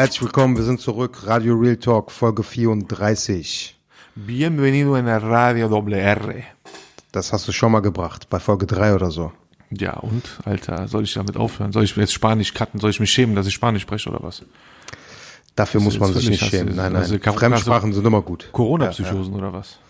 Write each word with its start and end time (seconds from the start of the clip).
Herzlich 0.00 0.22
willkommen, 0.22 0.56
wir 0.56 0.64
sind 0.64 0.80
zurück. 0.80 1.26
Radio 1.26 1.54
Real 1.56 1.76
Talk, 1.76 2.10
Folge 2.10 2.42
34. 2.42 3.76
Bienvenido 4.14 4.94
en 4.96 5.06
Radio 5.06 5.68
Doble 5.68 5.98
R. 5.98 6.36
Das 7.12 7.34
hast 7.34 7.46
du 7.46 7.52
schon 7.52 7.70
mal 7.70 7.80
gebracht, 7.80 8.30
bei 8.30 8.40
Folge 8.40 8.64
3 8.64 8.94
oder 8.94 9.10
so. 9.10 9.30
Ja, 9.68 9.98
und, 9.98 10.38
Alter, 10.46 10.88
soll 10.88 11.04
ich 11.04 11.12
damit 11.12 11.36
aufhören? 11.36 11.72
Soll 11.72 11.84
ich 11.84 11.94
jetzt 11.96 12.14
Spanisch 12.14 12.54
cutten? 12.54 12.80
Soll 12.80 12.88
ich 12.88 12.98
mich 12.98 13.10
schämen, 13.10 13.36
dass 13.36 13.46
ich 13.46 13.52
Spanisch 13.52 13.82
spreche 13.82 14.08
oder 14.08 14.22
was? 14.22 14.42
Dafür 15.54 15.82
muss 15.82 15.96
ist 15.96 16.00
man 16.00 16.14
sich 16.14 16.30
nicht 16.30 16.46
schämen. 16.46 16.76
Nein, 16.76 16.96
also 16.96 17.12
nein. 17.12 17.20
kann- 17.20 17.34
Fremdsprachen 17.34 17.92
sind 17.92 18.06
immer 18.06 18.22
gut. 18.22 18.48
Corona-Psychosen 18.52 19.34
oder 19.34 19.52
was? 19.52 19.80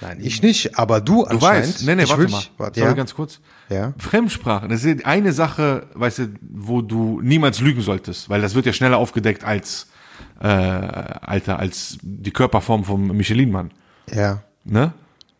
Nein, 0.00 0.18
ich 0.22 0.42
nicht, 0.42 0.78
aber 0.78 1.00
du, 1.00 1.26
Du 1.28 1.40
weißt, 1.40 1.84
nee, 1.86 1.94
nee, 1.94 2.04
ich 2.04 2.10
warte 2.10 2.28
mal. 2.28 2.42
Warte, 2.56 2.80
Sorry, 2.80 2.90
ja. 2.92 2.96
ganz 2.96 3.14
kurz. 3.14 3.40
Ja. 3.68 3.92
Fremdsprachen, 3.98 4.68
das 4.70 4.84
ist 4.84 5.04
eine 5.04 5.32
Sache, 5.32 5.86
weißt 5.94 6.18
du, 6.18 6.28
wo 6.40 6.80
du 6.82 7.20
niemals 7.22 7.60
lügen 7.60 7.82
solltest, 7.82 8.28
weil 8.30 8.40
das 8.40 8.54
wird 8.54 8.66
ja 8.66 8.72
schneller 8.72 8.96
aufgedeckt 8.98 9.44
als, 9.44 9.88
äh, 10.40 10.46
Alter, 10.46 11.58
als 11.58 11.98
die 12.02 12.30
Körperform 12.30 12.84
vom 12.84 13.08
Michelin-Mann, 13.08 13.70
ja. 14.12 14.42
ne? 14.64 14.92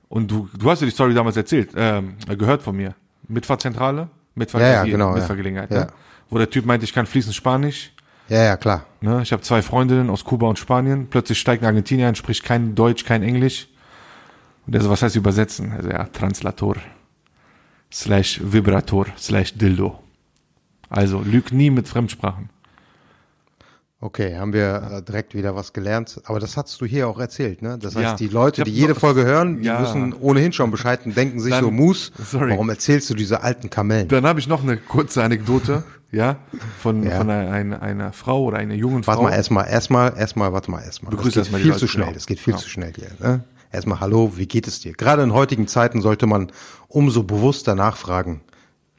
Und 0.08 0.30
du, 0.30 0.48
du 0.58 0.70
hast 0.70 0.80
ja 0.80 0.86
die 0.86 0.92
Story 0.92 1.14
damals 1.14 1.36
erzählt, 1.36 1.70
ähm, 1.77 2.17
gehört 2.36 2.62
von 2.62 2.77
mir. 2.77 2.95
Mitfahrzentrale, 3.28 4.08
Mitfahr 4.34 4.61
Ja, 4.61 4.69
ja, 4.69 4.84
genau, 4.84 5.11
ja. 5.11 5.17
Mitfahrgelegenheit, 5.17 5.70
Ja. 5.70 5.80
ne? 5.80 5.86
Wo 6.28 6.39
der 6.39 6.50
Typ 6.50 6.67
meinte, 6.67 6.84
ich 6.84 6.92
kann 6.92 7.06
fließend 7.06 7.34
Spanisch, 7.34 7.92
Ja, 8.28 8.42
ja, 8.45 8.56
klar. 8.56 8.86
Ne? 9.00 9.20
Ich 9.22 9.33
habe 9.33 9.42
zwei 9.42 9.61
Freundinnen 9.62 10.08
aus 10.11 10.24
Kuba 10.24 10.47
und 10.48 10.56
Spanien. 10.58 11.08
Plötzlich 11.11 11.39
steigt 11.41 11.62
ein 11.62 11.67
Argentinier 11.67 12.06
ein, 12.06 12.14
spricht 12.14 12.45
kein 12.45 12.74
Deutsch, 12.77 13.05
kein 13.05 13.22
Englisch. 13.24 13.69
Und 14.71 14.75
der 14.75 14.83
so, 14.83 14.89
was 14.91 15.03
heißt 15.03 15.17
übersetzen? 15.17 15.73
Also 15.73 15.89
ja, 15.91 16.05
Translator. 16.05 16.77
Slash 17.93 18.41
Vibrator. 18.41 19.07
Slash 19.19 19.53
Dildo. 19.55 19.99
Also, 20.89 21.23
lüg 21.23 21.51
nie 21.51 21.71
mit 21.71 21.89
Fremdsprachen. 21.89 22.51
Okay, 24.01 24.37
haben 24.39 24.53
wir 24.53 24.91
äh, 24.98 25.03
direkt 25.03 25.35
wieder 25.35 25.57
was 25.57 25.73
gelernt. 25.73 26.21
Aber 26.25 26.39
das 26.39 26.57
hast 26.57 26.81
du 26.81 26.87
hier 26.87 27.09
auch 27.09 27.19
erzählt, 27.19 27.63
ne? 27.63 27.79
Das 27.79 27.97
heißt, 27.97 28.05
Ja. 28.05 28.15
die 28.15 28.29
Leute, 28.29 28.63
die 28.63 28.71
jede 28.71 28.95
Folge 28.95 29.25
hören, 29.25 29.57
die 29.59 29.65
Ja. 29.65 29.83
wissen 29.83 30.13
ohnehin 30.13 30.53
schon 30.53 30.71
Bescheid 30.71 31.01
und 31.05 31.17
denken 31.17 31.41
sich 31.41 31.51
Dann- 31.51 31.65
so, 31.65 31.73
Mus, 31.73 32.13
sorry. 32.25 32.51
warum 32.53 32.71
erzählst 32.71 33.11
du 33.11 33.15
diese 33.15 33.43
alten 33.43 33.71
Kamellen? 33.71 34.07
Dann 34.07 34.25
habe 34.25 34.39
ich 34.39 34.47
noch 34.47 34.63
eine 34.63 34.77
kurze 34.77 35.25
Anekdote, 35.25 35.83
ja, 36.13 36.37
von, 36.79 37.03
Ja. 37.03 37.17
von 37.19 37.29
einer, 37.29 37.51
einer, 37.53 37.83
einer 37.83 38.13
Frau 38.13 38.45
oder 38.45 38.59
einer 38.59 38.75
jungen 38.75 39.03
Frau. 39.03 39.15
Warte 39.15 39.25
mal, 39.25 39.33
erstmal, 39.33 39.69
erstmal, 39.69 40.17
erstmal, 40.17 40.53
warte 40.53 40.71
mal, 40.71 40.83
erstmal. 40.85 41.11
Begrüße 41.11 41.41
erstmal 41.41 41.61
die 41.61 41.69
viel 41.71 41.77
zu 41.77 41.89
schnell, 41.89 42.05
genau. 42.07 42.15
das 42.15 42.27
geht 42.27 42.39
viel 42.39 42.55
Ja. 42.55 42.59
zu 42.61 42.69
schnell 42.69 42.93
hier. 42.95 43.11
Ne? 43.19 43.45
Erstmal, 43.73 44.01
hallo, 44.01 44.33
wie 44.37 44.47
geht 44.47 44.67
es 44.67 44.81
dir? 44.81 44.93
Gerade 44.93 45.23
in 45.23 45.33
heutigen 45.33 45.69
Zeiten 45.69 46.03
sollte 46.03 46.27
man 46.27 46.51
umso 46.89 47.23
bewusster 47.23 47.75
nachfragen, 47.75 48.41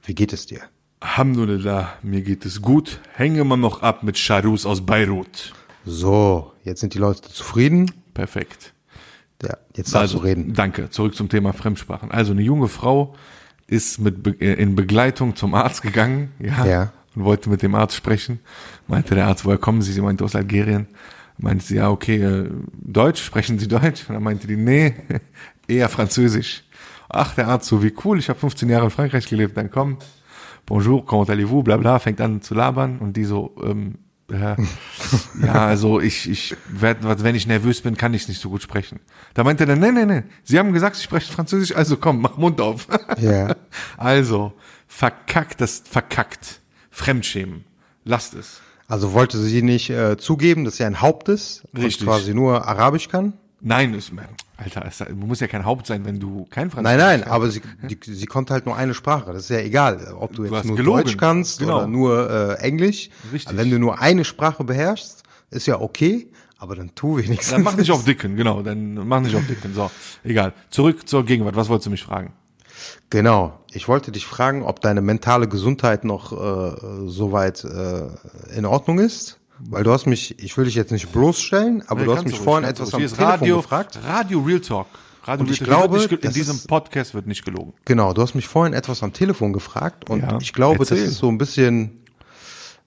wie 0.04 0.16
geht 0.16 0.32
es 0.34 0.46
dir? 0.46 0.62
Alhamdulillah, 1.02 1.94
mir 2.04 2.22
geht 2.22 2.46
es 2.46 2.62
gut. 2.62 3.02
Hänge 3.14 3.44
man 3.44 3.60
noch 3.60 3.82
ab 3.82 4.04
mit 4.04 4.18
Charus 4.18 4.66
aus 4.66 4.86
Beirut. 4.86 5.54
So, 5.86 6.54
jetzt 6.64 6.80
sind 6.80 6.94
die 6.94 7.00
Leute 7.00 7.22
zufrieden. 7.24 7.92
Perfekt. 8.14 8.74
Ja, 9.44 9.58
jetzt 9.76 9.94
darfst 9.96 10.14
du 10.14 10.20
reden. 10.20 10.44
Also, 10.44 10.54
Danke. 10.54 10.90
Zurück 10.92 11.16
zum 11.16 11.28
Thema 11.28 11.54
Fremdsprachen. 11.54 12.12
Also 12.12 12.32
eine 12.32 12.44
junge 12.44 12.68
Frau 12.68 13.16
ist 13.68 14.00
mit 14.00 14.22
Be 14.22 14.32
äh, 14.40 14.54
in 14.62 14.76
Begleitung 14.76 15.36
zum 15.36 15.56
Arzt 15.56 15.82
gegangen, 15.82 16.32
ja, 16.40 16.66
Ja. 16.66 16.94
und 17.16 17.24
wollte 17.24 17.50
mit 17.50 17.64
dem 17.64 17.74
Arzt 17.74 17.96
sprechen. 17.96 18.40
Meinte 18.88 19.16
der 19.16 19.26
Arzt, 19.28 19.44
woher 19.44 19.58
kommen 19.58 19.82
Sie? 19.82 19.92
Sie 19.94 20.02
meinte 20.02 20.24
aus 20.24 20.36
Algerien. 20.36 20.88
Meinte 21.42 21.66
sie, 21.66 21.76
ja, 21.78 21.90
okay, 21.90 22.22
äh, 22.22 22.50
Deutsch, 22.74 23.24
sprechen 23.24 23.58
Sie 23.58 23.68
Deutsch? 23.68 24.08
Und 24.08 24.14
dann 24.14 24.24
meinte 24.24 24.46
die, 24.46 24.58
nee, 24.58 24.94
eher 25.68 25.90
Französisch. 25.90 26.64
Ach, 27.10 27.34
der 27.34 27.48
Arzt, 27.48 27.68
so 27.68 27.84
wie 27.84 27.94
cool, 28.06 28.20
ich 28.20 28.30
habe 28.30 28.40
15 28.40 28.70
Jahre 28.70 28.86
in 28.86 28.92
Frankreich 28.92 29.28
gelebt, 29.28 29.58
dann 29.58 29.72
komm, 29.72 29.98
bonjour, 30.68 31.04
comment 31.04 31.30
allez-vous, 31.30 31.64
bla 31.64 31.78
bla, 31.78 31.98
fängt 31.98 32.22
an 32.22 32.42
zu 32.42 32.54
labern 32.54 33.00
und 33.00 33.18
die 33.18 33.26
so, 33.26 33.56
ähm, 33.64 33.96
ja, 34.32 34.56
ja, 35.44 35.66
also 35.66 36.00
ich, 36.00 36.30
ich 36.30 36.56
werde, 36.70 37.24
wenn 37.24 37.36
ich 37.36 37.48
nervös 37.48 37.82
bin, 37.82 37.98
kann 37.98 38.14
ich 38.14 38.28
nicht 38.28 38.40
so 38.40 38.50
gut 38.50 38.62
sprechen. 38.62 39.00
Da 39.34 39.44
meinte 39.44 39.66
er, 39.66 39.76
nee, 39.76 39.92
nee, 39.92 40.06
nee, 40.06 40.24
Sie 40.44 40.60
haben 40.60 40.74
gesagt, 40.74 40.96
Sie 40.96 41.04
sprechen 41.04 41.34
Französisch, 41.34 41.76
also 41.76 41.98
komm, 41.98 42.22
mach 42.22 42.38
Mund 42.38 42.62
auf. 42.62 42.88
Ja. 43.20 43.56
Also, 43.98 44.54
verkackt, 44.88 45.60
das 45.60 45.84
verkackt. 45.90 46.62
Fremdschämen. 46.92 47.66
Lasst 48.04 48.36
es. 48.36 48.62
Also 48.92 49.14
wollte 49.14 49.38
sie 49.38 49.62
nicht 49.62 49.90
äh, 49.90 50.18
zugeben, 50.18 50.66
dass 50.66 50.76
sie 50.76 50.84
ein 50.84 51.00
Haupt 51.00 51.30
ist 51.30 51.64
Richtig. 51.74 52.02
und 52.02 52.08
quasi 52.08 52.34
nur 52.34 52.68
Arabisch 52.68 53.08
kann? 53.08 53.32
Nein, 53.62 53.94
ist, 53.94 54.12
Alter, 54.58 54.86
es 54.86 55.02
muss 55.16 55.40
ja 55.40 55.48
kein 55.48 55.64
Haupt 55.64 55.88
sein, 55.88 56.04
wenn 56.04 56.20
du 56.20 56.46
kein 56.50 56.68
Nein, 56.68 56.72
Französisch 56.72 56.98
nein, 57.00 57.20
kannst. 57.22 57.34
aber 57.34 57.50
sie, 57.52 57.62
die, 57.84 57.98
sie 58.02 58.26
konnte 58.26 58.54
halt 58.54 58.66
nur 58.66 58.76
eine 58.76 58.94
Sprache. 58.94 59.32
Das 59.32 59.44
ist 59.44 59.50
ja 59.50 59.60
egal, 59.60 60.14
ob 60.20 60.34
du 60.36 60.44
jetzt 60.44 60.54
hast 60.54 60.66
nur 60.66 60.76
gelogen. 60.76 61.04
Deutsch 61.04 61.16
kannst 61.16 61.60
Genau. 61.60 61.78
oder 61.78 61.88
nur 61.88 62.30
äh, 62.30 62.54
Englisch. 62.64 63.10
Richtig. 63.32 63.56
Wenn 63.56 63.70
du 63.72 63.80
nur 63.80 64.02
eine 64.02 64.26
Sprache 64.26 64.66
beherrschst, 64.66 65.24
ist 65.52 65.68
ja 65.68 65.80
okay, 65.80 66.28
aber 66.58 66.76
dann 66.76 66.94
tu 66.94 67.16
wenigstens. 67.18 67.52
Dann 67.52 67.64
mach 67.64 67.78
nicht 67.78 67.92
auf 67.96 68.04
Dicken, 68.04 68.36
genau, 68.36 68.62
dann 68.62 69.08
mach 69.08 69.22
nicht 69.22 69.38
auf 69.38 69.48
Dicken. 69.48 69.74
So, 69.74 69.90
egal. 70.26 70.52
Zurück 70.70 71.08
zur 71.08 71.24
Gegenwart. 71.24 71.56
Was 71.56 71.70
wolltest 71.70 71.86
du 71.86 71.92
mich 71.92 72.04
fragen? 72.04 72.34
Genau. 73.10 73.54
Ich 73.74 73.88
wollte 73.88 74.12
dich 74.12 74.26
fragen, 74.26 74.64
ob 74.64 74.82
deine 74.82 75.02
mentale 75.02 75.48
Gesundheit 75.48 76.04
noch 76.06 76.32
äh, 76.34 76.76
soweit 77.08 77.64
äh, 77.64 78.08
in 78.56 78.66
Ordnung 78.66 79.00
ist. 79.00 79.38
Weil 79.64 79.84
du 79.84 79.92
hast 79.92 80.08
mich, 80.08 80.40
ich 80.44 80.58
will 80.58 80.66
dich 80.66 80.74
jetzt 80.76 80.92
nicht 80.92 81.12
bloßstellen, 81.12 81.84
aber 81.88 82.04
du 82.04 82.16
hast 82.16 82.24
mich 82.26 82.34
ruhig, 82.34 82.44
vorhin 82.44 82.68
etwas 82.68 82.94
am 82.96 83.00
Telefon 83.02 83.26
Radio, 83.26 83.58
gefragt. 83.58 84.00
Radio 84.08 84.40
Real 84.42 84.60
Talk. 84.60 84.88
Radio 85.24 85.46
Und 85.46 85.52
ich 85.52 85.62
Real 85.62 85.70
Talk. 85.70 85.92
glaube, 85.92 85.98
nicht, 86.00 86.26
in 86.26 86.34
diesem 86.34 86.60
Podcast 86.66 87.14
wird 87.14 87.28
nicht 87.28 87.46
gelogen. 87.46 87.74
Genau, 87.86 88.12
du 88.14 88.24
hast 88.24 88.34
mich 88.34 88.48
vorhin 88.48 88.74
etwas 88.74 89.04
am 89.04 89.14
Telefon 89.14 89.54
gefragt 89.54 90.10
und 90.10 90.22
Ja, 90.24 90.40
ich 90.42 90.54
glaube, 90.54 90.80
erzähl. 90.80 90.98
das 91.02 91.10
ist 91.12 91.18
so 91.20 91.28
ein 91.28 91.38
bisschen 91.38 92.00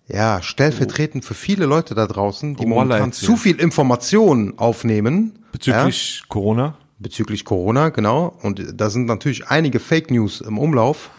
ja 0.09 0.43
stellvertretend 0.43 1.25
für 1.25 1.35
viele 1.35 1.65
Leute 1.67 1.95
da 1.95 2.07
draußen, 2.09 2.57
die 2.57 2.65
Oh, 2.65 2.69
momentan 2.69 3.13
zu 3.13 3.37
viel 3.37 3.61
Informationen 3.61 4.59
aufnehmen 4.59 5.39
Bezüglich 5.53 6.25
Corona. 6.29 6.77
Bezüglich 7.05 7.45
Corona, 7.45 7.91
genau. 7.91 8.37
Und 8.43 8.81
da 8.81 8.91
sind 8.91 9.05
natürlich 9.07 9.47
einige 9.47 9.79
Fake 9.79 10.11
News 10.11 10.41
im 10.41 10.59
Umlauf. 10.59 11.11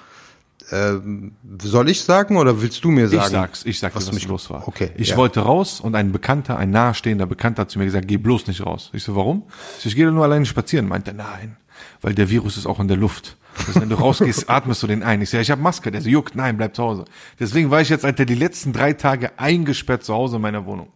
Ähm, 0.72 1.34
soll 1.62 1.90
ich 1.90 2.01
sagen 2.01 2.38
oder 2.38 2.62
willst 2.62 2.84
du 2.84 2.90
mir 2.90 3.07
sagen? 3.07 3.23
Ich 3.23 3.31
sag's, 3.31 3.66
ich 3.66 3.79
sag 3.79 3.94
dir, 3.94 3.97
was, 3.97 4.12
mich 4.12 4.28
los 4.28 4.50
war. 4.50 4.68
Okay, 4.68 4.90
Ich 4.97 5.09
ja. 5.09 5.18
wollte 5.18 5.41
raus 5.41 5.79
und 5.79 5.94
ein 5.94 6.12
Bekannter, 6.12 6.57
ein 6.57 6.72
nahestehender 6.72 7.28
Bekannter 7.28 7.62
hat 7.62 7.69
zu 7.69 7.78
mir 7.78 7.85
gesagt, 7.85 8.07
geh 8.07 8.18
bloß 8.18 8.47
nicht 8.47 8.66
raus. 8.66 8.90
Ich 8.91 9.03
so, 9.03 9.16
warum? 9.16 9.44
Ich, 9.78 9.84
so, 9.84 9.90
ich 9.90 9.95
gehe 9.95 10.12
nur 10.12 10.24
alleine 10.24 10.45
spazieren. 10.45 10.88
Meinte, 10.88 11.12
er, 11.12 11.18
nein, 11.18 11.57
weil 12.01 12.16
der 12.16 12.29
Virus 12.29 12.57
ist 12.57 12.66
auch 12.66 12.79
in 12.79 12.88
der 12.88 12.97
Luft. 12.97 13.38
Also 13.68 13.79
wenn 13.79 13.90
du 13.90 13.95
rausgehst, 13.95 14.50
atmest 14.50 14.81
du 14.81 14.88
den 14.88 15.03
ein. 15.03 15.22
Ich 15.22 15.29
so, 15.29 15.38
ja, 15.38 15.41
ich 15.41 15.51
habe 15.51 15.62
Maske. 15.62 15.91
Der 15.91 16.01
so, 16.01 16.09
juckt, 16.09 16.35
nein, 16.35 16.57
bleib 16.57 16.75
zu 16.75 16.84
Hause. 16.84 17.06
Deswegen 17.40 17.69
war 17.69 17.81
ich 17.81 17.90
jetzt, 17.90 18.03
Alter, 18.03 18.25
die 18.25 18.35
letzten 18.35 18.74
drei 18.74 18.94
Tage 18.94 19.38
eingesperrt 19.38 20.03
zu 20.03 20.16
Hause 20.16 20.38
in 20.38 20.41
meiner 20.41 20.66
Wohnung. 20.66 20.88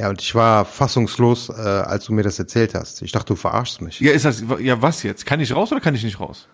Ja, 0.00 0.08
und 0.08 0.22
ich 0.22 0.34
war 0.34 0.64
fassungslos, 0.64 1.50
äh, 1.50 1.52
als 1.52 2.06
du 2.06 2.14
mir 2.14 2.22
das 2.22 2.38
erzählt 2.38 2.74
hast. 2.74 3.02
Ich 3.02 3.12
dachte, 3.12 3.26
du 3.26 3.36
verarschst 3.36 3.82
mich. 3.82 4.00
Ja, 4.00 4.12
ist 4.12 4.24
das, 4.24 4.42
ja, 4.60 4.80
was 4.80 5.02
jetzt? 5.02 5.26
Kann 5.26 5.40
ich 5.40 5.54
raus 5.54 5.70
oder 5.72 5.80
kann 5.80 5.94
ich 5.94 6.02
nicht 6.04 6.18
raus? 6.20 6.48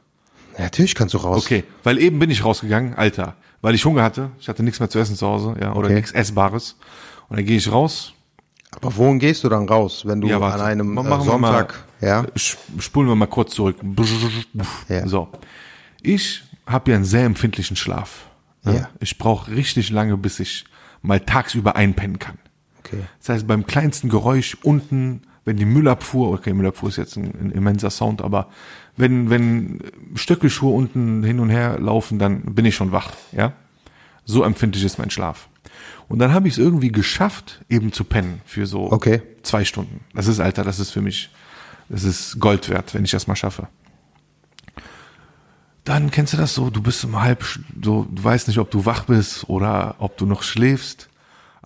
Ja, 0.59 0.65
natürlich 0.65 0.95
kannst 0.97 1.15
du 1.15 1.19
raus. 1.19 1.45
Okay, 1.45 1.63
weil 1.85 1.99
eben 1.99 2.19
bin 2.19 2.31
ich 2.31 2.45
rausgegangen, 2.45 2.95
Alter, 2.95 3.37
weil 3.61 3.75
ich 3.77 3.85
Hunger 3.85 4.03
hatte. 4.03 4.31
Ich 4.41 4.49
hatte 4.49 4.63
nichts 4.65 4.81
mehr 4.81 4.91
zu 4.91 4.99
essen 4.99 5.15
zu 5.15 5.27
Hause, 5.27 5.55
ja, 5.61 5.73
oder 5.75 5.87
Okay. 5.87 5.95
nichts 5.95 6.11
Essbares. 6.13 6.77
Und 7.29 7.37
dann 7.39 7.47
gehe 7.47 7.57
ich 7.57 7.71
raus, 7.71 8.13
Aber 8.81 8.95
wohin 8.97 9.19
gehst 9.21 9.45
du 9.45 9.49
dann 9.49 9.69
raus, 9.69 10.03
wenn 10.07 10.21
du 10.21 10.27
Ja, 10.29 10.39
an 10.41 10.61
einem 10.61 10.91
äh, 10.99 11.03
machen 11.03 11.27
wir 11.27 11.39
mal- 11.39 11.53
Sonntag, 11.53 11.85
ja? 12.01 12.25
Sp- 12.37 12.59
spulen 12.81 13.09
wir 13.09 13.15
mal 13.15 13.27
kurz 13.27 13.55
zurück. 13.55 13.77
Ja. 14.89 15.07
So. 15.07 15.29
Ich 16.03 16.43
habe 16.67 16.91
ja 16.91 16.97
einen 16.97 17.05
sehr 17.05 17.25
empfindlichen 17.25 17.77
Schlaf. 17.77 18.27
ne? 18.65 18.75
Ja. 18.77 18.89
Ich 19.01 19.19
brauche 19.19 19.51
richtig 19.53 19.91
lange, 19.91 20.17
bis 20.17 20.41
ich 20.41 20.65
mal 21.01 21.21
tagsüber 21.21 21.77
einpennen 21.77 22.19
kann. 22.19 22.39
Okay. 22.87 23.03
Das 23.19 23.29
heißt, 23.31 23.47
beim 23.47 23.67
kleinsten 23.67 24.09
Geräusch 24.09 24.57
unten, 24.63 25.23
wenn 25.45 25.57
die 25.57 25.65
Müllabfuhr, 25.65 26.33
okay, 26.33 26.53
Müllabfuhr 26.53 26.89
ist 26.89 26.97
jetzt 26.97 27.17
ein, 27.17 27.33
ein 27.41 27.51
immenser 27.51 27.91
Sound, 27.91 28.23
aber 28.23 28.49
wenn, 28.97 29.31
wenn 29.31 29.81
Stöckelschuhe 30.15 30.73
unten 30.75 31.23
hin 31.23 31.41
und 31.41 31.51
her 31.51 31.79
laufen, 31.79 32.19
dann 32.19 32.55
bin 32.55 32.65
ich 32.65 32.75
schon 32.75 32.93
wach, 32.93 33.13
ja. 33.33 33.53
So 34.25 34.43
empfindlich 34.43 34.85
ist 34.85 34.99
mein 34.99 35.11
Schlaf. 35.11 35.49
Und 36.09 36.19
dann 36.19 36.33
habe 36.33 36.49
ich 36.49 36.55
es 36.55 36.59
irgendwie 36.59 36.91
geschafft, 36.91 37.65
eben 37.69 37.93
zu 37.93 38.05
pennen 38.05 38.41
für 38.45 38.67
so 38.67 38.91
Okay. 38.93 39.23
zwei 39.43 39.65
Stunden. 39.65 40.01
Das 40.15 40.27
ist, 40.27 40.41
Alter, 40.41 40.65
das 40.65 40.79
ist 40.81 40.91
für 40.91 41.01
mich, 41.03 41.31
das 41.89 42.05
ist 42.05 42.41
Gold 42.41 42.69
wert, 42.69 42.95
wenn 42.95 43.05
ich 43.05 43.11
das 43.11 43.27
mal 43.27 43.37
schaffe. 43.37 43.69
dann 45.85 46.11
kennst 46.11 46.33
du 46.33 46.37
das 46.37 46.55
so, 46.55 46.71
du 46.71 46.83
bist 46.83 47.05
um 47.05 47.21
halb, 47.23 47.45
so, 47.83 48.07
du 48.11 48.25
weißt 48.25 48.49
nicht, 48.49 48.59
ob 48.59 48.71
du 48.73 48.85
wach 48.87 49.05
bist 49.05 49.49
oder 49.49 49.95
ob 49.99 50.17
du 50.17 50.27
noch 50.27 50.43
schläfst. 50.43 51.09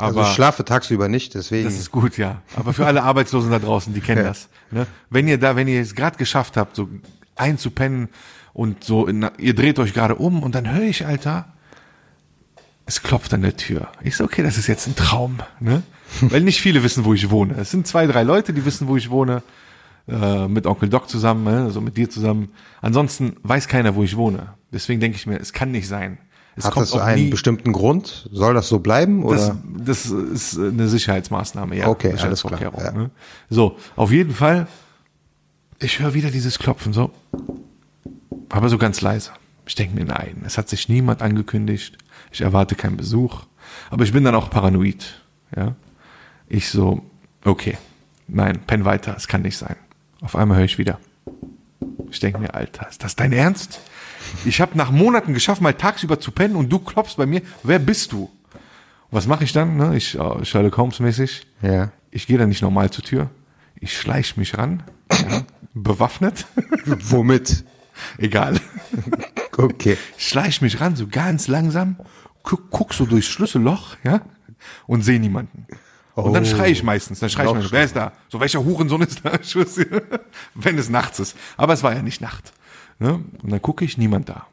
Also 0.01 0.19
Aber 0.21 0.29
ich 0.29 0.35
schlafe 0.35 0.65
tagsüber 0.65 1.09
nicht, 1.09 1.35
deswegen. 1.35 1.65
das 1.65 1.75
ist 1.75 1.91
gut, 1.91 2.17
ja. 2.19 2.43
Aber 2.57 2.73
für 2.73 2.87
alle 2.87 3.03
Arbeitslosen 3.03 3.51
da 3.51 3.59
draußen, 3.59 3.93
die 3.95 4.01
kennen 4.01 4.23
Ja. 4.23 4.29
das. 4.29 4.49
Ne? 4.71 4.87
Wenn 5.11 5.29
ihr 5.29 5.39
da, 5.39 5.57
wenn 5.57 5.69
ihr 5.69 5.81
es 5.81 5.95
gerade 5.95 6.17
geschafft 6.17 6.57
habt, 6.57 6.77
so 6.77 6.89
einzupennen 7.37 8.09
und 8.53 8.85
so, 8.85 9.07
in, 9.07 9.29
ihr 9.39 9.55
dreht 9.55 9.79
euch 9.79 9.95
gerade 9.95 10.15
um 10.17 10.43
und 10.43 10.55
dann 10.55 10.71
höre 10.73 10.83
ich, 10.85 11.07
Alter, 11.07 11.47
es 12.87 13.03
klopft 13.03 13.33
an 13.35 13.43
der 13.43 13.57
Tür. 13.57 13.89
Ich 14.03 14.17
so, 14.17 14.25
okay, 14.25 14.43
das 14.43 14.59
ist 14.59 14.67
jetzt 14.67 14.87
ein 14.87 14.97
Traum, 14.97 15.39
ne? 15.61 15.83
Weil 16.23 16.41
nicht 16.41 16.61
viele 16.61 16.83
wissen, 16.83 17.05
wo 17.05 17.15
ich 17.15 17.31
wohne. 17.31 17.55
Es 17.55 17.71
sind 17.71 17.87
zwei, 17.87 18.07
drei 18.09 18.25
Leute, 18.25 18.53
die 18.53 18.65
wissen, 18.65 18.89
wo 18.89 18.97
ich 18.97 19.11
wohne. 19.11 19.43
Äh, 20.09 20.49
mit 20.49 20.67
Onkel 20.67 20.89
Doc 20.89 21.09
zusammen, 21.09 21.45
ne? 21.45 21.63
also 21.65 21.81
mit 21.81 21.97
dir 21.97 22.11
zusammen. 22.11 22.49
Ansonsten 22.83 23.37
weiß 23.45 23.69
keiner, 23.69 23.95
wo 23.95 24.03
ich 24.03 24.17
wohne. 24.17 24.55
Deswegen 24.73 24.99
denke 25.01 25.17
ich 25.17 25.27
mir, 25.27 25.39
es 25.39 25.53
kann 25.53 25.71
nicht 25.71 25.87
sein. 25.87 26.19
Es 26.57 26.65
Hat 26.65 26.77
das 26.77 26.93
auch 26.93 27.01
einen 27.01 27.25
nie- 27.25 27.31
bestimmten 27.31 27.73
Grund? 27.73 28.29
Soll 28.33 28.55
das 28.55 28.69
so 28.69 28.81
bleiben? 28.81 29.23
Oder? 29.25 29.57
das, 29.79 30.03
das 30.05 30.07
ist 30.07 30.59
eine 30.59 30.89
Sicherheitsmaßnahme, 30.89 31.77
ja. 31.77 31.89
Okay, 31.89 32.15
alles 32.19 32.43
klar, 32.43 32.61
ja. 32.61 32.93
Ne? 32.93 33.11
So, 33.49 33.77
auf 33.97 34.11
jeden 34.11 34.35
Fall, 34.35 34.67
ich 35.79 36.01
höre 36.01 36.13
wieder 36.15 36.31
dieses 36.31 36.59
Klopfen, 36.59 36.93
so. 36.93 37.11
Aber 38.49 38.69
so 38.69 38.79
ganz 38.79 39.01
leise. 39.01 39.31
Ich 39.67 39.77
denke 39.77 39.95
mir, 39.95 40.05
nein, 40.05 40.43
es 40.45 40.59
hat 40.59 40.69
sich 40.69 40.89
niemand 40.89 41.23
angekündigt. 41.23 41.97
Ich 42.33 42.41
erwarte 42.41 42.75
keinen 42.75 42.97
Besuch. 42.97 43.45
Aber 43.91 44.03
ich 44.05 44.13
bin 44.13 44.25
dann 44.25 44.35
auch 44.35 44.51
paranoid, 44.51 45.23
ja. 45.57 45.77
Ich 46.49 46.69
so, 46.71 47.03
okay, 47.45 47.79
nein, 48.27 48.61
penn 48.67 48.85
weiter, 48.85 49.15
es 49.17 49.29
kann 49.29 49.43
nicht 49.43 49.57
sein. 49.57 49.77
Auf 50.21 50.35
einmal 50.35 50.59
höre 50.59 50.65
ich 50.65 50.79
wieder. 50.79 50.99
Ich 52.11 52.19
denke 52.19 52.41
mir, 52.41 52.55
Alter, 52.55 52.89
ist 52.89 53.05
das 53.05 53.15
dein 53.15 53.33
Ernst? 53.33 53.81
Ich 54.45 54.61
habe 54.61 54.77
nach 54.77 54.91
Monaten 54.91 55.35
geschafft, 55.35 55.61
mal 55.61 55.75
tagsüber 55.75 56.21
zu 56.21 56.31
pennen 56.31 56.57
und 56.57 56.69
du 56.71 56.79
klopfst 56.79 57.17
bei 57.17 57.27
mir. 57.27 57.43
Wer 57.63 57.79
bist 57.79 58.13
du? 58.13 58.31
Was 59.11 59.27
mache 59.27 59.45
ich 59.45 59.53
dann? 59.53 59.77
Ne? 59.77 59.97
Ich 59.97 60.19
äh, 60.19 60.45
Sherlock 60.45 60.77
Holmes 60.77 61.01
mäßig. 61.01 61.47
Ja. 61.63 61.91
Ich 62.11 62.27
gehe 62.27 62.39
dann 62.39 62.49
nicht 62.49 62.63
normal 62.63 62.91
zur 62.91 63.05
Tür. 63.05 63.31
Ich 63.81 63.97
schleich 63.99 64.37
mich 64.37 64.59
ran, 64.59 64.83
ja, 65.11 65.43
bewaffnet. 65.75 66.47
Womit? 66.87 67.65
Egal. 68.19 68.61
Okay. 69.57 69.97
Schleich 70.17 70.61
mich 70.63 70.81
ran, 70.81 70.97
so 70.97 71.07
ganz 71.07 71.49
langsam, 71.49 71.97
guck, 72.43 72.71
guck 72.71 72.95
so 72.95 73.07
durchs 73.07 73.29
Schlüsselloch, 73.29 73.97
ja, 74.05 74.21
und 74.87 75.03
sehe 75.03 75.19
niemanden. 75.21 75.67
Und 76.15 76.35
dann 76.35 76.45
Oh. 76.45 76.47
schreie 76.47 76.73
ich 76.73 76.83
meistens, 76.83 77.21
dann 77.21 77.31
schreie 77.31 77.47
ich 77.47 77.53
mal, 77.55 77.71
wer 77.71 77.85
ist 77.85 77.97
da? 77.97 78.13
So, 78.29 78.41
welcher 78.41 78.63
Hurensohn 78.65 79.01
ist 79.03 79.25
da? 79.25 79.33
Ich. 79.41 79.87
Wenn 80.55 80.77
es 80.79 80.89
nachts 80.91 81.21
ist. 81.21 81.37
Aber 81.57 81.73
es 81.73 81.83
war 81.83 81.95
ja 81.95 82.03
nicht 82.03 82.21
Nacht. 82.21 82.53
Ne? 83.01 83.15
Und 83.43 83.51
dann 83.51 83.61
gucke 83.61 83.85
ich, 83.85 83.99
niemand 83.99 84.29
da. 84.29 84.47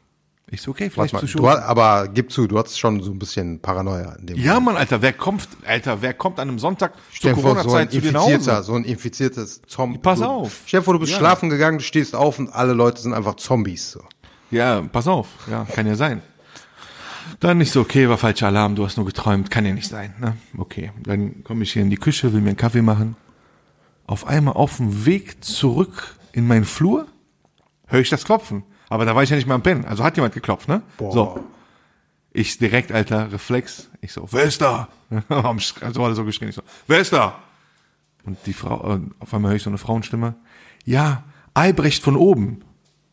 Ich 0.50 0.62
so, 0.62 0.70
okay, 0.70 0.88
vielleicht 0.88 1.12
mal, 1.12 1.26
zu 1.26 1.36
du, 1.36 1.46
aber 1.46 2.08
gib 2.08 2.32
zu, 2.32 2.46
du 2.46 2.58
hattest 2.58 2.80
schon 2.80 3.02
so 3.02 3.10
ein 3.12 3.18
bisschen 3.18 3.60
Paranoia 3.60 4.14
in 4.14 4.26
dem 4.26 4.38
Ja, 4.38 4.58
Mann, 4.58 4.76
Alter, 4.76 5.02
wer 5.02 5.12
kommt, 5.12 5.46
Alter, 5.66 6.00
wer 6.00 6.14
kommt 6.14 6.40
an 6.40 6.48
einem 6.48 6.58
Sonntag 6.58 6.94
Stell 7.12 7.34
zur 7.34 7.42
vor, 7.42 7.50
so 7.52 7.58
ein 7.58 7.64
Corona-Zeit 7.66 7.92
zu 7.92 8.00
dir 8.00 8.12
nach 8.12 8.26
infizierter, 8.26 8.56
Hause? 8.56 8.66
so 8.66 8.74
ein 8.74 8.84
infiziertes 8.84 9.60
Zombie. 9.66 9.98
Pass 9.98 10.20
du, 10.20 10.24
auf. 10.24 10.62
Stell 10.64 10.80
dir 10.80 10.84
vor, 10.84 10.94
du 10.94 11.00
bist 11.00 11.12
Ja. 11.12 11.18
schlafen 11.18 11.50
gegangen, 11.50 11.76
du 11.78 11.84
stehst 11.84 12.14
auf 12.16 12.38
und 12.38 12.48
alle 12.48 12.72
Leute 12.72 13.02
sind 13.02 13.12
einfach 13.12 13.34
Zombies. 13.34 13.90
So. 13.90 14.00
Ja, 14.50 14.80
pass 14.80 15.06
auf, 15.06 15.28
ja, 15.50 15.66
kann 15.66 15.86
ja 15.86 15.96
sein. 15.96 16.22
Dann 17.40 17.58
nicht 17.58 17.70
so, 17.70 17.82
okay, 17.82 18.08
war 18.08 18.16
falscher 18.16 18.46
Alarm, 18.46 18.74
du 18.74 18.86
hast 18.86 18.96
nur 18.96 19.04
geträumt, 19.04 19.50
kann 19.50 19.66
ja 19.66 19.74
nicht 19.74 19.88
sein, 19.88 20.14
ne? 20.18 20.38
Okay, 20.56 20.92
dann 21.02 21.44
komme 21.44 21.62
ich 21.64 21.74
hier 21.74 21.82
in 21.82 21.90
die 21.90 21.98
Küche, 21.98 22.32
will 22.32 22.40
mir 22.40 22.48
einen 22.48 22.56
Kaffee 22.56 22.80
machen. 22.80 23.16
Auf 24.06 24.26
einmal 24.26 24.54
auf 24.54 24.78
dem 24.78 25.04
Weg 25.04 25.44
zurück 25.44 26.16
in 26.32 26.46
meinen 26.46 26.64
Flur 26.64 27.06
höre 27.88 28.00
ich 28.00 28.10
das 28.10 28.24
Klopfen. 28.24 28.62
Aber 28.88 29.04
da 29.04 29.14
war 29.14 29.22
ich 29.22 29.30
ja 29.30 29.36
nicht 29.36 29.46
mal 29.46 29.54
am 29.54 29.62
Pennen, 29.62 29.84
also 29.84 30.02
hat 30.04 30.16
jemand 30.16 30.32
geklopft, 30.34 30.68
ne? 30.68 30.82
So. 31.12 31.44
Ich 32.32 32.58
direkt, 32.58 32.92
Alter, 32.92 33.32
Reflex. 33.32 33.88
Ich 34.00 34.12
so, 34.12 34.26
wer 34.30 34.44
ist 34.44 34.60
da? 34.60 34.88
Sch- 35.10 35.82
also 35.82 36.04
alle 36.04 36.14
so 36.14 36.24
geschrien. 36.24 36.50
Ich 36.50 36.54
so, 36.54 36.62
wer 36.86 37.00
ist 37.00 37.12
da? 37.12 37.38
Und 38.24 38.38
die 38.46 38.52
Frau, 38.52 38.94
äh, 38.96 39.00
auf 39.18 39.32
einmal 39.34 39.50
höre 39.50 39.56
ich 39.56 39.62
so 39.62 39.70
eine 39.70 39.78
Frauenstimme. 39.78 40.34
Ja, 40.84 41.24
Albrecht 41.54 42.02
von 42.02 42.16
oben. 42.16 42.60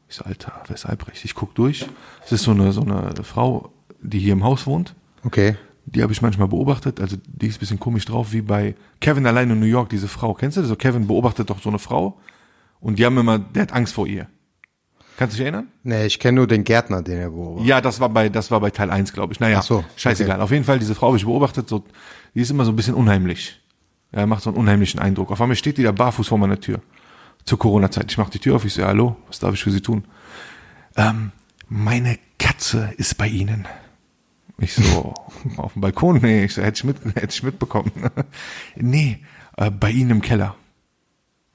Ich 0.08 0.16
so, 0.16 0.26
Alter, 0.26 0.62
wer 0.68 0.76
ist 0.76 0.86
Albrecht? 0.86 1.26
Ich 1.26 1.34
guck 1.36 1.56
durch. 1.56 1.88
Es 2.26 2.32
ist 2.32 2.44
so 2.44 2.52
eine, 2.52 2.72
so 2.72 2.82
eine 2.82 3.14
Frau, 3.24 3.72
die 4.02 4.20
hier 4.20 4.34
im 4.34 4.44
Haus 4.44 4.68
wohnt. 4.68 4.94
Okay. 5.24 5.56
Die 5.86 6.02
habe 6.04 6.14
ich 6.14 6.22
manchmal 6.22 6.48
beobachtet. 6.48 7.00
Also 7.00 7.18
die 7.26 7.48
ist 7.48 7.58
ein 7.58 7.60
bisschen 7.60 7.80
komisch 7.80 8.06
drauf, 8.06 8.32
wie 8.34 8.42
bei 8.42 8.76
Kevin 9.02 9.26
allein 9.26 9.50
in 9.50 9.60
New 9.60 9.66
York, 9.66 9.90
diese 9.90 10.08
Frau. 10.08 10.34
Kennst 10.34 10.58
du 10.58 10.62
das? 10.62 10.70
So 10.70 10.76
Kevin 10.76 11.08
beobachtet 11.08 11.50
doch 11.50 11.62
so 11.62 11.70
eine 11.70 11.80
Frau. 11.80 12.20
Und 12.80 13.00
die 13.00 13.06
haben 13.06 13.18
immer, 13.18 13.40
der 13.40 13.64
hat 13.64 13.72
Angst 13.74 13.94
vor 13.94 14.06
ihr. 14.08 14.28
Kannst 15.18 15.34
du 15.34 15.38
dich 15.38 15.46
erinnern? 15.46 15.68
Nee, 15.84 16.06
ich 16.06 16.20
kenne 16.20 16.38
nur 16.38 16.48
den 16.48 16.64
Gärtner, 16.64 17.02
den 17.02 17.18
er 17.18 17.30
beobachtet. 17.30 17.68
Ja, 17.68 17.80
das 17.80 18.00
war 18.00 18.10
bei, 18.10 18.30
das 18.30 18.52
war 18.52 18.60
bei 18.60 18.70
Teil 18.70 18.90
1, 18.90 19.14
glaube 19.14 19.34
ich. 19.34 19.40
Naja, 19.40 19.60
Ach 19.60 19.64
so, 19.64 19.86
scheißegal. 19.96 20.42
Auf 20.42 20.52
jeden 20.52 20.66
Fall, 20.66 20.80
diese 20.80 20.94
Frau 20.94 21.08
habe 21.08 21.18
ich 21.18 21.24
beobachtet, 21.26 21.70
so, 21.70 21.84
die 22.34 22.42
ist 22.42 22.52
immer 22.52 22.66
so 22.66 22.72
ein 22.72 22.76
bisschen 22.76 22.96
unheimlich. 22.96 23.62
Ja, 24.14 24.26
macht 24.26 24.44
so 24.44 24.50
einen 24.50 24.58
unheimlichen 24.58 25.00
Eindruck. 25.00 25.32
Auf 25.32 25.42
einmal 25.42 25.56
steht 25.56 25.78
die 25.78 25.84
da 25.84 25.92
barfuß 25.92 26.28
vor 26.28 26.38
meiner 26.38 26.60
Tür. 26.60 26.82
Zur 27.46 27.60
Corona-Zeit. 27.60 28.12
Ich 28.12 28.18
mache 28.18 28.32
die 28.32 28.40
Tür 28.40 28.56
auf, 28.56 28.66
ich 28.66 28.74
so, 28.74 28.82
ja, 28.82 28.88
hallo, 28.88 29.16
was 29.28 29.40
darf 29.40 29.54
ich 29.54 29.64
für 29.64 29.72
Sie 29.72 29.82
tun? 29.82 30.04
Ähm, 30.98 31.32
meine 31.70 32.18
Katze 32.38 32.94
ist 32.98 33.18
bei 33.18 33.28
Ihnen. 33.28 33.68
Ich 34.58 34.74
so, 34.74 35.14
auf 35.58 35.74
dem 35.74 35.82
Balkon? 35.82 36.20
Nee, 36.22 36.46
ich 36.46 36.54
so, 36.54 36.62
hätte 36.62 36.78
ich, 36.78 36.84
mit, 36.84 36.98
hätte 37.16 37.30
ich 37.30 37.44
mitbekommen. 37.44 37.92
nee, 38.76 39.20
äh, 39.58 39.70
bei 39.70 39.92
Ihnen 39.92 40.12
im 40.12 40.22
Keller. 40.22 40.56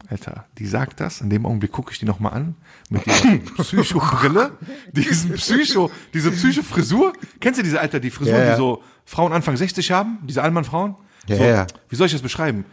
Alter, 0.08 0.46
die 0.58 0.66
sagt 0.66 0.98
das, 1.00 1.20
in 1.20 1.30
dem 1.30 1.46
Augenblick 1.46 1.70
gucke 1.72 1.92
ich 1.92 1.98
die 1.98 2.04
nochmal 2.06 2.32
an, 2.34 2.54
mit 2.88 3.04
dieser 3.06 3.38
Psycho-Brille, 3.62 4.52
diesen 4.92 5.34
Psycho, 5.34 5.90
diese 6.12 6.32
Psycho-Frisur. 6.32 7.12
Kennst 7.38 7.58
du 7.60 7.62
diese, 7.62 7.80
Alter, 7.80 8.00
die 8.00 8.10
Frisur, 8.10 8.36
Ja, 8.38 8.50
die 8.52 8.56
so 8.56 8.82
Frauen 9.04 9.32
Anfang 9.32 9.56
60 9.56 9.90
haben? 9.92 10.18
Diese 10.24 10.42
Allmann-Frauen? 10.42 10.96
Ja, 11.28 11.36
so, 11.36 11.42
ja. 11.44 11.66
Wie 11.88 11.96
soll 11.96 12.06
ich 12.06 12.12
das 12.12 12.22
beschreiben? 12.22 12.64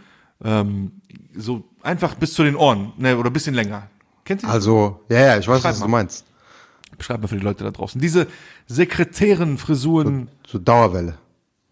Ähm, 0.44 0.94
so 1.35 1.63
einfach 1.83 2.15
bis 2.15 2.33
zu 2.33 2.44
den 2.44 2.56
Ohren, 2.56 2.94
ne, 2.97 3.18
oder 3.18 3.29
ein 3.29 3.33
bisschen 3.33 3.53
länger. 3.56 3.88
Kennst 4.25 4.44
du 4.44 4.47
die? 4.47 4.53
Also, 4.53 5.01
ja, 5.09 5.19
ja, 5.19 5.38
ich 5.38 5.47
weiß, 5.47 5.62
Schreib 5.62 5.71
was 5.74 5.79
mal. 5.79 5.85
du 5.85 5.91
meinst. 5.91 6.25
Beschreib 6.97 7.21
mal 7.21 7.27
für 7.27 7.35
die 7.38 7.44
Leute 7.44 7.63
da 7.63 7.71
draußen. 7.71 8.01
Diese 8.01 8.27
Sekretären-Frisuren, 8.68 10.29
So 10.47 10.57
Dauerwelle. 10.57 11.18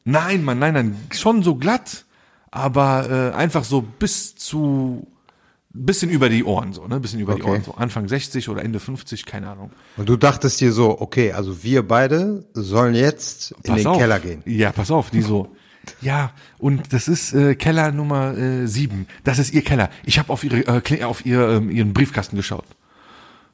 nein, 0.03 0.43
Mann, 0.43 0.59
nein, 0.59 0.73
nein, 0.73 0.97
schon 1.11 1.41
so 1.43 1.55
glatt, 1.55 2.05
aber 2.51 3.31
äh, 3.33 3.35
einfach 3.35 3.63
so 3.63 3.81
bis 3.81 4.35
zu 4.35 5.07
bisschen 5.75 6.09
über 6.09 6.29
die 6.29 6.43
Ohren 6.43 6.73
so, 6.73 6.87
ne, 6.87 6.99
bisschen 6.99 7.19
über 7.19 7.35
die 7.35 7.41
Okay. 7.43 7.51
Ohren 7.51 7.63
so, 7.63 7.73
Anfang 7.75 8.07
60 8.07 8.49
oder 8.49 8.63
Ende 8.63 8.79
50, 8.79 9.25
keine 9.25 9.49
Ahnung. 9.49 9.71
Und 9.97 10.07
du 10.09 10.15
dachtest 10.17 10.61
dir 10.61 10.71
so, 10.71 10.99
okay, 11.01 11.33
also 11.33 11.63
wir 11.63 11.87
beide 11.87 12.45
sollen 12.53 12.95
jetzt 12.95 13.51
in 13.63 13.73
Pass 13.73 13.77
den 13.77 13.87
auf. 13.87 13.97
Keller 13.97 14.19
gehen. 14.19 14.41
Ja, 14.45 14.71
pass 14.71 14.89
auf, 14.91 15.09
die 15.09 15.21
so. 15.21 15.49
Ja, 16.01 16.31
und 16.57 16.93
das 16.93 17.07
ist 17.07 17.31
äh, 17.33 17.53
Keller 17.53 17.91
Nummer 17.91 18.35
äh, 18.35 18.65
sieben. 18.65 19.05
Das 19.23 19.37
ist 19.37 19.53
ihr 19.53 19.63
Keller. 19.63 19.91
Ich 20.03 20.17
habe 20.17 20.33
auf 20.33 20.43
ihre 20.43 20.61
äh, 20.61 21.03
auf 21.03 21.27
ihr, 21.27 21.47
ähm, 21.47 21.69
ihren 21.69 21.93
Briefkasten 21.93 22.35
geschaut. 22.35 22.65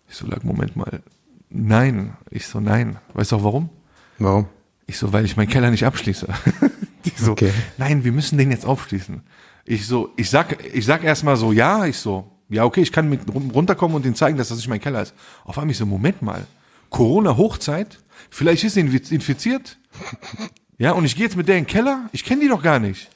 Ich 0.10 0.16
so, 0.16 0.28
lag, 0.28 0.42
Moment 0.44 0.78
mal. 0.78 1.02
Nein. 1.50 2.16
Ich 2.30 2.48
so, 2.48 2.62
nein. 2.62 3.00
Weißt 3.16 3.34
du 3.34 3.36
auch 3.36 3.44
warum? 3.44 3.70
Warum? 4.18 4.48
Ich 4.88 4.98
so, 4.98 5.12
weil 5.12 5.26
ich 5.26 5.36
meinen 5.36 5.50
Keller 5.50 5.72
nicht 5.72 5.86
abschließe. 5.86 6.28
Die 7.06 7.12
so, 7.18 7.32
Okay. 7.34 7.52
nein, 7.78 8.06
wir 8.06 8.14
müssen 8.14 8.38
den 8.38 8.50
jetzt 8.52 8.66
aufschließen. 8.66 9.24
Ich 9.66 9.86
so, 9.88 10.10
ich 10.18 10.30
sag, 10.30 10.64
ich 10.74 10.86
sag 10.86 11.04
erstmal 11.04 11.38
so, 11.38 11.52
ja, 11.52 11.86
ich 11.86 11.98
so, 11.98 12.30
ja, 12.50 12.64
okay, 12.66 12.82
ich 12.82 12.92
kann 12.92 13.10
mit 13.10 13.22
run- 13.34 13.52
runterkommen 13.52 13.96
und 13.96 14.06
ihnen 14.06 14.16
zeigen, 14.16 14.38
dass 14.38 14.50
das 14.50 14.58
nicht 14.58 14.68
mein 14.68 14.82
Keller 14.82 15.02
ist. 15.02 15.14
Auf 15.46 15.58
einmal 15.58 15.72
ich 15.72 15.78
so, 15.78 15.86
Moment 15.86 16.22
mal, 16.22 16.46
Corona-Hochzeit, 16.90 18.00
vielleicht 18.30 18.64
ist 18.64 18.74
sie 18.74 18.82
infiz- 18.82 19.12
infiziert. 19.12 19.78
Ja, 20.78 20.92
und 20.94 21.06
ich 21.06 21.16
gehe 21.16 21.26
jetzt 21.26 21.38
mit 21.38 21.48
der 21.48 21.58
in 21.58 21.64
den 21.66 21.70
Keller, 21.70 22.10
ich 22.12 22.26
kenne 22.26 22.42
die 22.42 22.48
doch 22.48 22.64
gar 22.64 22.80
nicht. 22.80 23.10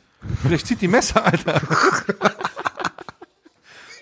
Vielleicht 0.43 0.67
zieht 0.67 0.81
die 0.81 0.87
Messer, 0.87 1.25
Alter. 1.25 1.61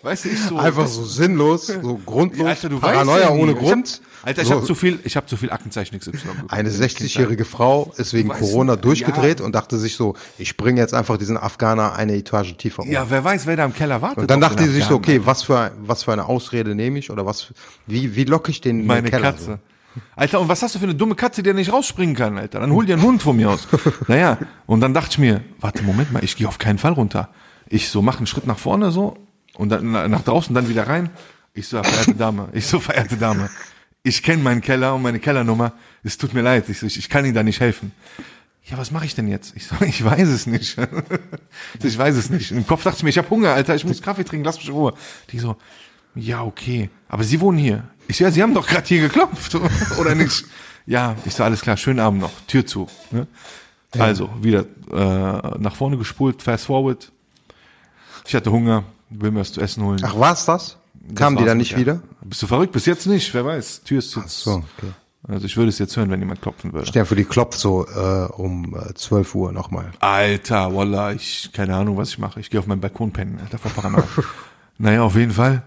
Weißt 0.03 0.25
du, 0.25 0.29
ich 0.29 0.39
so. 0.39 0.57
Einfach 0.57 0.85
so 0.85 1.05
sinnlos, 1.05 1.67
so 1.67 1.97
grundlos, 2.05 2.43
Ja, 2.43 2.49
Alter, 2.49 2.67
du 2.67 2.79
Paranoia 2.79 3.15
weißt 3.15 3.23
ja 3.23 3.31
ohne 3.31 3.55
Grund. 3.55 4.01
Hab, 4.21 4.27
Alter, 4.27 4.41
ich 4.41 4.49
so, 4.49 4.55
habe 4.55 4.65
zu 4.65 4.75
viel, 4.75 4.99
ich 5.05 5.15
habe 5.15 5.27
zu 5.27 5.37
viel 5.37 5.49
Aktenzeichen 5.49 5.97
XY 5.97 6.11
geguckt. 6.11 6.51
Eine 6.51 6.69
60-jährige 6.69 7.45
Frau 7.45 7.93
ist 7.95 8.13
wegen 8.13 8.27
Corona 8.27 8.75
du, 8.75 8.81
durchgedreht 8.81 9.39
ja. 9.39 9.45
und 9.45 9.55
dachte 9.55 9.77
sich 9.79 9.95
so, 9.95 10.15
ich 10.37 10.57
bringe 10.57 10.81
jetzt 10.81 10.93
einfach 10.93 11.15
diesen 11.15 11.37
Afghaner 11.37 11.93
eine 11.95 12.15
Etage 12.15 12.57
tiefer 12.57 12.83
um. 12.83 12.91
Ja, 12.91 13.09
wer 13.09 13.23
weiß, 13.23 13.47
wer 13.47 13.55
da 13.55 13.63
im 13.63 13.73
Keller 13.73 14.01
wartet. 14.01 14.19
und 14.19 14.29
dann 14.29 14.41
dachte 14.41 14.63
sie 14.63 14.71
sich 14.71 14.83
so, 14.83 14.95
okay, 14.95 15.21
was 15.23 15.43
für, 15.43 15.71
was 15.79 16.03
für 16.03 16.11
eine 16.11 16.25
Ausrede 16.25 16.75
nehme 16.75 16.99
ich 16.99 17.09
oder 17.09 17.25
was, 17.25 17.53
wie, 17.87 18.13
wie 18.13 18.25
locke 18.25 18.51
ich 18.51 18.59
den 18.59 18.81
in 18.81 18.85
Meine 18.85 19.03
den 19.03 19.11
Keller? 19.11 19.31
Katze. 19.31 19.59
Alter, 20.17 20.41
und 20.41 20.49
was 20.49 20.61
hast 20.61 20.75
du 20.75 20.79
für 20.79 20.85
eine 20.85 20.95
dumme 20.95 21.15
Katze, 21.15 21.43
die 21.43 21.49
da 21.49 21.55
nicht 21.55 21.71
rausspringen 21.71 22.15
kann, 22.15 22.37
Alter? 22.37 22.59
Dann 22.59 22.73
hol 22.73 22.85
dir 22.85 22.95
einen 22.95 23.03
Hund 23.03 23.23
von 23.23 23.37
mir 23.37 23.51
aus. 23.51 23.69
naja, 24.09 24.37
und 24.65 24.81
dann 24.81 24.93
dachte 24.93 25.11
ich 25.11 25.17
mir, 25.19 25.45
warte, 25.61 25.81
Moment 25.83 26.11
mal, 26.11 26.23
ich 26.25 26.35
gehe 26.35 26.47
auf 26.47 26.57
keinen 26.57 26.77
Fall 26.77 26.91
runter. 26.91 27.29
Ich 27.69 27.87
so, 27.89 28.01
mach 28.01 28.17
einen 28.17 28.27
Schritt 28.27 28.47
nach 28.47 28.57
vorne 28.57 28.91
so 28.91 29.15
und 29.55 29.69
dann 29.69 29.91
na- 29.91 30.07
nach 30.07 30.23
draußen, 30.23 30.53
dann 30.53 30.69
wieder 30.69 30.87
rein. 30.87 31.09
Ich 31.53 31.67
so, 31.67 31.81
verehrte 31.83 32.15
Dame, 32.15 32.49
ich 32.53 32.65
so, 32.65 32.79
verehrte 32.79 33.17
Dame, 33.17 33.49
ich 34.01 34.23
kenne 34.23 34.41
meinen 34.43 34.61
Keller 34.61 34.95
und 34.95 35.01
meine 35.03 35.19
Kellernummer. 35.19 35.73
Es 36.03 36.17
tut 36.17 36.33
mir 36.33 36.41
leid, 36.41 36.67
ich, 36.69 36.79
so, 36.79 36.85
ich, 36.87 36.97
ich 36.97 37.09
kann 37.09 37.25
Ihnen 37.25 37.35
da 37.35 37.43
nicht 37.43 37.59
helfen. 37.59 37.91
Ja, 38.65 38.77
was 38.77 38.91
mache 38.91 39.05
ich 39.05 39.13
denn 39.13 39.27
jetzt? 39.27 39.55
Ich 39.55 39.67
so, 39.67 39.75
ich 39.85 40.03
weiß 40.03 40.27
es 40.29 40.47
nicht. 40.47 40.77
ich 41.83 41.97
weiß 41.97 42.15
es 42.15 42.29
nicht. 42.29 42.51
Im 42.51 42.65
Kopf 42.65 42.83
dachte 42.83 42.97
ich 42.97 43.03
mir, 43.03 43.09
ich 43.09 43.17
habe 43.17 43.29
Hunger, 43.29 43.53
Alter, 43.53 43.75
ich 43.75 43.85
muss 43.85 44.01
Kaffee 44.01 44.23
trinken, 44.23 44.45
lass 44.45 44.57
mich 44.57 44.67
in 44.67 44.73
Ruhe. 44.73 44.93
Die 45.31 45.39
so, 45.39 45.57
ja, 46.15 46.41
okay. 46.43 46.89
Aber 47.09 47.23
Sie 47.23 47.39
wohnen 47.41 47.57
hier. 47.57 47.83
Ich 48.07 48.17
so, 48.17 48.23
ja, 48.23 48.31
Sie 48.31 48.41
haben 48.41 48.53
doch 48.53 48.67
gerade 48.67 48.87
hier 48.87 49.01
geklopft, 49.01 49.55
oder 49.99 50.15
nicht? 50.15 50.45
Ja, 50.85 51.15
ich 51.25 51.33
so, 51.35 51.43
alles 51.43 51.61
klar, 51.61 51.77
schönen 51.77 51.99
Abend 51.99 52.21
noch, 52.21 52.31
Tür 52.47 52.65
zu. 52.65 52.87
Ne? 53.11 53.27
Also, 53.97 54.29
wieder 54.41 54.65
äh, 54.91 55.59
nach 55.59 55.75
vorne 55.75 55.97
gespult, 55.97 56.41
fast 56.41 56.65
forward. 56.65 57.11
Ich 58.25 58.33
hatte 58.33 58.51
Hunger, 58.51 58.83
will 59.21 59.31
mir 59.31 59.41
was 59.41 59.53
zu 59.53 59.61
essen 59.61 59.83
holen. 59.83 59.99
Ach, 60.03 60.17
war's 60.17 60.45
das? 60.45 60.77
Das 60.93 61.15
Kamen 61.15 61.37
die 61.37 61.45
dann 61.45 61.57
nicht 61.57 61.71
ja. 61.71 61.77
wieder? 61.77 62.01
Bist 62.21 62.41
du 62.41 62.47
verrückt? 62.47 62.71
Bis 62.71 62.85
jetzt 62.85 63.07
nicht, 63.07 63.33
wer 63.33 63.45
weiß. 63.45 63.83
Tür 63.83 63.99
ist 63.99 64.15
jetzt. 64.15 64.39
So, 64.39 64.63
okay. 64.77 64.91
Also 65.27 65.45
ich 65.45 65.55
würde 65.55 65.69
es 65.69 65.79
jetzt 65.79 65.95
hören, 65.95 66.09
wenn 66.11 66.19
jemand 66.19 66.41
klopfen 66.41 66.73
würde. 66.73 66.91
Der 66.91 67.05
für 67.05 67.15
die 67.15 67.23
klopft 67.23 67.57
so 67.57 67.85
äh, 67.87 68.25
um 68.33 68.75
äh, 68.75 68.93
12 68.93 69.35
Uhr 69.35 69.51
nochmal. 69.53 69.91
Alter, 69.99 70.75
Wallah, 70.75 71.13
ich, 71.13 71.49
keine 71.53 71.75
Ahnung, 71.75 71.95
was 71.95 72.09
ich 72.09 72.19
mache. 72.19 72.39
Ich 72.41 72.49
gehe 72.49 72.59
auf 72.59 72.67
meinen 72.67 72.81
Balkon 72.81 73.11
pennen, 73.11 73.39
Alter, 73.41 73.57
vor 73.57 73.71
Paranoia. 73.71 74.07
naja, 74.77 75.01
auf 75.01 75.15
jeden 75.15 75.31
Fall. 75.31 75.63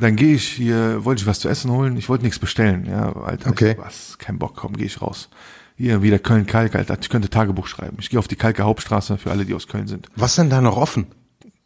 Dann 0.00 0.16
gehe 0.16 0.34
ich 0.34 0.48
hier, 0.48 1.04
wollte 1.04 1.22
ich 1.22 1.26
was 1.26 1.40
zu 1.40 1.48
essen 1.48 1.70
holen. 1.70 1.96
Ich 1.96 2.08
wollte 2.08 2.24
nichts 2.24 2.38
bestellen. 2.38 2.86
Ja, 2.86 3.12
Alter, 3.12 3.50
Okay. 3.50 3.72
ich, 3.72 3.78
was, 3.78 4.16
kein 4.18 4.38
Bock, 4.38 4.54
komm, 4.56 4.74
gehe 4.74 4.86
ich 4.86 5.02
raus. 5.02 5.28
Hier 5.76 6.02
wieder 6.02 6.18
Köln-Kalk, 6.18 6.74
Alter, 6.74 6.96
ich 7.00 7.10
könnte 7.10 7.28
Tagebuch 7.28 7.66
schreiben. 7.66 7.96
Ich 8.00 8.08
gehe 8.08 8.18
auf 8.18 8.28
die 8.28 8.36
Kalker 8.36 8.64
Hauptstraße 8.64 9.18
für 9.18 9.30
alle, 9.30 9.44
die 9.44 9.54
aus 9.54 9.66
Köln 9.66 9.86
sind. 9.86 10.08
Was 10.16 10.36
denn 10.36 10.48
da 10.48 10.60
noch 10.60 10.76
offen? 10.76 11.08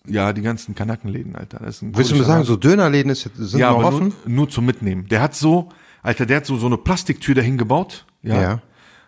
Ja, 0.09 0.33
die 0.33 0.43
ganzen 0.43 0.75
Kanackenläden, 0.75 1.37
Alter. 1.37 1.59
Das 1.59 1.77
ist 1.77 1.83
ein 1.83 1.97
Willst 1.97 2.11
du 2.11 2.17
mir 2.17 2.25
sagen, 2.25 2.45
so 2.45 2.57
Dönerläden 2.57 3.11
ist, 3.11 3.29
sind 3.37 3.61
ja, 3.61 3.71
noch 3.73 3.85
offen? 3.85 4.15
nur, 4.25 4.37
nur 4.37 4.49
zum 4.49 4.67
Mitnehmen. 4.67 5.07
Der 5.09 5.21
hat 5.21 5.35
so, 5.35 5.69
Alter, 6.03 6.27
der 6.27 6.39
hat 6.39 6.47
so, 6.47 6.57
so 6.57 6.67
eine 6.67 6.77
Plastiktür 6.79 7.35
dahin 7.35 7.59
gebaut. 7.59 8.07
Ja. 8.23 8.41
Ja. 8.41 8.63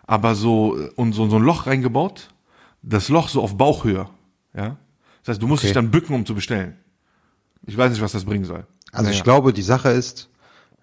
Aber 0.05 0.35
so, 0.35 0.77
und 0.95 1.13
so, 1.13 1.29
so 1.29 1.37
ein 1.37 1.43
Loch 1.43 1.67
reingebaut. 1.67 2.29
Das 2.81 3.09
Loch 3.09 3.29
so 3.29 3.41
auf 3.41 3.57
Bauchhöhe. 3.57 4.09
Ja. 4.55 4.77
Das 5.23 5.33
heißt, 5.33 5.41
du 5.41 5.47
musst 5.47 5.61
Okay. 5.61 5.67
dich 5.67 5.73
dann 5.75 5.91
bücken, 5.91 6.15
um 6.15 6.25
zu 6.25 6.33
bestellen. 6.35 6.75
Ich 7.65 7.77
weiß 7.77 7.91
nicht, 7.91 8.01
was 8.01 8.11
das 8.11 8.25
bringen 8.25 8.45
soll. 8.45 8.65
Also 8.91 9.09
ich 9.09 9.17
Naja. 9.17 9.23
glaube, 9.23 9.53
die 9.53 9.61
Sache 9.61 9.89
ist, 9.89 10.29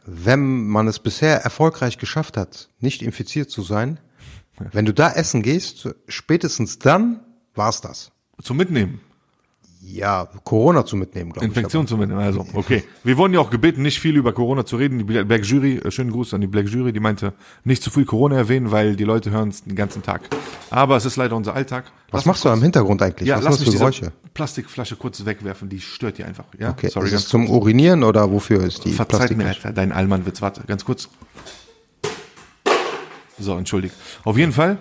wenn 0.07 0.67
man 0.69 0.87
es 0.89 0.99
bisher 1.01 1.43
erfolgreich 1.43 1.99
geschafft 1.99 2.37
hat, 2.37 2.69
nicht 2.81 3.03
infiziert 3.03 3.51
zu 3.51 3.63
sein, 3.63 3.99
wenn 4.73 4.85
du 4.87 4.95
da 4.95 5.11
essen 5.13 5.43
gehst, 5.43 5.89
spätestens 6.09 6.79
dann 6.79 7.21
war's 7.55 7.81
das. 7.81 8.11
Zum 8.43 8.57
Mitnehmen. 8.57 9.01
Ja, 9.81 10.29
Corona 10.45 10.85
zu 10.85 10.97
mitnehmen, 10.97 11.33
glaube 11.33 11.47
ich. 11.47 11.51
Infektion 11.57 11.87
zum 11.87 12.01
Mitnehmen. 12.01 12.21
Also, 12.21 12.45
okay. 12.53 12.83
Wir 13.05 13.17
wurden 13.17 13.33
ja 13.33 13.41
auch 13.41 13.51
gebeten, 13.51 13.83
nicht 13.83 14.01
viel 14.01 14.17
über 14.17 14.33
Corona 14.33 14.67
zu 14.67 14.77
reden. 14.77 14.99
Die 14.99 15.05
Black 15.05 15.45
Jury, 15.45 15.77
äh, 15.79 15.91
schönen 15.91 16.11
Gruß 16.11 16.35
an 16.35 16.41
die 16.41 16.47
Black 16.47 16.69
Jury, 16.69 16.93
die 16.93 17.01
meinte, 17.01 17.33
nicht 17.65 17.83
zu 17.83 17.91
viel 17.91 18.05
Corona 18.05 18.37
erwähnen, 18.37 18.71
weil 18.71 18.97
die 18.97 19.05
Leute 19.05 19.31
hören 19.31 19.51
es 19.51 19.63
den 19.65 19.77
ganzen 19.77 20.03
Tag. 20.03 20.23
Aber 20.71 20.97
es 20.97 21.05
ist 21.05 21.17
leider 21.17 21.37
unser 21.37 21.55
Alltag. 21.55 21.85
Was 22.11 22.27
machst 22.27 22.45
du 22.45 22.49
am 22.49 22.61
Hintergrund 22.63 23.01
eigentlich? 23.03 23.29
Ja, 23.29 23.37
Was 23.37 23.45
lass 23.45 23.61
mich 23.61 23.71
für 23.71 23.79
Geräusche? 23.79 24.13
Plastikflasche 24.35 24.97
kurz 24.97 25.25
wegwerfen, 25.25 25.69
die 25.69 25.81
stört 25.81 26.19
dir 26.19 26.27
einfach. 26.27 26.45
Ja, 26.59 26.71
Okay, 26.71 26.89
sorry, 26.89 27.07
ist 27.07 27.15
es 27.15 27.29
zum 27.29 27.49
Urinieren 27.49 28.03
oder 28.03 28.31
wofür 28.31 28.63
ist 28.65 28.85
die 28.85 28.93
Verzeiht 28.93 29.37
mir? 29.37 29.47
Alter, 29.47 29.73
dein 29.73 29.93
Allmannwitz. 29.93 30.43
Warte, 30.43 30.63
ganz 30.67 30.85
kurz. 30.85 31.09
So, 33.39 33.57
entschuldigt. 33.57 33.95
Auf 34.25 34.37
jeden 34.37 34.53
Fall, 34.53 34.79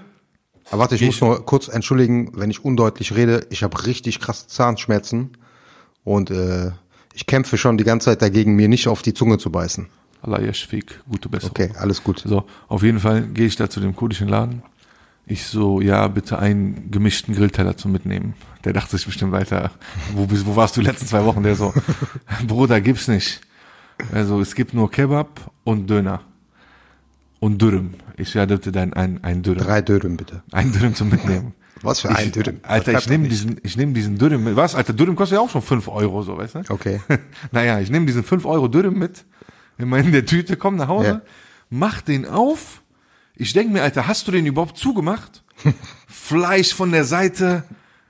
Aber 0.69 0.81
warte, 0.81 0.95
ich, 0.95 1.01
muss 1.01 1.21
nur 1.21 1.45
kurz 1.45 1.67
entschuldigen, 1.67 2.31
wenn 2.35 2.49
ich 2.49 2.65
undeutlich 2.65 3.15
rede. 3.15 3.47
Ich 3.49 3.63
habe 3.63 3.85
richtig 3.85 4.19
krasse 4.19 4.47
Zahnschmerzen 4.47 5.31
und 6.03 6.29
äh, 6.29 6.71
ich 7.13 7.25
kämpfe 7.25 7.57
schon 7.57 7.77
die 7.77 7.83
ganze 7.83 8.05
Zeit 8.05 8.21
dagegen, 8.21 8.55
mir 8.55 8.67
nicht 8.67 8.87
auf 8.87 9.01
die 9.01 9.13
Zunge 9.13 9.37
zu 9.37 9.51
beißen. 9.51 9.87
Allah 10.21 10.41
Yashfik, 10.41 11.01
gute 11.09 11.29
Besserung. 11.29 11.51
Okay, 11.51 11.71
alles 11.77 12.03
gut. 12.03 12.23
So, 12.25 12.43
auf 12.67 12.83
jeden 12.83 12.99
Fall 12.99 13.23
gehe 13.23 13.47
ich 13.47 13.55
da 13.55 13.69
zu 13.69 13.79
dem 13.79 13.95
kurdischen 13.95 14.27
Laden. 14.27 14.61
Ich 15.25 15.45
so, 15.45 15.81
ja, 15.81 16.07
bitte 16.07 16.39
einen 16.39 16.89
gemischten 16.89 17.35
Grillteller 17.35 17.75
zum 17.75 17.91
Mitnehmen. 17.91 18.33
Der 18.63 18.73
dachte 18.73 18.95
sich 18.95 19.05
bestimmt 19.05 19.33
weiter, 19.33 19.71
wo, 20.13 20.25
bist, 20.25 20.45
wo 20.45 20.55
warst 20.55 20.77
du 20.77 20.81
die 20.81 20.87
letzten 20.87 21.05
zwei 21.05 21.25
Wochen? 21.25 21.43
Der 21.43 21.55
so, 21.55 21.73
Bruder, 22.47 22.79
gibt's 22.81 23.07
nicht. 23.07 23.41
Also, 24.13 24.39
es 24.39 24.55
gibt 24.55 24.73
nur 24.73 24.89
Kebab 24.89 25.51
und 25.63 25.89
Döner. 25.89 26.21
Und 27.39 27.61
Dürüm. 27.61 27.95
Ich 28.17 28.33
ja, 28.33 28.45
bitte 28.45 28.71
dein, 28.71 28.93
ein, 28.93 29.23
ein 29.23 29.43
Dürüm. 29.43 29.63
Drei 29.63 29.81
Dürüm 29.81 30.17
bitte. 30.17 30.41
Ein 30.51 30.71
Dürüm 30.71 30.95
zum 30.95 31.09
Mitnehmen. 31.09 31.53
Was 31.83 31.99
für 32.01 32.09
ein 32.09 32.25
Ich- 32.27 32.31
Dürüm? 32.31 32.59
Alter, 32.63 32.97
ich 32.97 33.07
nehme 33.07 33.27
diesen, 33.27 33.59
ich 33.63 33.77
nehme 33.77 33.93
diesen 33.93 34.17
Dürüm 34.17 34.43
mit. 34.43 34.55
Was? 34.55 34.73
Alter, 34.73 34.93
Dürüm 34.93 35.15
kostet 35.15 35.37
ja 35.37 35.41
auch 35.43 35.49
schon 35.49 35.61
5 35.61 35.87
Euro, 35.87 36.23
so, 36.23 36.35
weißt 36.37 36.55
du? 36.55 36.59
Okay. 36.69 36.99
naja, 37.51 37.79
ich 37.79 37.91
nehme 37.91 38.07
diesen 38.07 38.23
5 38.23 38.45
Euro 38.45 38.67
Dürüm 38.67 38.97
mit, 38.97 39.23
immer 39.77 39.99
in 39.99 40.11
der 40.11 40.25
Tüte, 40.25 40.57
komm 40.57 40.75
nach 40.77 40.87
Hause, 40.87 41.07
Ja. 41.07 41.21
mach 41.69 42.01
den 42.01 42.25
auf. 42.25 42.81
Ich 43.35 43.53
denk 43.53 43.71
mir, 43.71 43.83
Alter, 43.83 44.07
hast 44.07 44.27
du 44.27 44.31
den 44.31 44.47
überhaupt 44.47 44.77
zugemacht? 44.77 45.43
Fleisch 46.07 46.73
von 46.73 46.91
der 46.91 47.03
Seite, 47.03 47.63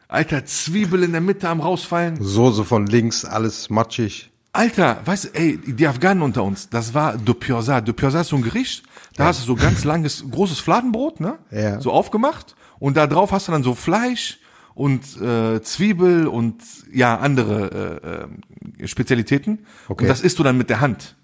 Alter, 0.07 0.45
Zwiebel 0.45 1.03
in 1.03 1.11
der 1.11 1.19
Mitte 1.19 1.49
am 1.49 1.59
rausfallen. 1.59 2.17
Soße 2.23 2.63
von 2.63 2.87
links, 2.87 3.25
alles 3.25 3.69
matschig. 3.69 4.31
Alter, 4.57 5.01
weißt 5.05 5.25
du, 5.25 5.29
ey, 5.35 5.57
die 5.57 5.87
Afghanen 5.87 6.23
unter 6.23 6.43
uns, 6.43 6.67
das 6.67 6.95
war 6.95 7.15
de 7.15 7.35
Pioza. 7.35 7.79
De 7.79 7.93
Pioza 7.93 8.21
ist 8.21 8.29
so 8.29 8.37
ein 8.37 8.41
Gericht, 8.41 8.83
da 9.15 9.25
hast 9.25 9.41
du 9.41 9.45
so 9.45 9.55
ganz 9.55 9.83
langes, 9.83 10.25
großes 10.31 10.59
Fladenbrot, 10.59 11.19
ne? 11.19 11.37
Ja. 11.51 11.79
So 11.79 11.91
aufgemacht 11.91 12.55
und 12.79 12.97
da 12.97 13.05
drauf 13.05 13.31
hast 13.31 13.47
du 13.47 13.51
dann 13.51 13.61
so 13.61 13.75
Fleisch 13.75 14.39
und 14.73 15.03
äh, 15.21 15.61
Zwiebel 15.61 16.25
und 16.25 16.55
ja, 16.91 17.17
andere 17.17 18.29
äh, 18.81 18.83
äh, 18.83 18.87
Spezialitäten. 18.87 19.59
Okay. 19.89 20.05
Und 20.05 20.09
das 20.09 20.21
isst 20.21 20.39
du 20.39 20.43
dann 20.43 20.57
mit 20.57 20.71
der 20.71 20.81
Hand. 20.81 21.15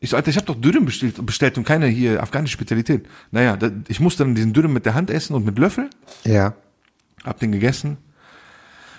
Ich 0.00 0.10
so, 0.10 0.16
Alter, 0.16 0.28
ich 0.28 0.36
habe 0.36 0.46
doch 0.46 0.60
Dürüm 0.60 0.84
bestellt, 0.84 1.24
bestellt 1.24 1.56
und 1.56 1.64
keine 1.64 1.86
hier 1.86 2.22
afghanische 2.22 2.52
Spezialität. 2.52 3.08
Naja, 3.30 3.56
da, 3.56 3.70
ich 3.88 3.98
musste 3.98 4.24
dann 4.24 4.34
diesen 4.34 4.52
Dürüm 4.52 4.74
mit 4.74 4.84
der 4.84 4.92
Hand 4.92 5.08
essen 5.08 5.34
und 5.34 5.46
mit 5.46 5.58
Löffel. 5.58 5.88
Ja. 6.24 6.52
Hab 7.24 7.38
den 7.38 7.50
gegessen. 7.50 7.96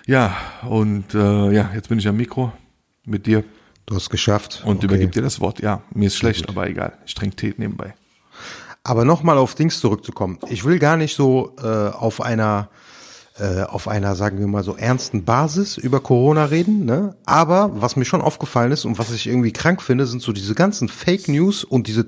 Ja, 0.08 0.36
und 0.68 1.14
äh, 1.14 1.52
ja, 1.52 1.70
jetzt 1.76 1.90
bin 1.90 2.00
ich 2.00 2.08
am 2.08 2.18
Mikro 2.18 2.52
mit 3.08 3.26
dir 3.26 3.44
Du 3.86 3.96
hast 3.96 4.10
geschafft. 4.10 4.64
und 4.66 4.78
Okay. 4.78 4.86
übergib 4.88 5.14
dir 5.14 5.22
das 5.22 5.40
Wort. 5.40 5.62
Ja, 5.62 5.82
mir 5.94 6.08
ist 6.08 6.18
schlecht, 6.18 6.50
aber 6.50 6.68
egal. 6.68 6.98
Ich 7.06 7.14
trinke 7.16 7.38
Tee 7.38 7.54
nebenbei. 7.58 7.94
Aber 8.84 9.06
nochmal 9.06 9.38
auf 9.38 9.56
Dings 9.56 9.80
zurückzukommen. 9.80 10.40
Ich 10.50 10.66
will 10.66 10.78
gar 10.78 10.98
nicht 10.98 11.16
so 11.16 11.56
äh, 11.62 11.66
auf 11.90 12.20
einer 12.22 12.70
äh, 13.40 13.62
auf 13.64 13.88
einer, 13.88 14.16
sagen 14.16 14.40
wir 14.40 14.48
mal 14.48 14.64
so, 14.64 14.76
ernsten 14.76 15.24
Basis 15.24 15.78
über 15.78 16.00
Corona 16.00 16.46
reden, 16.46 16.86
ne? 16.86 17.16
Aber 17.26 17.70
was 17.80 17.96
mir 17.96 18.04
schon 18.04 18.22
aufgefallen 18.22 18.72
ist 18.72 18.84
und 18.84 18.98
was 18.98 19.12
ich 19.12 19.28
irgendwie 19.28 19.54
krank 19.54 19.82
finde, 19.84 20.08
sind 20.08 20.24
so 20.24 20.32
diese 20.34 20.56
ganzen 20.56 20.90
Fake 20.90 21.28
News 21.28 21.64
und 21.64 21.86
diese 21.86 22.08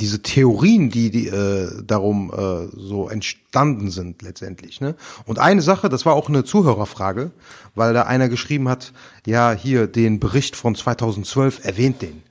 diese 0.00 0.22
Theorien, 0.22 0.90
die, 0.90 1.10
die 1.10 1.26
äh, 1.26 1.82
darum 1.84 2.32
äh, 2.32 2.68
so 2.76 3.08
entstanden 3.08 3.90
sind 3.90 4.22
letztendlich. 4.22 4.80
Ne? 4.80 4.94
Und 5.26 5.38
eine 5.38 5.62
Sache, 5.62 5.88
das 5.88 6.06
war 6.06 6.14
auch 6.14 6.28
eine 6.28 6.44
Zuhörerfrage, 6.44 7.32
weil 7.74 7.94
da 7.94 8.02
einer 8.02 8.28
geschrieben 8.28 8.68
hat, 8.68 8.92
ja, 9.26 9.52
hier 9.52 9.86
den 9.86 10.20
Bericht 10.20 10.56
von 10.56 10.74
2012 10.74 11.64
erwähnt 11.64 12.02
den. 12.02 12.22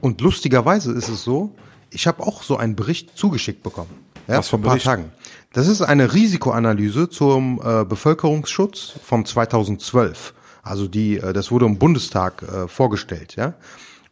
Und 0.00 0.20
lustigerweise 0.20 0.92
ist 0.92 1.08
es 1.08 1.22
so, 1.22 1.54
ich 1.90 2.06
habe 2.06 2.22
auch 2.22 2.42
so 2.42 2.56
einen 2.56 2.76
Bericht 2.76 3.16
zugeschickt 3.16 3.62
bekommen. 3.62 3.90
Ja, 4.26 4.38
Was 4.38 4.48
vor 4.48 4.58
ein 4.58 4.62
ein 4.62 4.64
paar 4.64 4.72
Bericht? 4.74 4.86
Tagen. 4.86 5.12
Das 5.52 5.68
ist 5.68 5.82
eine 5.82 6.14
Risikoanalyse 6.14 7.10
zum 7.10 7.60
äh, 7.62 7.84
Bevölkerungsschutz 7.84 8.94
von 9.04 9.26
2012. 9.26 10.32
Also 10.62 10.88
die, 10.88 11.18
äh, 11.18 11.32
das 11.34 11.50
wurde 11.50 11.66
im 11.66 11.78
Bundestag 11.78 12.42
äh, 12.42 12.68
vorgestellt, 12.68 13.36
ja. 13.36 13.54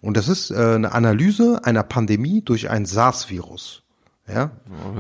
Und 0.01 0.17
das 0.17 0.29
ist 0.29 0.51
äh, 0.51 0.55
eine 0.55 0.93
Analyse 0.93 1.61
einer 1.65 1.83
Pandemie 1.83 2.43
durch 2.43 2.71
ein 2.71 2.87
SARS-Virus. 2.87 3.83
Ja, 4.27 4.53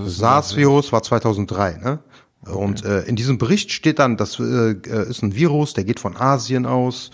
SARS-Virus 0.04 0.92
war 0.92 1.02
2003, 1.02 1.78
ne? 1.82 1.98
Und 2.46 2.84
äh, 2.84 3.02
in 3.02 3.16
diesem 3.16 3.36
Bericht 3.36 3.70
steht 3.70 3.98
dann, 3.98 4.16
das 4.16 4.38
äh, 4.40 4.72
äh, 4.72 5.08
ist 5.08 5.22
ein 5.22 5.34
Virus, 5.34 5.74
der 5.74 5.84
geht 5.84 6.00
von 6.00 6.16
Asien 6.16 6.64
aus. 6.64 7.10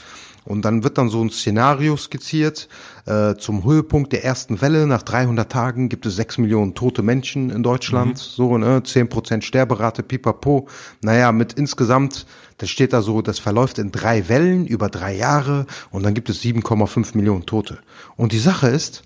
Und 0.46 0.64
dann 0.64 0.84
wird 0.84 0.96
dann 0.96 1.08
so 1.08 1.22
ein 1.22 1.30
Szenario 1.30 1.96
skizziert. 1.96 2.68
Äh, 3.04 3.34
zum 3.34 3.64
Höhepunkt 3.64 4.12
der 4.12 4.24
ersten 4.24 4.60
Welle, 4.60 4.86
nach 4.86 5.02
300 5.02 5.50
Tagen, 5.50 5.88
gibt 5.88 6.06
es 6.06 6.16
6 6.16 6.38
Millionen 6.38 6.74
tote 6.74 7.02
Menschen 7.02 7.50
in 7.50 7.62
Deutschland. 7.62 8.16
So, 8.16 8.56
ne? 8.56 8.78
10% 8.78 9.42
Sterberate, 9.42 10.02
pipapo. 10.02 10.68
Naja, 11.02 11.32
mit 11.32 11.52
insgesamt, 11.52 12.26
das 12.58 12.70
steht 12.70 12.92
da 12.92 13.02
so, 13.02 13.22
das 13.22 13.40
verläuft 13.40 13.78
in 13.78 13.90
drei 13.90 14.28
Wellen 14.28 14.66
über 14.66 14.88
drei 14.88 15.14
Jahre. 15.16 15.66
Und 15.90 16.04
dann 16.04 16.14
gibt 16.14 16.30
es 16.30 16.40
7,5 16.42 17.16
Millionen 17.16 17.44
Tote. 17.44 17.78
Und 18.16 18.32
die 18.32 18.38
Sache 18.38 18.68
ist, 18.68 19.02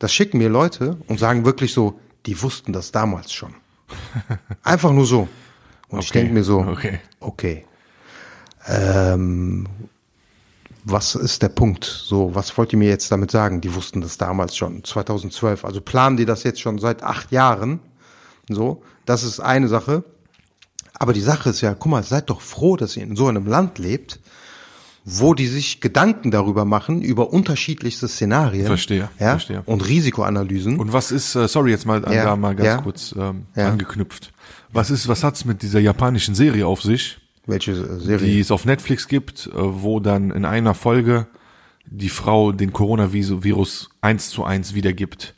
das 0.00 0.12
schicken 0.12 0.38
mir 0.38 0.48
Leute 0.48 0.96
und 1.06 1.20
sagen 1.20 1.44
wirklich 1.44 1.72
so, 1.72 2.00
die 2.26 2.42
wussten 2.42 2.72
das 2.72 2.90
damals 2.90 3.32
schon. 3.32 3.54
Einfach 4.64 4.92
nur 4.92 5.06
so. 5.06 5.28
Und 5.88 6.00
ich 6.00 6.10
Okay, 6.10 6.18
denke 6.20 6.34
mir 6.34 6.44
so, 6.44 6.58
okay. 6.60 7.00
okay. 7.20 7.64
Ähm, 8.66 9.66
was 10.84 11.14
ist 11.14 11.42
der 11.42 11.48
Punkt? 11.48 11.84
So, 11.84 12.34
was 12.34 12.56
wollt 12.56 12.72
ihr 12.72 12.78
mir 12.78 12.88
jetzt 12.88 13.10
damit 13.12 13.30
sagen? 13.30 13.60
Die 13.60 13.74
wussten 13.74 14.00
das 14.00 14.18
damals 14.18 14.56
schon, 14.56 14.82
2012. 14.84 15.64
Also 15.64 15.80
planen 15.80 16.16
die 16.16 16.24
das 16.26 16.42
jetzt 16.42 16.60
schon 16.60 16.78
seit 16.78 17.02
acht 17.02 17.30
Jahren. 17.32 17.80
So, 18.48 18.82
das 19.06 19.22
ist 19.22 19.40
eine 19.40 19.68
Sache. 19.68 20.04
Aber 20.94 21.12
die 21.12 21.20
Sache 21.20 21.50
ist 21.50 21.60
ja, 21.62 21.74
guck 21.74 21.90
mal, 21.90 22.02
seid 22.02 22.28
doch 22.30 22.40
froh, 22.40 22.76
dass 22.76 22.96
ihr 22.96 23.02
in 23.04 23.16
so 23.16 23.26
einem 23.28 23.46
Land 23.46 23.78
lebt, 23.78 24.20
wo 25.04 25.32
die 25.32 25.46
sich 25.46 25.80
Gedanken 25.80 26.30
darüber 26.30 26.64
machen, 26.66 27.00
über 27.00 27.32
unterschiedlichste 27.32 28.06
Szenarien. 28.06 28.66
Verstehe, 28.66 29.08
ja, 29.18 29.30
verstehe. 29.30 29.62
Und 29.64 29.86
Risikoanalysen. 29.88 30.78
Und 30.78 30.92
was 30.92 31.10
ist, 31.10 31.34
äh, 31.34 31.48
sorry, 31.48 31.70
jetzt 31.70 31.86
mal, 31.86 32.02
Ja, 32.02 32.24
da 32.24 32.36
mal 32.36 32.54
ganz 32.54 32.66
ja. 32.66 32.76
kurz 32.82 33.14
ähm, 33.18 33.46
Ja. 33.56 33.68
angeknüpft. 33.68 34.32
Was 34.72 34.90
ist, 34.90 35.08
was 35.08 35.24
hat's 35.24 35.44
mit 35.44 35.62
dieser 35.62 35.80
japanischen 35.80 36.34
Serie 36.34 36.66
auf 36.66 36.82
sich, 36.82 37.18
Welche 37.50 37.72
äh, 37.72 38.00
Serie? 38.00 38.26
die 38.26 38.40
es 38.40 38.50
auf 38.50 38.64
Netflix 38.64 39.08
gibt, 39.08 39.46
äh, 39.48 39.50
wo 39.54 40.00
dann 40.00 40.30
in 40.30 40.44
einer 40.44 40.74
Folge 40.74 41.26
die 41.86 42.08
Frau 42.08 42.52
den 42.52 42.72
Coronavirus 42.72 43.90
eins 44.00 44.30
zu 44.30 44.44
eins 44.44 44.74
wiedergibt. 44.74 45.34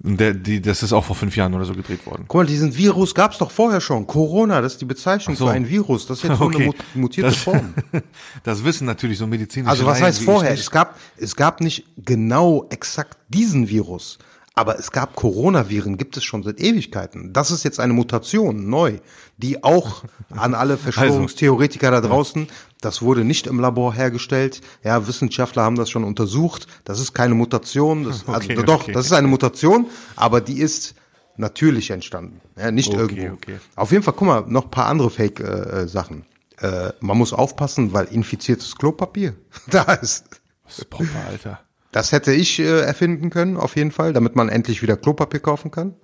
Und 0.00 0.20
der, 0.20 0.32
die, 0.32 0.60
das 0.62 0.84
ist 0.84 0.92
auch 0.92 1.04
vor 1.04 1.16
fünf 1.16 1.34
Jahren 1.36 1.54
oder 1.54 1.64
so 1.64 1.74
gedreht 1.74 2.06
worden. 2.06 2.24
Guck 2.28 2.42
mal, 2.42 2.46
diesen 2.46 2.76
Virus 2.76 3.16
gab 3.16 3.32
es 3.32 3.38
doch 3.38 3.50
vorher 3.50 3.80
schon. 3.80 4.06
Corona, 4.06 4.60
das 4.60 4.74
ist 4.74 4.80
die 4.80 4.84
Bezeichnung 4.84 5.34
so. 5.34 5.46
für 5.46 5.52
ein 5.52 5.68
Virus. 5.68 6.06
Das 6.06 6.18
ist 6.18 6.24
jetzt 6.28 6.38
so 6.38 6.48
eine 6.48 6.58
mut- 6.66 6.76
mutierte 6.94 7.30
das, 7.30 7.38
Form. 7.38 7.74
das 8.44 8.62
wissen 8.64 8.86
natürlich 8.86 9.18
so 9.18 9.26
medizinische 9.26 9.70
Also 9.70 9.86
was 9.86 9.94
Laien 9.94 10.06
heißt 10.06 10.22
vorher? 10.22 10.52
Es 10.52 10.70
gab, 10.70 10.96
es 11.16 11.34
gab 11.34 11.60
nicht 11.60 11.84
genau 11.96 12.66
exakt 12.70 13.18
diesen 13.28 13.68
Virus, 13.68 14.18
aber 14.58 14.78
es 14.78 14.90
gab 14.90 15.14
Coronaviren, 15.14 15.96
gibt 15.96 16.16
es 16.16 16.24
schon 16.24 16.42
seit 16.42 16.60
Ewigkeiten. 16.60 17.32
Das 17.32 17.50
ist 17.52 17.62
jetzt 17.64 17.78
eine 17.78 17.92
Mutation, 17.92 18.68
neu, 18.68 18.98
die 19.36 19.62
auch 19.62 20.02
an 20.30 20.54
alle 20.54 20.72
Also, 20.72 20.82
Verschwörungstheoretiker 20.84 21.90
da 21.92 22.00
draußen, 22.00 22.48
das 22.80 23.00
wurde 23.00 23.24
nicht 23.24 23.46
im 23.46 23.60
Labor 23.60 23.94
hergestellt. 23.94 24.60
Ja, 24.82 25.06
Wissenschaftler 25.06 25.62
haben 25.62 25.76
das 25.76 25.90
schon 25.90 26.02
untersucht. 26.02 26.66
Das 26.84 26.98
ist 26.98 27.12
keine 27.14 27.34
Mutation. 27.34 28.04
Das, 28.04 28.26
also 28.28 28.50
Okay, 28.50 28.54
doch, 28.64 28.82
okay. 28.82 28.92
das 28.92 29.06
ist 29.06 29.12
eine 29.12 29.28
Mutation, 29.28 29.86
aber 30.16 30.40
die 30.40 30.58
ist 30.58 30.94
natürlich 31.36 31.90
entstanden. 31.90 32.40
Ja, 32.56 32.72
nicht 32.72 32.92
Okay, 32.92 33.00
irgendwo. 33.00 33.38
Auf 33.76 33.92
jeden 33.92 34.02
Fall, 34.02 34.14
guck 34.16 34.26
mal, 34.26 34.44
noch 34.48 34.64
ein 34.64 34.70
paar 34.70 34.86
andere 34.86 35.10
Fake-Sachen. 35.10 36.24
Äh, 36.60 36.90
man 36.98 37.16
muss 37.16 37.32
aufpassen, 37.32 37.92
weil 37.92 38.06
infiziertes 38.06 38.74
Klopapier 38.74 39.34
da 39.70 39.82
ist. 39.94 40.24
Das 40.64 40.80
ist 40.80 40.90
proper, 40.90 41.24
Alter. 41.28 41.60
Das 41.92 42.12
hätte 42.12 42.32
ich 42.32 42.58
äh, 42.58 42.80
erfinden 42.80 43.30
können, 43.30 43.56
auf 43.56 43.76
jeden 43.76 43.92
Fall, 43.92 44.12
damit 44.12 44.36
man 44.36 44.48
endlich 44.48 44.82
wieder 44.82 44.96
Klopapier 44.96 45.40
kaufen 45.40 45.70
kann. 45.70 45.94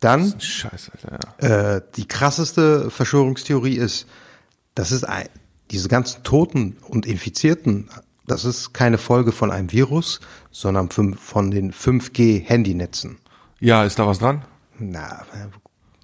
Dann 0.00 0.40
Scheiße, 0.40 0.92
Alter, 0.92 1.76
äh, 1.76 1.82
die 1.96 2.06
krasseste 2.08 2.90
Verschwörungstheorie 2.90 3.76
ist, 3.76 4.06
das 4.74 4.92
ist 4.92 5.04
ein, 5.04 5.28
diese 5.70 5.88
ganzen 5.88 6.22
Toten 6.22 6.76
und 6.88 7.06
Infizierten, 7.06 7.88
das 8.26 8.44
ist 8.44 8.72
keine 8.72 8.98
Folge 8.98 9.32
von 9.32 9.50
einem 9.50 9.72
Virus, 9.72 10.20
sondern 10.50 10.90
von, 10.90 11.50
den 11.50 11.72
5G-Handynetzen. 11.72 13.18
Ja, 13.58 13.84
ist 13.84 13.98
da 13.98 14.06
was 14.06 14.20
dran? 14.20 14.44
Na, 14.78 15.26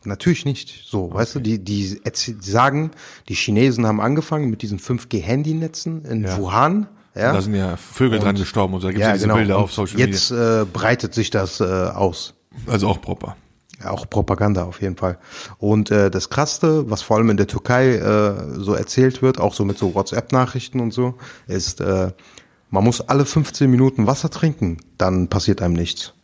natürlich 0.04 0.44
nicht. 0.44 0.84
So, 0.86 1.12
weißt 1.12 1.36
du, 1.36 1.40
die, 1.40 1.58
die, 1.62 2.00
die 2.04 2.36
sagen, 2.40 2.90
die 3.28 3.34
Chinesen 3.34 3.86
haben 3.86 4.00
angefangen 4.00 4.50
mit 4.50 4.62
diesen 4.62 4.78
5G-Handynetzen 4.78 6.04
in 6.04 6.24
Ja. 6.24 6.36
Wuhan. 6.38 6.88
Ja, 7.16 7.32
Da 7.32 7.40
sind 7.40 7.54
ja 7.54 7.76
Vögel 7.76 8.18
dran 8.18 8.36
gestorben 8.36 8.74
und 8.74 8.80
so. 8.80 8.88
Da 8.88 8.92
gibt's 8.92 9.06
ja, 9.06 9.14
diese 9.14 9.28
Bilder 9.28 9.56
Und 9.56 9.64
auf 9.64 9.72
Social 9.72 9.98
Jetzt 9.98 10.30
äh, 10.30 10.64
breitet 10.70 11.14
sich 11.14 11.30
das 11.30 11.60
äh, 11.60 11.64
aus. 11.64 12.34
Media. 12.50 12.72
Also 12.72 12.88
auch 12.88 13.00
proper. 13.00 13.36
Ja, 13.82 13.90
Auch 13.90 14.08
Propaganda 14.08 14.64
auf 14.64 14.80
jeden 14.80 14.96
Fall. 14.96 15.18
Und 15.58 15.90
äh, 15.90 16.10
das 16.10 16.30
Krasseste, 16.30 16.90
was 16.90 17.02
vor 17.02 17.16
allem 17.18 17.30
in 17.30 17.36
der 17.36 17.46
Türkei 17.46 17.96
äh, 17.96 18.58
so 18.58 18.74
erzählt 18.74 19.22
wird, 19.22 19.38
auch 19.38 19.54
so 19.54 19.64
mit 19.64 19.78
so 19.78 19.94
WhatsApp-Nachrichten 19.94 20.80
und 20.80 20.92
so, 20.92 21.14
ist, 21.46 21.80
äh, 21.80 22.12
man 22.70 22.84
muss 22.84 23.00
alle 23.02 23.26
15 23.26 23.70
Minuten 23.70 24.06
Wasser 24.06 24.30
trinken, 24.30 24.78
dann 24.96 25.28
passiert 25.28 25.60
einem 25.62 25.74
nichts. 25.74 26.14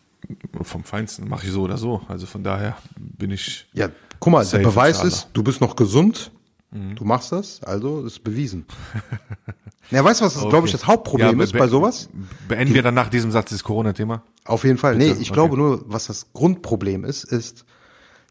Vom 0.62 0.84
Feinsten 0.84 1.28
mache 1.28 1.46
ich 1.46 1.52
so 1.52 1.62
oder 1.62 1.76
so. 1.76 2.02
Also 2.08 2.26
von 2.26 2.42
daher 2.42 2.76
bin 2.96 3.30
ich. 3.30 3.66
Ja, 3.74 3.88
guck 4.18 4.32
mal, 4.32 4.46
der 4.46 4.58
Beweis 4.58 5.02
ist, 5.04 5.28
du 5.32 5.42
bist 5.42 5.60
noch 5.60 5.76
gesund, 5.76 6.30
Mhm. 6.72 6.94
du 6.94 7.04
machst 7.04 7.32
das, 7.32 7.62
also 7.62 8.04
ist 8.06 8.24
bewiesen. 8.24 8.64
ja, 9.90 10.02
weißt 10.02 10.20
du, 10.20 10.24
was, 10.24 10.34
glaube 10.48 10.66
ich, 10.66 10.72
das 10.72 10.86
Hauptproblem 10.86 11.38
Ja, 11.38 11.44
ist 11.44 11.52
be- 11.52 11.58
bei 11.58 11.68
sowas? 11.68 12.08
Beenden 12.48 12.74
wir 12.74 12.82
dann 12.82 12.94
nach 12.94 13.08
diesem 13.10 13.30
Satz 13.30 13.50
das 13.50 13.62
Corona-Thema? 13.62 14.22
Auf 14.44 14.64
jeden 14.64 14.78
Fall. 14.78 14.96
Nee, 14.96 15.08
Bitte? 15.08 15.20
ich 15.20 15.28
Okay. 15.30 15.34
glaube 15.34 15.56
nur, 15.56 15.84
was 15.86 16.06
das 16.06 16.32
Grundproblem 16.32 17.04
ist, 17.04 17.24
ist, 17.24 17.64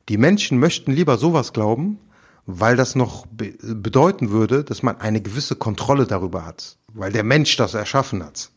die 0.09 0.17
Menschen 0.17 0.59
möchten 0.59 0.91
lieber 0.91 1.17
sowas 1.17 1.53
glauben, 1.53 1.99
weil 2.47 2.75
das 2.75 2.95
noch 2.95 3.27
be 3.27 3.53
bedeuten 3.61 4.31
würde, 4.31 4.63
dass 4.63 4.81
man 4.81 4.99
eine 4.99 5.21
gewisse 5.21 5.55
Kontrolle 5.55 6.07
darüber 6.07 6.43
hat, 6.45 6.77
weil 6.93 7.11
der 7.11 7.23
Mensch 7.23 7.55
das 7.57 7.75
erschaffen 7.75 8.23
hat. 8.23 8.49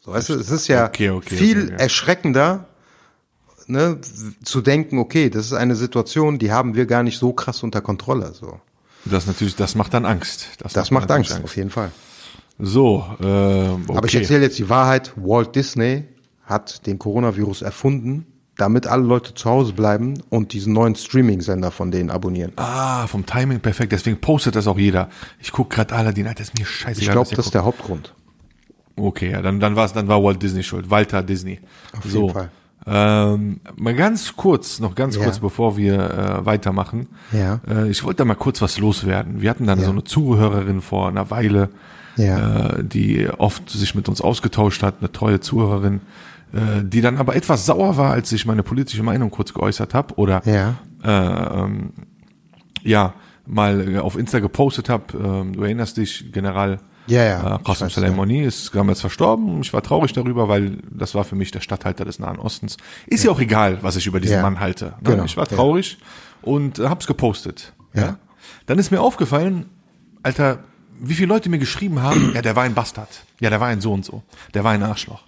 So, 0.00 0.12
weißt 0.12 0.30
du, 0.30 0.34
es 0.34 0.50
ist 0.50 0.68
ja 0.68 0.86
Okay, 0.86 1.10
okay, 1.10 1.36
viel 1.36 1.62
okay, 1.64 1.72
okay. 1.74 1.82
erschreckender, 1.82 2.66
ne, 3.66 4.00
zu 4.42 4.62
denken, 4.62 4.98
okay, 4.98 5.28
das 5.28 5.46
ist 5.46 5.52
eine 5.52 5.76
Situation, 5.76 6.38
die 6.38 6.50
haben 6.50 6.74
wir 6.74 6.86
gar 6.86 7.02
nicht 7.02 7.18
so 7.18 7.32
krass 7.34 7.62
unter 7.62 7.82
Kontrolle. 7.82 8.32
So, 8.32 8.60
Das 9.10 9.26
natürlich, 9.26 9.56
das 9.56 9.74
macht 9.74 9.94
dann 9.94 10.04
Angst. 10.04 10.48
das 10.58 10.90
macht 10.90 11.08
natürlich 11.08 11.32
Angst, 11.32 11.44
auf 11.44 11.56
jeden 11.56 11.70
Fall. 11.70 11.90
So, 12.58 13.04
äh, 13.20 13.24
okay. 13.24 13.78
Aber 13.88 14.06
ich 14.06 14.14
erzähle 14.14 14.42
jetzt 14.42 14.58
die 14.58 14.68
Wahrheit. 14.68 15.12
Walt 15.16 15.54
Disney 15.54 16.04
hat 16.44 16.86
den 16.86 16.98
Coronavirus 16.98 17.62
erfunden, 17.62 18.26
damit 18.56 18.86
alle 18.86 19.02
Leute 19.02 19.34
zu 19.34 19.50
Hause 19.50 19.72
bleiben 19.74 20.22
und 20.30 20.52
diesen 20.52 20.72
neuen 20.72 20.94
Streaming-Sender 20.94 21.70
von 21.70 21.90
denen 21.90 22.10
abonnieren. 22.10 22.52
Ah, 22.56 23.06
vom 23.06 23.26
Timing 23.26 23.60
perfekt. 23.60 23.92
Deswegen 23.92 24.20
postet 24.20 24.56
das 24.56 24.66
auch 24.66 24.78
jeder. 24.78 25.10
Ich 25.40 25.52
guck 25.52 25.70
gerade 25.70 25.94
Aladdin, 25.94 26.26
Alter, 26.26 26.42
ist 26.42 26.58
mir 26.58 26.64
scheißegal. 26.64 27.02
Ich 27.02 27.10
glaube, 27.10 27.36
das 27.36 27.46
ist 27.46 27.54
der 27.54 27.64
Hauptgrund. 27.64 28.14
Okay, 28.96 29.32
ja, 29.32 29.42
dann, 29.42 29.60
dann 29.60 29.76
war's, 29.76 29.92
dann 29.92 30.08
war 30.08 30.22
Walt 30.22 30.42
Disney 30.42 30.62
schuld. 30.62 30.88
Walter 30.88 31.22
Disney. 31.22 31.60
Auf 31.92 32.04
so. 32.04 32.22
jeden 32.22 32.32
Fall. 32.32 32.50
Ähm, 32.86 33.60
mal 33.76 33.94
ganz 33.94 34.36
kurz, 34.36 34.78
noch 34.80 34.94
ganz 34.94 35.16
Ja. 35.16 35.24
kurz, 35.24 35.40
bevor 35.40 35.76
wir 35.76 35.94
äh, 35.98 36.46
weitermachen. 36.46 37.08
Ja. 37.32 37.60
Äh, 37.68 37.88
ich 37.90 38.04
wollte 38.04 38.18
da 38.18 38.24
mal 38.24 38.34
kurz 38.36 38.62
was 38.62 38.78
loswerden. 38.78 39.40
Wir 39.42 39.50
hatten 39.50 39.66
dann 39.66 39.80
Ja. 39.80 39.86
so 39.86 39.90
eine 39.90 40.04
Zuhörerin 40.04 40.80
vor 40.80 41.08
einer 41.08 41.30
Weile, 41.30 41.70
äh, 42.16 42.82
die 42.84 43.28
oft 43.38 43.68
sich 43.70 43.94
mit 43.94 44.08
uns 44.08 44.20
ausgetauscht 44.20 44.82
hat, 44.84 44.96
eine 45.00 45.10
treue 45.10 45.40
Zuhörerin, 45.40 46.00
äh, 46.52 46.84
die 46.84 47.00
dann 47.00 47.16
aber 47.18 47.34
etwas 47.34 47.66
sauer 47.66 47.96
war, 47.96 48.12
als 48.12 48.30
ich 48.30 48.46
meine 48.46 48.62
politische 48.62 49.02
Meinung 49.02 49.30
kurz 49.30 49.52
geäußert 49.52 49.92
habe 49.92 50.14
oder 50.14 50.42
Ja. 50.44 50.74
äh, 51.02 51.60
ähm, 51.64 51.90
ja 52.82 53.14
mal 53.46 53.98
auf 53.98 54.16
Insta 54.16 54.38
gepostet 54.38 54.88
habe. 54.88 55.04
Ähm, 55.18 55.52
du 55.54 55.62
erinnerst 55.62 55.96
dich, 55.96 56.30
General 56.32 56.78
Ja, 57.06 57.22
ja, 57.24 57.56
äh, 57.56 57.58
Qasem 57.62 57.88
Soleimani 57.88 58.42
ist 58.42 58.74
damals 58.74 59.00
verstorben. 59.00 59.60
Ich 59.60 59.72
war 59.72 59.82
traurig 59.82 60.12
darüber, 60.12 60.48
weil 60.48 60.78
das 60.90 61.14
war 61.14 61.24
für 61.24 61.36
mich 61.36 61.50
der 61.50 61.60
Statthalter 61.60 62.04
des 62.04 62.18
Nahen 62.18 62.38
Ostens. 62.38 62.76
Ist 63.06 63.24
ja, 63.24 63.30
auch 63.30 63.40
egal, 63.40 63.78
was 63.82 63.96
ich 63.96 64.06
über 64.06 64.20
diesen 64.20 64.36
Ja. 64.36 64.42
Mann 64.42 64.58
halte. 64.60 64.86
Ne? 65.00 65.10
Genau, 65.10 65.24
Ich 65.24 65.36
war 65.36 65.48
ja. 65.48 65.56
traurig 65.56 65.98
und 66.42 66.78
äh, 66.78 66.88
hab's 66.88 67.06
gepostet. 67.06 67.72
Ja. 67.94 68.02
Ja. 68.02 68.18
Dann 68.66 68.78
ist 68.78 68.90
mir 68.90 69.00
aufgefallen, 69.00 69.66
Alter, 70.22 70.58
wie 70.98 71.14
viele 71.14 71.28
Leute 71.28 71.48
mir 71.48 71.58
geschrieben 71.58 72.02
haben, 72.02 72.32
ja, 72.34 72.42
der 72.42 72.56
war 72.56 72.64
ein 72.64 72.74
Bastard. 72.74 73.08
Ja, 73.40 73.50
der 73.50 73.60
war 73.60 73.68
ein 73.68 73.80
so 73.80 73.92
und 73.92 74.04
so. 74.04 74.22
Der 74.54 74.64
war 74.64 74.72
ein 74.72 74.82
Arschloch. 74.82 75.22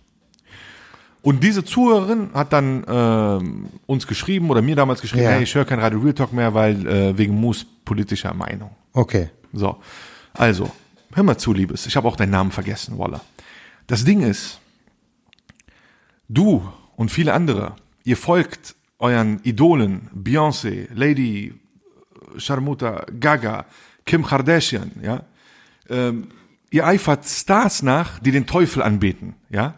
Und 1.21 1.43
diese 1.43 1.65
Zuhörerin 1.65 2.31
hat 2.33 2.53
dann 2.53 2.85
ähm, 2.89 3.67
uns 3.87 4.07
geschrieben 4.07 4.51
oder 4.51 4.63
mir 4.63 4.77
damals 4.77 5.01
geschrieben, 5.01 5.25
Ja. 5.25 5.31
hey, 5.31 5.43
ich 5.43 5.55
höre 5.55 5.65
kein 5.65 5.79
Radio 5.81 5.99
Real 5.99 6.15
Talk 6.15 6.33
mehr, 6.33 6.55
weil 6.55 6.87
äh, 6.87 7.19
wegen 7.19 7.35
Moos 7.39 7.67
politischer 7.85 8.33
Meinung. 8.35 8.71
Okay. 8.93 9.31
So, 9.53 9.77
also, 10.35 10.71
hör 11.15 11.23
mal 11.23 11.39
zu, 11.39 11.53
Liebes. 11.53 11.87
Ich 11.87 11.97
habe 11.97 12.09
auch 12.09 12.17
deinen 12.17 12.31
Namen 12.31 12.51
vergessen, 12.51 12.99
Walla. 12.99 13.21
Das 13.87 14.05
Ding 14.05 14.23
ist, 14.23 14.61
du 16.29 16.71
und 16.97 17.11
viele 17.11 17.33
andere, 17.33 17.77
ihr 18.05 18.17
folgt 18.17 18.75
euren 18.99 19.41
Idolen, 19.45 20.11
Beyoncé, 20.15 20.89
Lady 20.93 21.55
Sharmuta, 22.37 23.07
Gaga, 23.19 23.67
Kim 24.05 24.25
Kardashian, 24.25 24.93
ja. 25.03 25.23
Ähm, 25.89 26.29
ihr 26.71 26.87
eifert 26.87 27.25
Stars 27.25 27.83
nach, 27.83 28.19
die 28.19 28.31
den 28.31 28.47
Teufel 28.47 28.83
anbeten, 28.83 29.35
ja. 29.51 29.75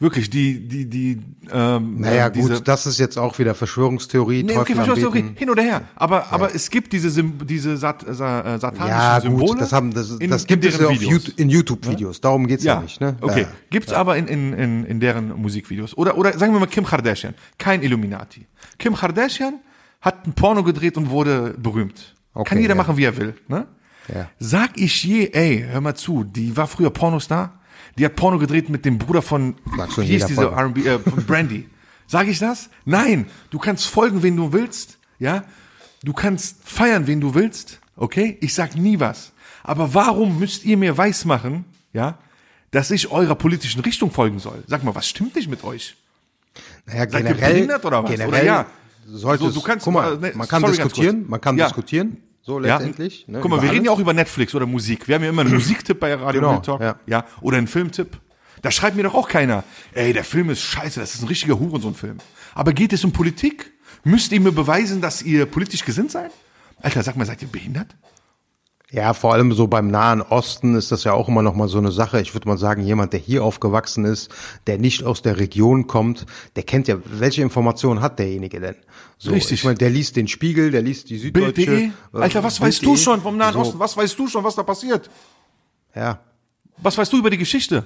Wirklich, 0.00 0.30
die, 0.30 0.60
die, 0.68 0.84
die, 0.88 1.18
ähm, 1.52 1.96
Naja, 2.00 2.28
gut, 2.28 2.68
das 2.68 2.86
ist 2.86 2.98
jetzt 2.98 3.18
auch 3.18 3.36
wieder 3.40 3.56
Verschwörungstheorie, 3.56 4.44
Nee, 4.44 4.52
okay, 4.52 4.58
Teufel 4.58 4.74
Verschwörungstheorie, 4.76 5.18
anbeten. 5.20 5.38
hin 5.38 5.50
oder 5.50 5.62
her. 5.64 5.82
Aber, 5.96 6.32
aber 6.32 6.54
es 6.54 6.70
gibt 6.70 6.92
diese, 6.92 7.10
diese 7.24 7.76
sat 7.76 8.04
sa 8.08 8.40
äh, 8.54 8.58
satanischen 8.60 8.86
Ja, 8.88 9.20
Symbole. 9.20 9.46
gut, 9.46 9.60
das 9.60 9.72
haben, 9.72 9.92
das, 9.92 10.10
in- 10.10 10.30
das 10.30 10.46
gibt 10.46 10.64
es 10.64 10.78
ja 10.78 10.86
auf. 10.86 10.92
YouTube, 11.02 11.36
in 11.38 11.48
YouTube-Videos. 11.50 12.20
Darum 12.20 12.46
geht's 12.46 12.62
ja, 12.62 12.80
nicht, 12.80 13.00
ne? 13.00 13.16
Okay, 13.20 13.42
Ja. 13.42 13.48
gibt's 13.70 13.92
aber 13.92 14.16
in, 14.16 14.28
in, 14.28 14.52
in, 14.52 14.84
in 14.84 15.00
deren 15.00 15.32
Musikvideos. 15.40 15.96
Oder, 15.98 16.16
oder 16.16 16.38
sagen 16.38 16.52
wir 16.52 16.60
mal 16.60 16.66
Kim 16.66 16.84
Kardashian, 16.84 17.34
kein 17.58 17.82
Illuminati. 17.82 18.46
Kim 18.78 18.94
Kardashian 18.94 19.54
hat 20.00 20.26
ein 20.28 20.32
Porno 20.32 20.62
gedreht 20.62 20.96
und 20.96 21.10
wurde 21.10 21.54
berühmt. 21.58 22.14
Okay, 22.34 22.50
Kann 22.50 22.58
jeder 22.60 22.74
ja. 22.74 22.76
machen, 22.76 22.96
wie 22.96 23.04
er 23.04 23.16
will. 23.16 23.34
Ne? 23.48 23.66
Ja. 24.14 24.28
Sag 24.38 24.70
ich 24.78 25.02
je, 25.02 25.30
ey, 25.32 25.66
hör 25.68 25.80
mal 25.80 25.96
zu, 25.96 26.22
die 26.22 26.56
war 26.56 26.68
früher 26.68 26.90
Pornostar, 26.90 27.58
die 27.98 28.04
hat 28.04 28.16
Porno 28.16 28.38
gedreht 28.38 28.68
mit 28.68 28.84
dem 28.84 28.98
Bruder 28.98 29.22
von, 29.22 29.54
wie 29.96 30.04
hieß 30.04 30.26
diese. 30.26 30.42
R&B, 30.44 30.82
äh, 30.86 30.98
von 30.98 31.24
Brandy. 31.26 31.68
Sag 32.06 32.28
ich 32.28 32.38
das? 32.38 32.70
Nein, 32.86 33.26
du 33.50 33.58
kannst 33.58 33.86
folgen, 33.86 34.22
wen 34.22 34.36
du 34.36 34.52
willst, 34.52 34.98
ja? 35.18 35.44
Du 36.02 36.12
kannst 36.12 36.58
feiern, 36.64 37.06
wen 37.06 37.20
du 37.20 37.34
willst, 37.34 37.80
okay? 37.96 38.38
Ich 38.40 38.54
sag 38.54 38.76
nie 38.76 38.98
was. 39.00 39.32
Aber 39.64 39.92
warum 39.92 40.38
müsst 40.38 40.64
ihr 40.64 40.76
mir 40.78 40.96
weismachen, 40.96 41.64
ja, 41.92 42.16
dass 42.70 42.90
ich 42.90 43.10
eurer 43.10 43.34
politischen 43.34 43.80
Richtung 43.82 44.10
folgen 44.10 44.38
soll? 44.38 44.62
Sag 44.68 44.84
mal, 44.84 44.94
was 44.94 45.08
stimmt 45.08 45.34
nicht 45.36 45.50
mit 45.50 45.64
euch? 45.64 45.96
Naja, 46.86 47.00
Seid 47.00 47.12
ihr 47.12 47.18
generell, 47.34 47.52
behindert 47.52 47.84
oder 47.84 48.02
was? 48.04 48.10
generell 48.10 48.28
Oder 48.30 48.44
ja? 48.44 48.66
sollte 49.06 49.42
So, 49.44 49.48
es, 49.50 49.54
du 49.54 49.60
kannst- 49.60 49.84
guck 49.84 49.94
mal, 49.94 50.16
ne, 50.18 50.32
man 50.34 50.48
kann 50.48 50.60
sorry, 50.62 50.76
diskutieren, 50.76 51.24
man 51.28 51.40
kann 51.40 51.58
Ja. 51.58 51.66
diskutieren, 51.66 52.16
so 52.48 52.58
letztendlich. 52.58 53.26
Ja. 53.26 53.34
Ne, 53.34 53.40
Guck 53.42 53.50
mal, 53.50 53.62
wir 53.62 53.70
reden 53.70 53.84
ja 53.84 53.90
alles. 53.90 53.98
auch 53.98 54.02
über 54.02 54.12
Netflix 54.14 54.54
oder 54.54 54.66
Musik. 54.66 55.06
Wir 55.06 55.14
haben 55.16 55.22
ja 55.22 55.28
immer 55.28 55.42
einen 55.42 55.52
Musiktipp 55.60 56.00
bei 56.00 56.14
Radio 56.14 56.40
Genau, 56.40 56.56
Talk. 56.60 56.80
ja. 56.80 56.96
ja. 57.06 57.24
Oder 57.42 57.58
einen 57.58 57.66
Filmtipp. 57.68 58.18
Da 58.62 58.70
schreibt 58.72 58.96
mir 58.96 59.02
doch 59.04 59.14
auch 59.14 59.28
keiner, 59.28 59.62
ey, 59.92 60.12
der 60.12 60.24
Film 60.24 60.50
ist 60.50 60.62
scheiße, 60.62 60.98
das 60.98 61.14
ist 61.14 61.22
ein 61.22 61.28
richtiger 61.28 61.58
Hurensohn-Film. 61.60 62.16
Aber 62.54 62.72
geht 62.72 62.92
es 62.92 63.04
um 63.04 63.12
Politik? 63.12 63.72
Müsst 64.02 64.32
ihr 64.32 64.40
mir 64.40 64.50
beweisen, 64.52 65.00
dass 65.00 65.22
ihr 65.22 65.46
politisch 65.46 65.84
gesinnt 65.84 66.10
seid? 66.10 66.30
Alter, 66.80 67.02
sag 67.02 67.16
mal, 67.16 67.26
seid 67.26 67.42
ihr 67.42 67.48
behindert? 67.48 67.94
Ja, 68.90 69.12
vor 69.12 69.34
allem 69.34 69.52
so 69.52 69.66
beim 69.66 69.88
Nahen 69.90 70.22
Osten 70.22 70.74
ist 70.74 70.90
das 70.90 71.04
ja 71.04 71.12
auch 71.12 71.28
immer 71.28 71.42
noch 71.42 71.54
mal 71.54 71.68
so 71.68 71.76
eine 71.76 71.92
Sache. 71.92 72.22
Ich 72.22 72.32
würde 72.34 72.48
mal 72.48 72.56
sagen, 72.56 72.82
jemand, 72.82 73.12
der 73.12 73.20
hier 73.20 73.44
aufgewachsen 73.44 74.06
ist, 74.06 74.30
der 74.66 74.78
nicht 74.78 75.04
aus 75.04 75.20
der 75.20 75.38
Region 75.38 75.86
kommt, 75.86 76.24
der 76.56 76.62
kennt 76.62 76.88
ja, 76.88 76.96
welche 77.04 77.42
Informationen 77.42 78.00
hat 78.00 78.18
derjenige 78.18 78.60
denn? 78.60 78.76
So, 79.18 79.32
Richtig. 79.32 79.58
Ich 79.60 79.64
meine, 79.64 79.76
der 79.76 79.90
liest 79.90 80.16
den 80.16 80.26
Spiegel, 80.26 80.70
der 80.70 80.80
liest 80.80 81.10
die 81.10 81.18
Süddeutsche. 81.18 81.52
Bild.de? 81.52 81.84
äh, 81.88 81.90
Alter, 82.22 82.42
was 82.42 82.58
weißt 82.62 82.80
Bild.de. 82.80 82.96
du 82.98 83.02
schon 83.10 83.20
vom 83.20 83.36
Nahen 83.36 83.52
So, 83.52 83.60
Osten? 83.60 83.78
Was 83.78 83.94
weißt 83.94 84.18
du 84.18 84.26
schon, 84.26 84.42
was 84.42 84.54
da 84.54 84.62
passiert? 84.62 85.10
Ja, 85.94 86.20
Was 86.78 86.96
weißt 86.96 87.12
du 87.12 87.18
über 87.18 87.28
die 87.28 87.38
Geschichte? 87.38 87.84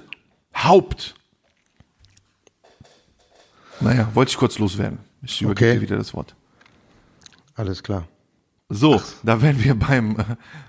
Haupt. 0.55 1.15
Naja, 3.81 4.07
wollte 4.13 4.29
ich 4.29 4.37
kurz 4.37 4.57
loswerden. 4.57 4.99
Ich 5.21 5.41
übergebe 5.41 5.69
Okay. 5.71 5.79
dir 5.79 5.81
wieder 5.81 5.97
das 5.97 6.13
Wort. 6.13 6.33
alles 7.55 7.83
klar. 7.83 8.07
So, 8.73 9.01
da 9.21 9.41
wären 9.41 9.63
wir 9.63 9.75
beim, 9.75 10.19
äh, 10.19 10.23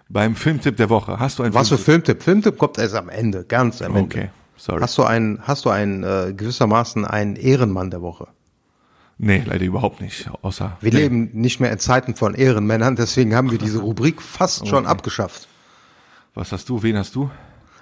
beim 0.09 0.37
Filmtipp 0.37 0.77
der 0.77 0.91
Woche. 0.91 1.19
Hast 1.19 1.39
du 1.39 1.43
einen 1.43 1.55
Was 1.55 1.69
für 1.71 1.79
Filmtipp? 1.79 2.23
Filmtipp? 2.23 2.23
Filmtipp 2.23 2.59
kommt 2.59 2.79
erst 2.79 2.95
am 2.95 3.09
Ende, 3.09 3.45
ganz 3.45 3.81
am 3.81 3.97
Ende. 3.97 4.03
Okay, 4.03 4.31
sorry. 4.57 4.81
Hast 4.83 4.99
du 4.99 5.05
einen, 5.05 5.41
hast 5.43 5.65
du 5.65 5.71
einen 5.71 6.05
äh, 6.05 6.35
gewissermaßen 6.37 7.05
einen 7.05 7.37
Ehrenmann 7.37 7.91
der 7.91 8.03
Woche? 8.03 8.29
Nee, 9.17 9.43
leider 9.47 9.65
überhaupt 9.65 10.01
nicht. 10.01 10.29
Außer. 10.43 10.77
Wir 10.81 10.93
nee. 10.93 11.01
leben 11.01 11.31
nicht 11.33 11.61
mehr 11.61 11.73
in 11.73 11.79
Zeiten 11.79 12.15
von 12.15 12.35
Ehrenmännern, 12.35 12.97
deswegen 12.97 13.35
haben 13.35 13.51
wir 13.51 13.59
diese 13.59 13.79
Rubrik 13.79 14.21
fast 14.21 14.67
schon 14.69 14.85
Okay. 14.85 14.89
abgeschafft. 14.89 15.49
Was 16.35 16.53
hast 16.53 16.69
du? 16.69 16.83
Wen 16.83 16.99
hast 16.99 17.15
du? 17.15 17.31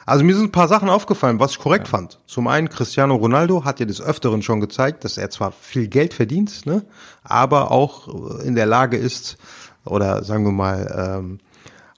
Also 0.04 0.24
mir 0.24 0.34
sind 0.34 0.46
ein 0.46 0.52
paar 0.52 0.68
Sachen 0.68 0.88
aufgefallen, 0.88 1.38
was 1.38 1.52
ich 1.52 1.58
korrekt 1.58 1.88
fand. 1.88 2.18
Zum 2.26 2.48
einen, 2.48 2.68
Cristiano 2.68 3.14
Ronaldo 3.14 3.64
hat 3.64 3.80
ja 3.80 3.86
des 3.86 4.00
Öfteren 4.00 4.42
schon 4.42 4.60
gezeigt, 4.60 5.04
dass 5.04 5.16
er 5.16 5.30
zwar 5.30 5.52
viel 5.52 5.86
Geld 5.88 6.12
verdient, 6.12 6.66
ne, 6.66 6.84
aber 7.22 7.70
auch 7.70 8.40
äh, 8.40 8.46
in 8.46 8.54
der 8.54 8.66
Lage 8.66 8.96
ist, 8.96 9.38
oder 9.84 10.24
sagen 10.24 10.44
wir 10.44 10.52
mal, 10.52 11.18
ähm, 11.18 11.38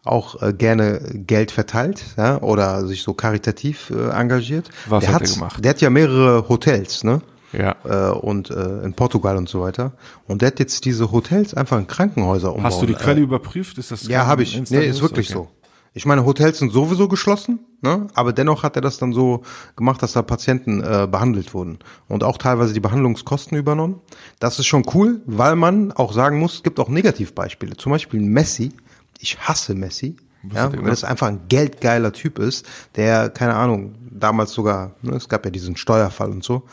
auch 0.04 0.42
äh, 0.42 0.52
gerne 0.52 1.00
Geld 1.14 1.50
verteilt 1.50 2.04
ja, 2.16 2.40
oder 2.42 2.86
sich 2.86 3.02
so 3.02 3.14
karitativ 3.14 3.90
äh, 3.90 4.10
engagiert. 4.10 4.68
Was 4.86 5.04
der 5.04 5.14
hat 5.14 5.22
er 5.22 5.28
gemacht? 5.28 5.64
Der 5.64 5.70
hat 5.70 5.80
ja 5.80 5.90
mehrere 5.90 6.48
Hotels, 6.48 7.04
ne? 7.04 7.22
Ja. 7.52 7.76
Äh, 7.84 8.12
und 8.12 8.50
äh, 8.50 8.82
in 8.82 8.94
Portugal 8.94 9.36
und 9.36 9.48
so 9.48 9.60
weiter. 9.62 9.92
Und 10.26 10.42
der 10.42 10.48
hat 10.48 10.58
jetzt 10.58 10.84
diese 10.84 11.12
Hotels 11.12 11.54
einfach 11.54 11.78
in 11.78 11.86
Krankenhäuser 11.86 12.50
umbauen. 12.50 12.64
Hast 12.64 12.82
du 12.82 12.86
die 12.86 12.94
äh, 12.94 12.96
Quelle 12.96 13.20
überprüft? 13.20 13.78
Ist 13.78 13.92
das 13.92 14.06
ja, 14.08 14.26
habe 14.26 14.42
ich. 14.42 14.70
Nee, 14.70 14.86
ist 14.86 15.00
wirklich 15.00 15.34
Okay. 15.34 15.46
so. 15.46 15.48
Ich 15.96 16.06
meine, 16.06 16.26
Hotels 16.26 16.58
sind 16.58 16.72
sowieso 16.72 17.06
geschlossen, 17.06 17.60
ne? 17.80 18.08
aber 18.14 18.32
dennoch 18.32 18.64
hat 18.64 18.74
er 18.74 18.82
das 18.82 18.98
dann 18.98 19.12
so 19.12 19.42
gemacht, 19.76 20.02
dass 20.02 20.12
da 20.12 20.22
Patienten 20.22 20.82
äh, 20.82 21.06
behandelt 21.08 21.54
wurden 21.54 21.78
und 22.08 22.24
auch 22.24 22.36
teilweise 22.36 22.74
die 22.74 22.80
Behandlungskosten 22.80 23.56
übernommen. 23.56 24.00
Das 24.40 24.58
ist 24.58 24.66
schon 24.66 24.84
cool, 24.92 25.20
weil 25.24 25.54
man 25.54 25.92
auch 25.92 26.12
sagen 26.12 26.40
muss, 26.40 26.54
es 26.54 26.62
gibt 26.64 26.80
auch 26.80 26.88
Negativbeispiele. 26.88 27.76
Zum 27.76 27.92
Beispiel 27.92 28.20
Messi. 28.20 28.72
Ich 29.20 29.38
hasse 29.38 29.76
Messi, 29.76 30.16
ja, 30.52 30.72
weil 30.72 30.90
das 30.90 31.04
einfach 31.04 31.28
ein 31.28 31.42
geldgeiler 31.48 32.12
Typ 32.12 32.40
ist, 32.40 32.66
der, 32.96 33.30
keine 33.30 33.54
Ahnung, 33.54 33.94
damals 34.10 34.52
sogar, 34.52 34.96
ne, 35.00 35.14
es 35.14 35.28
gab 35.28 35.44
ja 35.44 35.52
diesen 35.52 35.76
Steuerfall 35.76 36.30
und 36.30 36.42
so. 36.42 36.64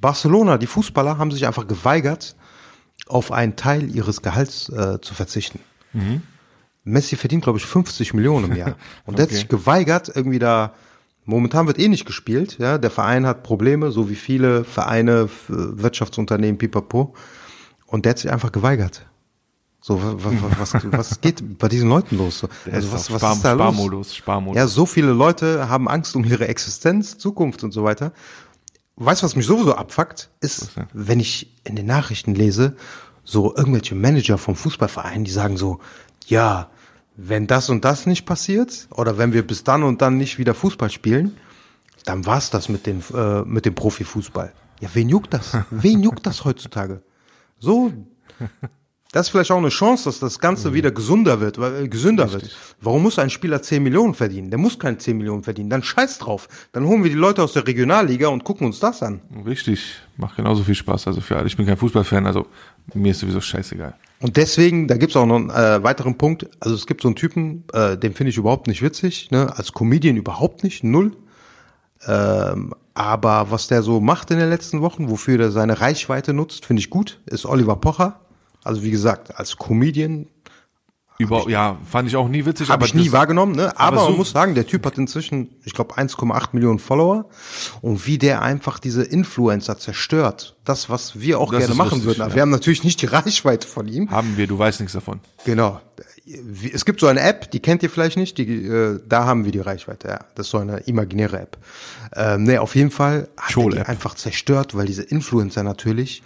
Barcelona, 0.00 0.56
die 0.56 0.66
Fußballer 0.66 1.18
haben 1.18 1.30
sich 1.30 1.46
einfach 1.46 1.66
geweigert, 1.66 2.34
auf 3.06 3.30
einen 3.30 3.56
Teil 3.56 3.94
ihres 3.94 4.22
Gehalts 4.22 4.70
äh, 4.70 5.00
zu 5.02 5.12
verzichten. 5.14 5.60
Messi 6.84 7.16
verdient, 7.16 7.44
glaube 7.44 7.58
ich, 7.58 7.66
50 7.66 8.14
Millionen 8.14 8.52
im 8.52 8.56
Jahr. 8.56 8.76
Und 9.04 9.18
der 9.18 9.24
hat 9.24 9.30
Okay. 9.30 9.36
sich 9.38 9.48
geweigert, 9.48 10.10
irgendwie 10.14 10.38
da, 10.38 10.72
momentan 11.24 11.66
wird 11.66 11.78
eh 11.78 11.88
nicht 11.88 12.06
gespielt, 12.06 12.56
ja, 12.58 12.78
der 12.78 12.90
Verein 12.90 13.26
hat 13.26 13.42
Probleme, 13.42 13.90
so 13.92 14.08
wie 14.08 14.14
viele 14.16 14.64
Vereine, 14.64 15.22
F- 15.22 15.44
Wirtschaftsunternehmen, 15.48 16.58
pipapo. 16.58 17.14
Und 17.86 18.04
der 18.04 18.10
hat 18.10 18.18
sich 18.18 18.30
einfach 18.30 18.52
geweigert. 18.52 19.06
So, 19.82 20.00
was, 20.02 20.72
was, 20.74 20.84
was, 20.92 21.20
geht 21.20 21.58
bei 21.58 21.68
diesen 21.68 21.88
Leuten 21.88 22.18
los? 22.18 22.46
Der 22.66 22.74
Also 22.74 22.92
was, 22.92 23.10
was 23.10 23.20
Spar- 23.20 23.32
ist 23.34 23.44
da 23.44 23.52
los? 23.52 23.60
Sparmodus, 23.74 24.16
Sparmodus. 24.16 24.56
Ja, 24.58 24.66
so 24.66 24.84
viele 24.86 25.12
Leute 25.12 25.68
haben 25.68 25.88
Angst 25.88 26.14
um 26.16 26.24
ihre 26.24 26.48
Existenz, 26.48 27.16
Zukunft 27.18 27.64
und 27.64 27.72
so 27.72 27.82
weiter. 27.84 28.12
Weißt 28.96 29.22
du, 29.22 29.24
was 29.24 29.36
mich 29.36 29.46
sowieso 29.46 29.74
abfuckt, 29.74 30.28
ist, 30.40 30.72
wenn 30.92 31.20
ich 31.20 31.56
in 31.64 31.76
den 31.76 31.86
Nachrichten 31.86 32.34
lese, 32.34 32.76
so 33.30 33.54
irgendwelche 33.54 33.94
Manager 33.94 34.38
vom 34.38 34.56
Fußballverein, 34.56 35.24
die 35.24 35.30
sagen 35.30 35.56
so, 35.56 35.78
ja, 36.26 36.68
wenn 37.16 37.46
das 37.46 37.70
und 37.70 37.84
das 37.84 38.06
nicht 38.06 38.26
passiert 38.26 38.88
oder 38.90 39.18
wenn 39.18 39.32
wir 39.32 39.46
bis 39.46 39.62
dann 39.62 39.82
und 39.82 40.02
dann 40.02 40.16
nicht 40.16 40.38
wieder 40.38 40.54
Fußball 40.54 40.90
spielen, 40.90 41.36
dann 42.04 42.26
war's 42.26 42.50
das 42.50 42.68
mit, 42.68 42.86
den, 42.86 43.02
äh, 43.14 43.42
mit 43.42 43.66
dem 43.66 43.74
Profifußball. 43.74 44.52
Ja, 44.80 44.88
wen 44.94 45.08
juckt 45.08 45.34
das? 45.34 45.56
Wen 45.70 46.02
juckt 46.02 46.26
das 46.26 46.44
heutzutage? 46.44 47.02
So, 47.58 47.92
das 49.12 49.26
ist 49.26 49.30
vielleicht 49.30 49.50
auch 49.50 49.58
eine 49.58 49.70
Chance, 49.70 50.04
dass 50.04 50.20
das 50.20 50.38
Ganze 50.38 50.72
wieder 50.72 50.92
gesunder 50.92 51.40
wird, 51.40 51.58
weil, 51.58 51.84
äh, 51.84 51.88
gesünder 51.88 52.32
wird. 52.32 52.56
Warum 52.80 53.02
muss 53.02 53.18
ein 53.18 53.28
Spieler 53.28 53.60
10 53.60 53.82
Millionen 53.82 54.14
verdienen? 54.14 54.50
Der 54.50 54.58
muss 54.58 54.78
keine 54.78 54.98
10 54.98 55.18
Millionen 55.18 55.42
verdienen. 55.42 55.68
Dann 55.68 55.82
scheiß 55.82 56.18
drauf. 56.18 56.48
Dann 56.72 56.86
holen 56.86 57.02
wir 57.02 57.10
die 57.10 57.16
Leute 57.16 57.42
aus 57.42 57.54
der 57.54 57.66
Regionalliga 57.66 58.28
und 58.28 58.44
gucken 58.44 58.68
uns 58.68 58.78
das 58.78 59.02
an. 59.02 59.20
Richtig, 59.44 59.96
macht 60.16 60.36
genauso 60.36 60.62
viel 60.62 60.76
Spaß. 60.76 61.08
Also 61.08 61.20
für 61.20 61.36
alle. 61.36 61.48
Ich 61.48 61.56
bin 61.56 61.66
kein 61.66 61.76
Fußballfan, 61.76 62.24
also 62.24 62.46
mir 62.94 63.10
ist 63.10 63.18
sowieso 63.18 63.40
scheißegal. 63.40 63.94
Und 64.20 64.36
deswegen, 64.36 64.86
da 64.86 64.96
gibt's 64.96 65.16
auch 65.16 65.26
noch 65.26 65.36
einen 65.36 65.50
äh, 65.50 65.82
weiteren 65.82 66.16
Punkt. 66.16 66.48
Also 66.60 66.76
es 66.76 66.86
gibt 66.86 67.02
so 67.02 67.08
einen 67.08 67.16
Typen, 67.16 67.64
äh, 67.72 67.96
den 67.96 68.14
finde 68.14 68.30
ich 68.30 68.36
überhaupt 68.36 68.68
nicht 68.68 68.82
witzig, 68.82 69.30
ne? 69.32 69.52
als 69.56 69.72
Comedian 69.72 70.16
überhaupt 70.16 70.62
nicht, 70.62 70.84
null. 70.84 71.16
Ähm, 72.06 72.74
aber 72.94 73.50
was 73.50 73.66
der 73.66 73.82
so 73.82 74.00
macht 74.00 74.30
in 74.30 74.38
den 74.38 74.50
letzten 74.50 74.82
Wochen, 74.82 75.10
wofür 75.10 75.40
er 75.40 75.50
seine 75.50 75.80
Reichweite 75.80 76.32
nutzt, 76.32 76.66
finde 76.66 76.80
ich 76.80 76.90
gut, 76.90 77.20
ist 77.26 77.46
Oliver 77.46 77.76
Pocher. 77.76 78.20
Also 78.64 78.82
wie 78.82 78.90
gesagt, 78.90 79.36
als 79.38 79.56
Comedian 79.56 80.26
Über, 81.18 81.48
ja, 81.50 81.76
fand 81.90 82.08
ich 82.08 82.16
auch 82.16 82.28
nie 82.28 82.46
witzig. 82.46 82.68
Habe 82.70 82.78
aber 82.80 82.86
ich 82.86 82.94
nie 82.94 83.04
das- 83.04 83.12
wahrgenommen, 83.12 83.54
ne? 83.54 83.68
Aber, 83.78 83.80
aber 83.80 84.00
so- 84.00 84.08
man 84.10 84.16
muss 84.18 84.30
sagen, 84.30 84.54
der 84.54 84.66
Typ 84.66 84.86
hat 84.86 84.96
inzwischen, 84.96 85.50
ich 85.64 85.74
glaube, 85.74 85.96
1,8 85.98 86.54
Millionen 86.54 86.78
Follower. 86.78 87.26
Und 87.82 88.06
wie 88.06 88.16
der 88.16 88.40
einfach 88.40 88.78
diese 88.78 89.02
Influencer 89.02 89.76
zerstört, 89.78 90.56
das, 90.64 90.88
was 90.88 91.20
wir 91.20 91.38
auch 91.38 91.50
gerne 91.50 91.74
machen 91.74 91.90
lustig, 92.02 92.06
würden. 92.06 92.20
Ja. 92.30 92.34
wir 92.34 92.40
haben 92.42 92.50
natürlich 92.50 92.84
nicht 92.84 93.02
die 93.02 93.06
Reichweite 93.18 93.66
von 93.68 93.86
ihm. 93.86 94.10
Haben 94.10 94.36
wir, 94.38 94.46
du 94.46 94.58
weißt 94.58 94.80
nichts 94.80 94.94
davon. 94.94 95.20
Genau. 95.44 95.80
Es 96.72 96.84
gibt 96.84 97.00
so 97.00 97.06
eine 97.08 97.20
App, 97.20 97.50
die 97.50 97.60
kennt 97.60 97.82
ihr 97.82 97.90
vielleicht 97.90 98.16
nicht, 98.16 98.38
die, 98.38 98.64
äh, 98.66 99.00
da 99.06 99.24
haben 99.26 99.44
wir 99.44 99.52
die 99.52 99.58
Reichweite, 99.60 100.08
ja. 100.08 100.20
Das 100.36 100.46
ist 100.46 100.50
so 100.52 100.58
eine 100.58 100.78
imaginäre 100.80 101.38
App. 101.40 101.58
Ähm, 102.14 102.44
nee, 102.44 102.56
auf 102.56 102.74
jeden 102.76 102.90
Fall 102.90 103.28
hat 103.36 103.56
er 103.56 103.68
die 103.70 103.78
einfach 103.80 104.14
zerstört, 104.14 104.74
weil 104.74 104.86
diese 104.86 105.02
Influencer 105.02 105.64
natürlich. 105.64 106.22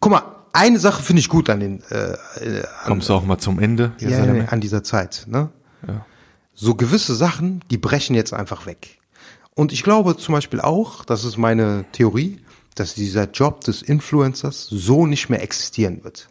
Guck 0.00 0.12
mal, 0.12 0.22
eine 0.56 0.78
Sache 0.78 1.02
finde 1.02 1.20
ich 1.20 1.28
gut 1.28 1.50
an 1.50 1.60
den, 1.60 1.82
äh, 1.90 2.12
äh, 2.40 2.62
an, 2.62 2.86
Kommst 2.86 3.08
du 3.08 3.14
auch 3.14 3.24
mal 3.24 3.38
zum 3.38 3.58
Ende? 3.58 3.92
ja, 3.98 4.08
ja, 4.08 4.16
Jerusalem? 4.16 4.46
an 4.50 4.60
dieser 4.60 4.82
Zeit, 4.82 5.24
ne? 5.28 5.50
Ja. 5.86 6.04
So 6.54 6.74
gewisse 6.74 7.14
Sachen, 7.14 7.62
die 7.70 7.76
brechen 7.76 8.16
jetzt 8.16 8.32
einfach 8.32 8.66
weg. 8.66 8.98
Und 9.54 9.72
ich 9.72 9.82
glaube 9.82 10.16
zum 10.16 10.34
Beispiel 10.34 10.60
auch, 10.60 11.04
das 11.04 11.24
ist 11.24 11.36
meine 11.36 11.84
Theorie, 11.92 12.40
dass 12.74 12.94
dieser 12.94 13.30
Job 13.30 13.62
des 13.62 13.82
Influencers 13.82 14.66
so 14.66 15.06
nicht 15.06 15.28
mehr 15.28 15.42
existieren 15.42 16.02
wird. 16.04 16.28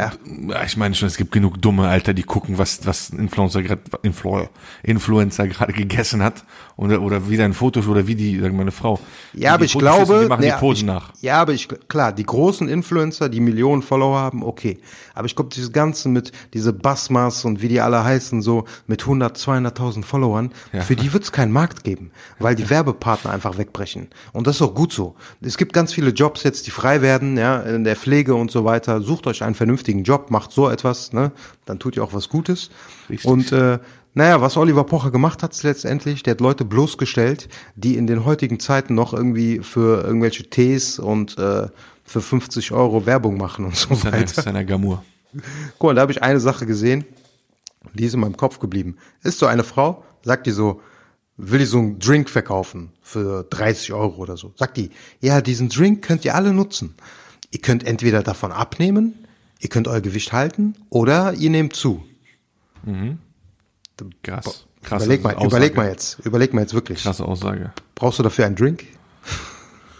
Ja. 0.00 0.62
Ich 0.64 0.76
meine 0.76 0.94
schon, 0.94 1.08
es 1.08 1.16
gibt 1.16 1.32
genug 1.32 1.60
dumme 1.60 1.88
Alter, 1.88 2.14
die 2.14 2.22
gucken, 2.22 2.56
was 2.58 2.86
was 2.86 3.12
ein 3.12 3.18
Influencer 3.18 3.62
gerade 3.62 3.82
Influ 4.02 4.46
Influencer 4.82 5.46
gerade 5.48 5.72
gegessen 5.72 6.22
hat 6.22 6.44
oder 6.76 7.02
oder 7.02 7.28
wie 7.28 7.36
dein 7.36 7.52
Foto 7.52 7.80
oder 7.80 8.06
wie 8.06 8.14
die 8.14 8.38
sagen 8.38 8.56
meine 8.56 8.70
Frau. 8.70 8.98
Ja, 9.34 9.54
aber 9.54 9.64
ich 9.64 9.72
Fotos 9.72 9.88
glaube, 9.88 10.20
die 10.22 10.28
machen 10.28 10.40
nee, 10.40 10.52
die 10.52 10.58
Posen 10.58 10.88
ich, 10.88 10.94
nach. 10.94 11.12
Ja, 11.20 11.40
aber 11.40 11.52
ich 11.52 11.68
klar, 11.88 12.12
die 12.12 12.24
großen 12.24 12.68
Influencer, 12.68 13.28
die 13.28 13.40
Millionen 13.40 13.82
Follower 13.82 14.18
haben, 14.18 14.42
okay. 14.42 14.78
Aber 15.14 15.26
ich 15.26 15.36
glaube, 15.36 15.50
dieses 15.54 15.72
ganze 15.72 16.08
mit 16.08 16.32
diese 16.54 16.72
Basmas 16.72 17.44
und 17.44 17.60
wie 17.60 17.68
die 17.68 17.80
alle 17.80 18.02
heißen, 18.02 18.40
so 18.40 18.64
mit 18.86 19.02
100, 19.02 19.36
200.000 19.36 20.04
Followern, 20.04 20.52
Ja. 20.72 20.80
für 20.80 20.96
die 20.96 21.12
wird 21.12 21.24
es 21.24 21.32
keinen 21.32 21.52
Markt 21.52 21.84
geben, 21.84 22.10
weil 22.38 22.54
die 22.54 22.70
Werbepartner 22.70 23.30
einfach 23.30 23.58
wegbrechen. 23.58 24.08
Und 24.32 24.46
das 24.46 24.56
ist 24.56 24.62
auch 24.62 24.74
gut 24.74 24.92
so. 24.92 25.16
Es 25.42 25.58
gibt 25.58 25.72
ganz 25.72 25.92
viele 25.92 26.10
Jobs 26.10 26.42
jetzt, 26.44 26.66
die 26.66 26.70
frei 26.70 27.02
werden, 27.02 27.36
ja, 27.36 27.60
in 27.60 27.84
der 27.84 27.96
Pflege 27.96 28.34
und 28.34 28.50
so 28.50 28.64
weiter. 28.64 29.00
Sucht 29.02 29.26
euch 29.26 29.42
einen 29.42 29.54
vernünftigen 29.54 29.89
Job, 29.98 30.30
macht 30.30 30.52
so 30.52 30.68
etwas, 30.68 31.12
ne, 31.12 31.32
dann 31.66 31.78
tut 31.78 31.96
ihr 31.96 32.04
auch 32.04 32.14
was 32.14 32.28
Gutes. 32.28 32.70
Richtig. 33.08 33.30
Und 33.30 33.52
äh, 33.52 33.78
naja, 34.14 34.40
was 34.40 34.56
Oliver 34.56 34.84
Pocher 34.84 35.10
gemacht 35.10 35.42
hat 35.42 35.60
letztendlich, 35.62 36.22
der 36.22 36.32
hat 36.32 36.40
Leute 36.40 36.64
bloßgestellt, 36.64 37.48
die 37.76 37.96
in 37.96 38.06
den 38.06 38.24
heutigen 38.24 38.58
Zeiten 38.58 38.94
noch 38.94 39.12
irgendwie 39.14 39.60
für 39.60 40.02
irgendwelche 40.02 40.50
Tees 40.50 40.98
und 40.98 41.38
äh, 41.38 41.68
für 42.04 42.20
50 42.20 42.72
Euro 42.72 43.06
Werbung 43.06 43.36
machen 43.36 43.66
und 43.66 43.76
so 43.76 43.94
Seiner, 43.94 44.18
weiter. 44.18 44.42
seiner 44.42 44.64
Gamur. 44.64 45.04
Guck 45.78 45.90
mal, 45.90 45.94
da 45.94 46.02
habe 46.02 46.12
ich 46.12 46.22
eine 46.22 46.40
Sache 46.40 46.66
gesehen, 46.66 47.04
die 47.94 48.04
ist 48.04 48.14
in 48.14 48.20
meinem 48.20 48.36
Kopf 48.36 48.58
geblieben. 48.58 48.96
Ist 49.22 49.38
so 49.38 49.46
eine 49.46 49.62
Frau, 49.62 50.04
sagt 50.22 50.46
die 50.46 50.50
so, 50.50 50.80
will 51.36 51.60
die 51.60 51.64
so 51.64 51.78
einen 51.78 51.98
Drink 52.00 52.28
verkaufen 52.28 52.90
für 53.00 53.44
30 53.48 53.92
Euro 53.92 54.16
oder 54.16 54.36
so. 54.36 54.52
Sagt 54.56 54.76
die, 54.76 54.90
ja, 55.20 55.40
diesen 55.40 55.68
Drink 55.68 56.02
könnt 56.02 56.24
ihr 56.24 56.34
alle 56.34 56.52
nutzen. 56.52 56.94
Ihr 57.52 57.60
könnt 57.60 57.84
entweder 57.84 58.22
davon 58.22 58.52
abnehmen, 58.52 59.19
ihr 59.60 59.68
könnt 59.68 59.86
euer 59.86 60.00
Gewicht 60.00 60.32
halten 60.32 60.74
oder 60.88 61.34
ihr 61.34 61.50
nehmt 61.50 61.76
zu. 61.76 62.04
Krass. 64.22 64.66
Krasse 64.82 65.04
überleg 65.04 65.22
mal, 65.22 65.34
Aussage. 65.34 65.46
überleg 65.46 65.76
mal 65.76 65.88
jetzt, 65.88 66.18
überleg 66.24 66.54
mal 66.54 66.62
jetzt 66.62 66.74
wirklich. 66.74 67.02
Krasse 67.02 67.24
Aussage. 67.24 67.72
Brauchst 67.94 68.18
du 68.18 68.22
dafür 68.22 68.46
einen 68.46 68.56
Drink? 68.56 68.84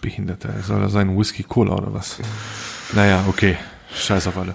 Behinderter. 0.01 0.55
Soll 0.67 0.81
das 0.81 0.93
sein 0.93 1.17
Whisky 1.19 1.43
Cola 1.43 1.75
oder 1.77 1.93
was? 1.93 2.19
Naja, 2.95 3.25
okay. 3.29 3.57
Scheiß 3.95 4.27
auf 4.29 4.39
alle. 4.39 4.55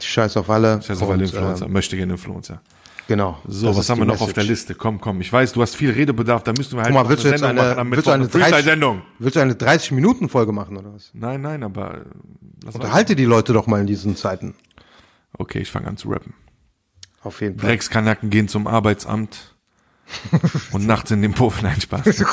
Scheiß 0.00 0.36
auf 0.36 0.50
alle. 0.50 0.82
Scheiß 0.82 1.00
auf 1.00 1.10
alle 1.10 1.22
Influencer. 1.22 1.66
äh, 1.66 1.68
Möchte 1.68 1.96
gerne 1.96 2.14
Influencer. 2.14 2.60
Genau. 3.08 3.38
So, 3.46 3.76
was 3.76 3.90
haben 3.90 3.98
wir 3.98 4.04
noch 4.04 4.14
auf 4.14 4.20
Message. 4.20 4.34
der 4.34 4.44
Liste? 4.44 4.74
Komm, 4.74 5.00
komm. 5.00 5.20
Ich 5.20 5.32
weiß, 5.32 5.52
du 5.52 5.62
hast 5.62 5.76
viel 5.76 5.90
Redebedarf, 5.90 6.44
da 6.44 6.52
müssten 6.56 6.76
wir 6.76 6.84
halt 6.84 6.94
mal, 6.94 7.08
willst 7.08 7.24
jetzt 7.24 7.40
Sendung 7.40 7.64
eine, 7.64 7.74
machen 7.74 7.90
willst 7.90 8.06
du 8.06 8.10
eine 8.10 8.28
30, 8.28 8.40
Freestyle-Sendung. 8.40 9.02
willst 9.18 9.36
du 9.36 9.40
eine 9.40 9.54
30 9.54 9.92
Minuten 9.92 10.28
Folge 10.28 10.52
machen 10.52 10.76
oder 10.76 10.94
was? 10.94 11.10
Nein, 11.12 11.40
nein, 11.40 11.62
aber 11.62 11.98
äh. 11.98 12.66
Unterhalte 12.72 13.16
die 13.16 13.24
Leute 13.24 13.52
doch 13.52 13.66
mal 13.66 13.80
in 13.80 13.86
diesen 13.86 14.16
Zeiten. 14.16 14.54
Okay, 15.36 15.60
ich 15.60 15.70
fange 15.70 15.88
an 15.88 15.96
zu 15.96 16.10
rappen. 16.10 16.34
Auf 17.22 17.40
jeden 17.40 17.58
Fall. 17.58 17.70
Dreckskanacken 17.70 18.30
gehen 18.30 18.48
zum 18.48 18.66
Arbeitsamt 18.66 19.56
und 20.72 20.86
nachts 20.86 21.10
in 21.10 21.22
den 21.22 21.32
Puff. 21.32 21.62
Nein, 21.62 21.80
Spaß. 21.80 22.24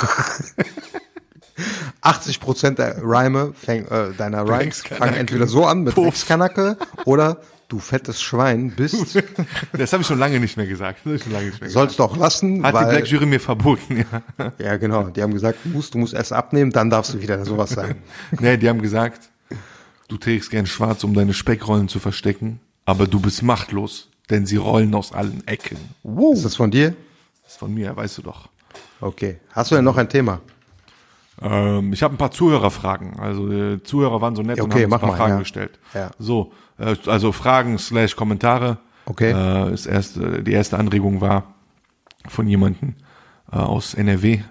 80 2.01 2.39
Prozent 2.39 2.79
der 2.79 2.97
Reime 3.03 3.53
fäng, 3.53 3.85
äh, 3.87 4.13
deiner 4.13 4.47
Rhymes 4.47 4.81
fangen 4.81 5.15
entweder 5.15 5.47
so 5.47 5.65
an 5.65 5.83
mit. 5.83 5.95
Dreckskanacke 5.95 6.77
oder 7.05 7.41
du 7.69 7.79
fettes 7.79 8.21
Schwein 8.21 8.71
bist. 8.71 9.17
Das 9.71 9.93
habe 9.93 10.01
ich 10.01 10.07
schon 10.07 10.19
lange 10.19 10.39
nicht 10.39 10.57
mehr 10.57 10.65
gesagt. 10.65 11.01
Das 11.05 11.23
schon 11.23 11.31
lange 11.31 11.45
nicht 11.45 11.61
mehr 11.61 11.69
gesagt. 11.69 11.73
Sollst 11.73 11.99
du 11.99 12.03
auch 12.03 12.17
lassen, 12.17 12.63
Hat 12.63 12.73
die 12.73 12.77
weil 12.77 12.89
Black 12.89 13.07
Jury 13.07 13.25
mir 13.25 13.39
verboten, 13.39 13.97
ja. 14.37 14.51
ja 14.57 14.77
genau, 14.77 15.03
die 15.03 15.21
haben 15.21 15.33
gesagt, 15.33 15.59
du 15.63 15.69
musst, 15.69 15.93
du 15.93 15.99
musst 15.99 16.13
erst 16.13 16.33
abnehmen, 16.33 16.71
dann 16.71 16.89
darfst 16.89 17.13
du 17.13 17.21
wieder 17.21 17.43
sowas 17.45 17.69
sagen. 17.69 18.01
Nee, 18.39 18.57
die 18.57 18.67
haben 18.67 18.81
gesagt, 18.81 19.29
du 20.07 20.17
trägst 20.17 20.49
gern 20.49 20.65
schwarz, 20.65 21.03
um 21.03 21.13
deine 21.13 21.33
Speckrollen 21.33 21.87
zu 21.87 21.99
verstecken, 21.99 22.59
aber 22.85 23.07
du 23.07 23.19
bist 23.19 23.43
machtlos, 23.43 24.09
denn 24.29 24.45
sie 24.45 24.57
rollen 24.57 24.93
aus 24.95 25.13
allen 25.13 25.45
Ecken. 25.47 25.77
Ist 26.33 26.45
das 26.45 26.55
von 26.55 26.71
dir? 26.71 26.95
Das 27.43 27.53
ist 27.53 27.59
von 27.59 27.73
mir, 27.73 27.95
weißt 27.95 28.17
du 28.17 28.21
doch. 28.23 28.49
Okay. 28.99 29.37
Hast 29.51 29.71
du 29.71 29.75
denn 29.75 29.85
noch 29.85 29.97
ein 29.97 30.09
Thema? 30.09 30.41
Ähm, 31.41 31.93
ich 31.93 32.03
habe 32.03 32.13
ein 32.13 32.17
paar 32.17 32.31
Zuhörerfragen. 32.31 33.19
Also 33.19 33.51
äh, 33.51 33.83
Zuhörer 33.83 34.21
waren 34.21 34.35
so 34.35 34.41
nett 34.41 34.57
Ja, 34.57 34.63
und 34.63 34.73
okay, 34.73 34.83
haben 34.83 34.91
uns 34.91 34.95
ein 34.95 34.99
paar 34.99 35.09
mal, 35.09 35.17
Fragen 35.17 35.33
ja. 35.33 35.39
gestellt. 35.39 35.79
Ja. 35.93 36.11
So, 36.19 36.51
äh, 36.77 36.95
also 37.05 37.31
Fragen 37.31 37.77
slash 37.77 38.15
Kommentare. 38.15 38.77
Okay. 39.05 39.31
Äh, 39.31 39.71
das 39.71 39.85
erste, 39.85 40.43
die 40.43 40.51
erste 40.51 40.77
Anregung 40.77 41.21
war 41.21 41.55
von 42.27 42.47
jemandem 42.47 42.95
äh, 43.51 43.55
aus 43.57 43.93
NRW. 43.93 44.41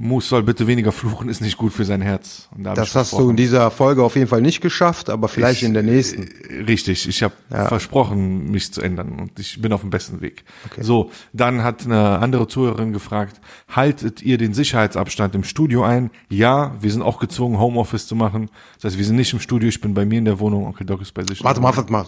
Moose 0.00 0.28
soll 0.28 0.44
bitte 0.44 0.68
weniger 0.68 0.92
fluchen, 0.92 1.28
ist 1.28 1.40
nicht 1.40 1.56
gut 1.56 1.72
für 1.72 1.84
sein 1.84 2.00
Herz. 2.00 2.48
Das 2.56 2.90
ich 2.90 2.94
hast 2.94 3.12
du 3.14 3.30
in 3.30 3.36
dieser 3.36 3.68
Folge 3.72 4.04
auf 4.04 4.14
jeden 4.14 4.28
Fall 4.28 4.40
nicht 4.40 4.60
geschafft, 4.60 5.10
aber 5.10 5.26
vielleicht 5.26 5.64
in 5.64 5.74
der 5.74 5.82
nächsten. 5.82 6.22
Äh, 6.22 6.62
Richtig, 6.62 7.08
ich 7.08 7.20
habe 7.24 7.34
versprochen, 7.48 8.48
mich 8.48 8.72
zu 8.72 8.80
ändern 8.80 9.18
und 9.18 9.36
ich 9.40 9.60
bin 9.60 9.72
auf 9.72 9.80
dem 9.80 9.90
besten 9.90 10.20
Weg. 10.20 10.44
Okay. 10.70 10.84
So, 10.84 11.10
dann 11.32 11.64
hat 11.64 11.84
eine 11.84 12.20
andere 12.20 12.46
Zuhörerin 12.46 12.92
gefragt, 12.92 13.40
haltet 13.68 14.22
ihr 14.22 14.38
den 14.38 14.54
Sicherheitsabstand 14.54 15.34
im 15.34 15.42
Studio 15.42 15.82
ein? 15.82 16.10
Ja, 16.28 16.76
wir 16.80 16.92
sind 16.92 17.02
auch 17.02 17.18
gezwungen, 17.18 17.58
Homeoffice 17.58 18.06
zu 18.06 18.14
machen. 18.14 18.50
Das 18.76 18.92
heißt, 18.92 18.98
wir 18.98 19.04
sind 19.04 19.16
nicht 19.16 19.32
im 19.32 19.40
Studio, 19.40 19.68
ich 19.68 19.80
bin 19.80 19.94
bei 19.94 20.04
mir 20.04 20.18
in 20.18 20.26
der 20.26 20.38
Wohnung, 20.38 20.64
Onkel 20.64 20.86
Doc 20.86 21.02
ist 21.02 21.12
bei 21.12 21.24
sich. 21.24 21.42
Warte 21.42 21.60
mal, 21.60 21.76
warte 21.76 21.90
mal. 21.90 22.06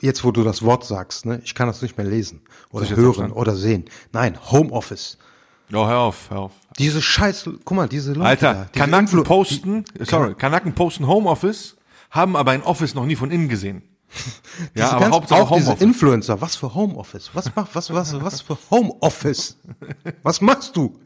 Jetzt, 0.00 0.24
wo 0.24 0.30
du 0.30 0.42
das 0.42 0.62
Wort 0.62 0.84
sagst, 0.84 1.26
ne, 1.26 1.42
ich 1.44 1.54
kann 1.54 1.66
das 1.66 1.82
nicht 1.82 1.98
mehr 1.98 2.06
lesen 2.06 2.40
oder 2.70 2.88
hören 2.96 3.30
oder 3.30 3.54
sehen. 3.56 3.84
Nein, 4.12 4.38
Homeoffice. 4.50 5.18
Oh, 5.72 5.86
hör 5.86 5.98
auf, 5.98 6.30
hör 6.30 6.38
auf. 6.40 6.52
Diese 6.78 7.02
Scheiß, 7.02 7.48
guck 7.64 7.76
mal, 7.76 7.88
diese 7.88 8.12
Leute. 8.12 8.26
Alter, 8.28 8.54
da, 8.54 8.64
diese 8.72 8.84
Kanaken 8.84 9.08
Influ- 9.20 9.24
posten, 9.24 9.84
sorry, 10.00 10.34
Kanaken 10.34 10.74
posten 10.74 11.06
Homeoffice, 11.06 11.76
haben 12.10 12.36
aber 12.36 12.52
ein 12.52 12.62
Office 12.62 12.94
noch 12.94 13.04
nie 13.06 13.16
von 13.16 13.30
innen 13.30 13.48
gesehen. 13.48 13.82
Ja, 14.74 14.84
diese 14.86 14.96
aber 14.96 15.10
Hauptsache 15.10 15.40
auch 15.42 15.52
diese 15.56 15.66
Homeoffice. 15.66 15.82
Influencer. 15.86 16.40
Was 16.40 16.56
für 16.56 16.74
Homeoffice? 16.74 17.30
Was 17.34 17.54
macht, 17.54 17.74
was, 17.74 17.92
was, 17.92 18.20
was 18.22 18.40
für 18.40 18.56
Homeoffice? 18.70 19.58
Was 20.22 20.40
machst 20.40 20.76
du? 20.76 20.98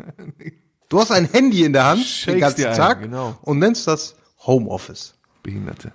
Du 0.89 1.01
hast 1.01 1.11
ein 1.11 1.25
Handy 1.27 1.65
in 1.65 1.73
der 1.73 1.85
Hand 1.87 2.01
den 2.01 2.07
Shakes 2.07 2.41
ganzen 2.41 2.61
dir 2.61 2.71
ein, 2.71 2.77
Tag 2.77 3.01
genau. 3.03 3.37
und 3.43 3.59
nennst 3.59 3.87
das 3.89 4.15
Homeoffice. 4.47 5.15
Behinderte. 5.43 5.93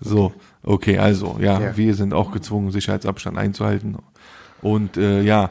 So, 0.00 0.32
okay, 0.62 0.98
also, 0.98 1.36
ja, 1.40 1.60
Ja. 1.60 1.76
wir 1.76 1.94
sind 1.94 2.14
auch 2.14 2.30
gezwungen, 2.30 2.70
Sicherheitsabstand 2.70 3.36
einzuhalten. 3.36 3.96
Und 4.62 4.96
äh, 4.96 5.20
ja, 5.22 5.50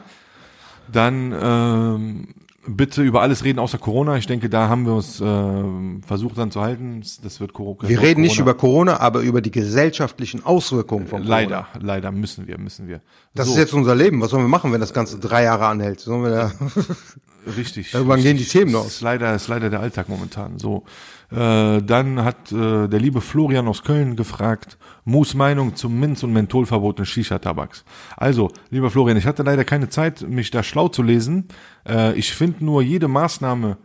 dann 0.90 1.34
ähm, 1.40 2.28
bitte 2.66 3.02
über 3.02 3.22
alles 3.22 3.44
reden 3.44 3.58
außer 3.58 3.78
Corona. 3.78 4.16
Ich 4.16 4.26
denke, 4.26 4.48
da 4.48 4.68
haben 4.68 4.86
wir 4.86 4.94
uns 4.94 5.20
ähm, 5.20 6.00
versucht 6.06 6.38
dann 6.38 6.50
zu 6.50 6.60
halten. 6.60 7.02
Das 7.22 7.40
wird 7.40 7.52
Corona. 7.52 7.88
Wir 7.88 8.00
reden 8.00 8.22
nicht 8.22 8.38
über 8.38 8.54
Corona, 8.54 9.00
aber 9.00 9.20
über 9.20 9.40
die 9.40 9.50
gesellschaftlichen 9.50 10.44
Auswirkungen 10.44 11.06
von 11.06 11.22
Corona. 11.22 11.36
Leider, 11.36 11.68
leider 11.80 12.10
müssen 12.12 12.46
wir, 12.46 12.58
müssen 12.58 12.88
wir. 12.88 13.00
Das 13.34 13.46
so, 13.46 13.52
ist 13.52 13.58
jetzt 13.58 13.74
unser 13.74 13.94
Leben. 13.94 14.20
Was 14.20 14.30
sollen 14.30 14.44
wir 14.44 14.48
machen, 14.48 14.72
wenn 14.72 14.80
das 14.80 14.92
Ganze 14.92 15.18
drei 15.18 15.44
Jahre 15.44 15.66
anhält? 15.66 16.00
Sollen 16.00 16.22
wir 16.22 16.30
da 16.30 16.52
richtig. 17.56 17.94
Irgendwann 17.94 18.20
richtig. 18.20 18.36
gehen 18.36 18.44
die 18.44 18.50
Themen 18.50 18.76
aus. 18.76 18.86
Ist 18.86 19.00
leider, 19.00 19.34
ist 19.34 19.48
leider 19.48 19.70
der 19.70 19.80
Alltag 19.80 20.08
momentan. 20.08 20.58
So, 20.58 20.84
äh, 21.30 21.82
dann 21.82 22.24
hat 22.24 22.52
äh, 22.52 22.88
der 22.88 23.00
liebe 23.00 23.20
Florian 23.20 23.68
aus 23.68 23.82
Köln 23.82 24.16
gefragt, 24.16 24.78
Moos 25.04 25.34
Meinung 25.34 25.76
zum 25.76 25.98
Minz- 25.98 26.22
und 26.22 26.32
Mentholverbot 26.32 26.98
in 26.98 27.04
Shisha-Tabaks. 27.06 27.84
Also, 28.16 28.50
lieber 28.70 28.90
Florian, 28.90 29.16
ich 29.16 29.26
hatte 29.26 29.42
leider 29.42 29.64
keine 29.64 29.88
Zeit, 29.88 30.22
mich 30.22 30.50
da 30.50 30.62
schlau 30.62 30.88
zu 30.88 31.02
lesen. 31.02 31.48
Äh, 31.88 32.14
ich 32.14 32.32
finde 32.32 32.64
nur 32.64 32.82
jede 32.82 33.08
Maßnahme 33.08 33.76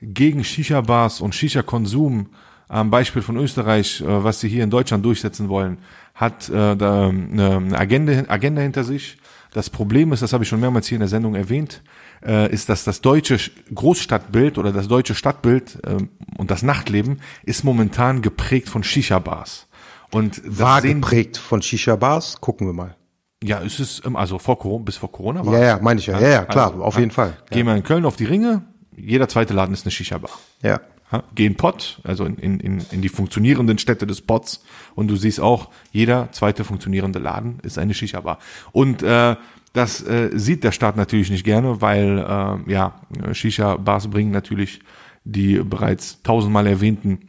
gegen 0.00 0.44
Shisha-Bars 0.44 1.20
und 1.20 1.34
Shisha-Konsum 1.34 2.28
am 2.68 2.90
Beispiel 2.90 3.22
von 3.22 3.36
Österreich, 3.36 4.00
äh, 4.00 4.24
was 4.24 4.40
sie 4.40 4.48
hier 4.48 4.64
in 4.64 4.70
Deutschland 4.70 5.04
durchsetzen 5.04 5.48
wollen, 5.48 5.78
hat 6.14 6.48
äh, 6.48 6.76
da 6.76 7.08
eine 7.08 7.56
eine 7.56 7.78
Agenda, 7.78 8.24
Agenda 8.28 8.62
hinter 8.62 8.84
sich. 8.84 9.18
Das 9.52 9.70
Problem 9.70 10.12
ist, 10.12 10.22
das 10.22 10.32
habe 10.32 10.44
ich 10.44 10.48
schon 10.48 10.60
mehrmals 10.60 10.86
hier 10.86 10.96
in 10.96 11.00
der 11.00 11.08
Sendung 11.08 11.34
erwähnt, 11.34 11.82
äh, 12.26 12.52
ist, 12.52 12.68
dass 12.68 12.84
das 12.84 13.00
deutsche 13.00 13.38
Großstadtbild 13.74 14.58
oder 14.58 14.72
das 14.72 14.88
deutsche 14.88 15.14
Stadtbild 15.14 15.78
ähm, 15.86 16.08
und 16.38 16.50
das 16.50 16.62
Nachtleben 16.62 17.20
ist 17.44 17.64
momentan 17.64 18.20
geprägt 18.22 18.68
von 18.68 18.82
Shisha-Bars. 18.82 19.68
Und 20.10 20.38
das 20.44 20.58
war 20.58 20.80
sehen- 20.82 21.00
geprägt 21.00 21.36
von 21.36 21.62
Shisha-Bars? 21.62 22.40
Gucken 22.40 22.66
wir 22.66 22.74
mal. 22.74 22.96
Ja, 23.42 23.62
es 23.62 23.78
ist, 23.80 24.02
ähm, 24.04 24.16
also 24.16 24.38
vor 24.38 24.58
Corona, 24.58 24.84
bis 24.84 24.96
vor 24.96 25.12
Corona 25.12 25.44
war 25.46 25.52
Ja, 25.54 25.60
es. 25.60 25.66
ja, 25.66 25.78
meine 25.82 26.00
ich 26.00 26.06
ja. 26.06 26.18
Ja, 26.20 26.28
ja, 26.28 26.44
klar, 26.44 26.74
auf 26.80 26.98
jeden 26.98 27.10
Fall. 27.10 27.36
Gehen 27.50 27.66
wir 27.66 27.74
in 27.76 27.82
Köln 27.82 28.04
auf 28.04 28.16
die 28.16 28.24
Ringe, 28.24 28.62
jeder 28.96 29.28
zweite 29.28 29.52
Laden 29.54 29.72
ist 29.74 29.84
eine 29.84 29.90
Shisha-Bar. 29.92 30.30
Ja. 30.62 30.80
Ja, 31.12 31.22
Geh 31.36 31.46
in 31.46 31.54
Pott, 31.54 32.00
also 32.02 32.24
in, 32.24 32.36
in, 32.38 32.58
in, 32.58 32.84
in 32.90 33.00
die 33.00 33.08
funktionierenden 33.08 33.78
Städte 33.78 34.08
des 34.08 34.22
Pots 34.22 34.64
und 34.96 35.06
du 35.06 35.14
siehst 35.14 35.38
auch, 35.38 35.68
jeder 35.92 36.32
zweite 36.32 36.64
funktionierende 36.64 37.20
Laden 37.20 37.60
ist 37.62 37.78
eine 37.78 37.94
Shisha-Bar. 37.94 38.40
Und 38.72 39.04
äh, 39.04 39.36
das 39.76 40.02
äh, 40.02 40.30
sieht 40.34 40.64
der 40.64 40.72
Staat 40.72 40.96
natürlich 40.96 41.30
nicht 41.30 41.44
gerne, 41.44 41.80
weil 41.80 42.18
äh, 42.18 42.72
ja, 42.72 43.00
Shisha-Bars 43.32 44.08
bringen 44.08 44.30
natürlich 44.30 44.80
die 45.24 45.58
bereits 45.58 46.22
tausendmal 46.22 46.66
erwähnten 46.66 47.28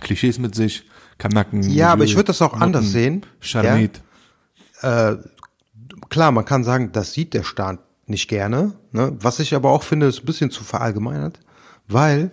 Klischees 0.00 0.38
mit 0.38 0.54
sich. 0.54 0.84
Kanaken. 1.18 1.62
Ja, 1.62 1.88
aber 1.88 2.00
Milieu, 2.00 2.10
ich 2.10 2.16
würde 2.16 2.26
das 2.26 2.42
auch 2.42 2.52
anders 2.52 2.82
Nutten, 2.82 2.92
sehen. 2.92 3.26
Charmet. 3.40 4.02
Klar, 6.08 6.30
man 6.30 6.44
kann 6.44 6.62
sagen, 6.64 6.92
das 6.92 7.12
sieht 7.12 7.34
der 7.34 7.42
Staat 7.42 7.80
nicht 8.06 8.28
gerne. 8.28 8.74
Ne? 8.92 9.16
Was 9.20 9.40
ich 9.40 9.54
aber 9.54 9.70
auch 9.70 9.82
finde, 9.82 10.06
ist 10.06 10.20
ein 10.20 10.26
bisschen 10.26 10.50
zu 10.50 10.64
verallgemeinert, 10.64 11.40
weil 11.88 12.30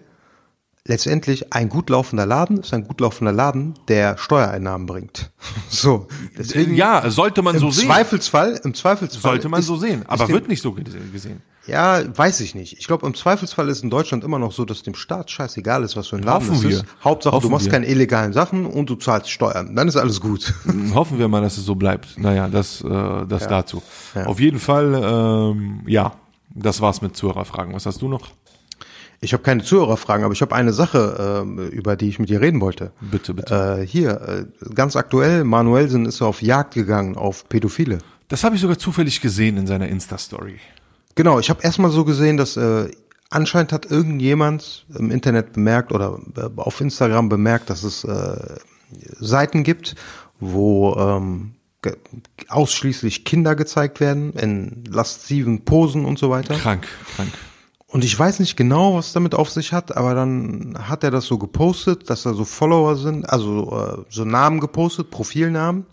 letztendlich 0.86 1.54
ein 1.54 1.70
gut 1.70 1.90
laufender 1.90 2.26
Laden 2.26 2.58
ist 2.60 2.74
ein 2.74 2.86
gut 2.88 3.00
laufender 3.00 3.32
Laden, 3.32 3.74
der 3.88 4.18
Steuereinnahmen 4.18 4.86
bringt. 4.88 5.32
So, 5.70 6.08
deswegen 6.38 6.76
Ja, 6.76 7.10
sollte 7.10 7.42
man 7.42 7.56
im 7.56 7.62
so 7.62 7.72
sehen. 7.72 7.88
Zweifelsfall, 7.88 8.60
im 8.64 8.74
Zweifelsfall 8.74 9.32
Sollte 9.32 9.50
man 9.50 9.60
ist, 9.62 9.66
so 9.68 9.76
sehen, 9.76 10.04
aber 10.08 10.24
ist 10.24 10.28
dem- 10.30 10.34
wird 10.36 10.48
nicht 10.48 10.62
so 10.62 10.70
gese- 10.72 11.12
gesehen. 11.12 11.42
Ja, 11.66 12.02
weiß 12.16 12.42
ich 12.42 12.56
nicht. 12.56 12.78
Ich 12.78 12.88
glaube, 12.88 13.08
im 13.08 13.14
Zweifelsfall 13.16 13.70
ist 13.70 13.84
in 13.84 13.90
Deutschland 13.90 14.24
immer 14.26 14.38
noch 14.38 14.52
so, 14.52 14.66
dass 14.66 14.84
dem 14.84 14.96
Staat 14.96 15.32
scheißegal 15.32 15.84
ist, 15.84 15.96
was 15.96 16.08
für 16.10 16.18
ein 16.18 16.24
Laden 16.24 16.48
Hoffen 16.50 16.56
es 16.58 16.64
wir. 16.64 16.70
ist. 16.78 16.86
Hauptsache, 17.04 17.34
Hoffen 17.36 17.48
du 17.48 17.52
machst 17.52 17.66
wir. 17.68 17.72
keine 17.72 17.88
illegalen 17.88 18.34
Sachen 18.34 18.66
und 18.66 18.90
du 18.90 18.96
zahlst 18.96 19.30
Steuern. 19.32 19.74
Dann 19.76 19.88
ist 19.88 19.96
alles 19.96 20.20
gut. 20.20 20.54
Hoffen 20.94 21.18
wir 21.20 21.28
mal, 21.30 21.42
dass 21.42 21.58
es 21.58 21.66
so 21.66 21.76
bleibt. 21.76 22.18
Naja, 22.18 22.50
das, 22.50 22.82
äh, 22.82 23.26
das 23.28 23.48
dazu. 23.48 23.82
Auf 24.26 24.40
jeden 24.42 24.60
Fall, 24.60 24.94
ähm, 25.04 25.84
ja, 25.88 26.12
das 26.54 26.82
war's 26.82 27.02
mit 27.02 27.16
Zuhörerfragen. 27.16 27.74
Was 27.74 27.86
hast 27.86 28.02
du 28.02 28.10
noch? 28.10 28.28
Ich 29.24 29.32
habe 29.32 29.42
keine 29.42 29.64
Zuhörerfragen, 29.64 30.26
aber 30.26 30.34
ich 30.34 30.42
habe 30.42 30.54
eine 30.54 30.74
Sache, 30.74 31.42
ähm, 31.44 31.58
über 31.70 31.96
die 31.96 32.10
ich 32.10 32.20
mit 32.20 32.30
dir 32.30 32.42
reden 32.42 32.60
wollte. 32.60 32.92
Bitte, 33.00 33.34
bitte. 33.34 33.80
Äh, 33.82 33.88
hier, 33.88 34.22
äh, 34.22 34.74
ganz 34.74 34.98
aktuell, 34.98 35.46
Manuelsen 35.46 36.06
ist 36.06 36.22
auf 36.22 36.42
Jagd 36.42 36.74
gegangen 36.74 37.16
auf 37.16 37.48
Pädophile. 37.48 38.00
Das 38.28 38.44
habe 38.44 38.56
ich 38.56 38.62
sogar 38.62 38.78
zufällig 38.78 39.22
gesehen 39.22 39.56
in 39.58 39.66
seiner 39.66 39.88
Insta-Story. 39.88 40.60
Genau, 41.16 41.40
ich 41.40 41.50
habe 41.50 41.64
erstmal 41.64 41.92
so 41.92 42.04
gesehen, 42.04 42.36
dass 42.36 42.58
äh, 42.58 42.92
anscheinend 43.30 43.72
hat 43.72 43.90
irgendjemand 43.90 44.86
im 44.94 45.10
Internet 45.10 45.54
bemerkt 45.54 45.94
oder 45.94 46.20
äh, 46.36 46.50
auf 46.58 46.82
Instagram 46.82 47.30
bemerkt, 47.30 47.70
dass 47.70 47.84
es 47.84 48.04
äh, 48.04 48.58
Seiten 49.20 49.64
gibt, 49.64 49.96
wo 50.42 50.96
ähm, 50.96 51.54
ausschließlich 52.50 53.24
Kinder 53.24 53.56
gezeigt 53.56 54.02
werden 54.02 54.34
in 54.34 54.84
lasziven 54.86 55.64
Posen 55.64 56.04
und 56.04 56.20
so 56.20 56.30
weiter. 56.30 56.56
Krank, 56.56 56.88
krank. 57.16 57.32
Und 57.94 58.04
ich 58.04 58.18
weiß 58.18 58.40
nicht 58.40 58.58
genau, 58.58 58.96
was 58.96 59.14
damit 59.14 59.36
auf 59.36 59.52
sich 59.52 59.72
hat, 59.72 59.96
aber 59.96 60.16
dann 60.16 60.76
hat 60.88 61.04
er 61.04 61.12
das 61.12 61.26
so 61.26 61.38
gepostet, 61.38 62.10
dass 62.10 62.24
da 62.24 62.34
so 62.34 62.44
Follower 62.44 62.96
sind, 62.96 63.30
also 63.30 63.72
äh, 63.72 64.04
so 64.10 64.26
Namen 64.26 64.60
gepostet, 64.60 65.12
Profilnamen. 65.12 65.86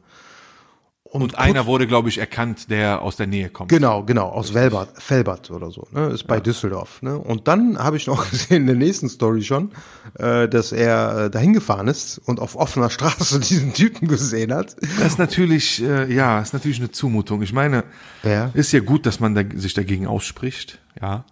Und 1.02 1.36
einer 1.36 1.66
wurde, 1.66 1.86
glaube 1.86 2.08
ich, 2.08 2.16
erkannt, 2.16 2.70
der 2.70 3.02
aus 3.02 3.16
der 3.16 3.26
Nähe 3.26 3.50
kommt. 3.50 3.68
Genau, 3.68 4.02
genau, 4.04 4.28
aus 4.28 4.54
Velbert, 4.54 4.90
Felbert 5.02 5.50
oder 5.50 5.70
so, 5.70 5.86
ne? 5.90 6.06
Ist 6.06 6.26
bei 6.26 6.40
Düsseldorf. 6.40 7.02
Ne? 7.02 7.18
Und 7.18 7.48
dann 7.48 7.78
habe 7.78 7.98
ich 7.98 8.06
noch 8.06 8.30
gesehen 8.30 8.62
in 8.62 8.66
der 8.68 8.76
nächsten 8.76 9.10
Story 9.10 9.42
schon, 9.42 9.72
äh, 10.18 10.48
dass 10.48 10.72
er 10.72 11.24
äh, 11.26 11.30
dahin 11.30 11.52
gefahren 11.52 11.86
ist 11.88 12.18
und 12.24 12.40
auf 12.40 12.56
offener 12.56 12.88
Straße 12.96 13.40
diesen 13.40 13.74
Typen 13.74 14.08
gesehen 14.08 14.54
hat. 14.54 14.74
Das 15.00 15.08
ist 15.08 15.18
natürlich, 15.18 15.82
äh, 15.82 16.10
ja, 16.10 16.40
ist 16.40 16.54
natürlich 16.54 16.78
eine 16.78 16.92
Zumutung. 16.92 17.42
Ich 17.42 17.52
meine, 17.52 17.84
Ja. 18.22 18.50
ist 18.54 18.72
ja 18.72 18.80
gut, 18.80 19.04
dass 19.04 19.20
man 19.20 19.34
da, 19.34 19.42
sich 19.54 19.74
dagegen 19.74 20.06
ausspricht, 20.06 20.78
ja. 21.02 21.24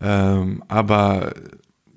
Ähm, 0.00 0.62
aber 0.68 1.32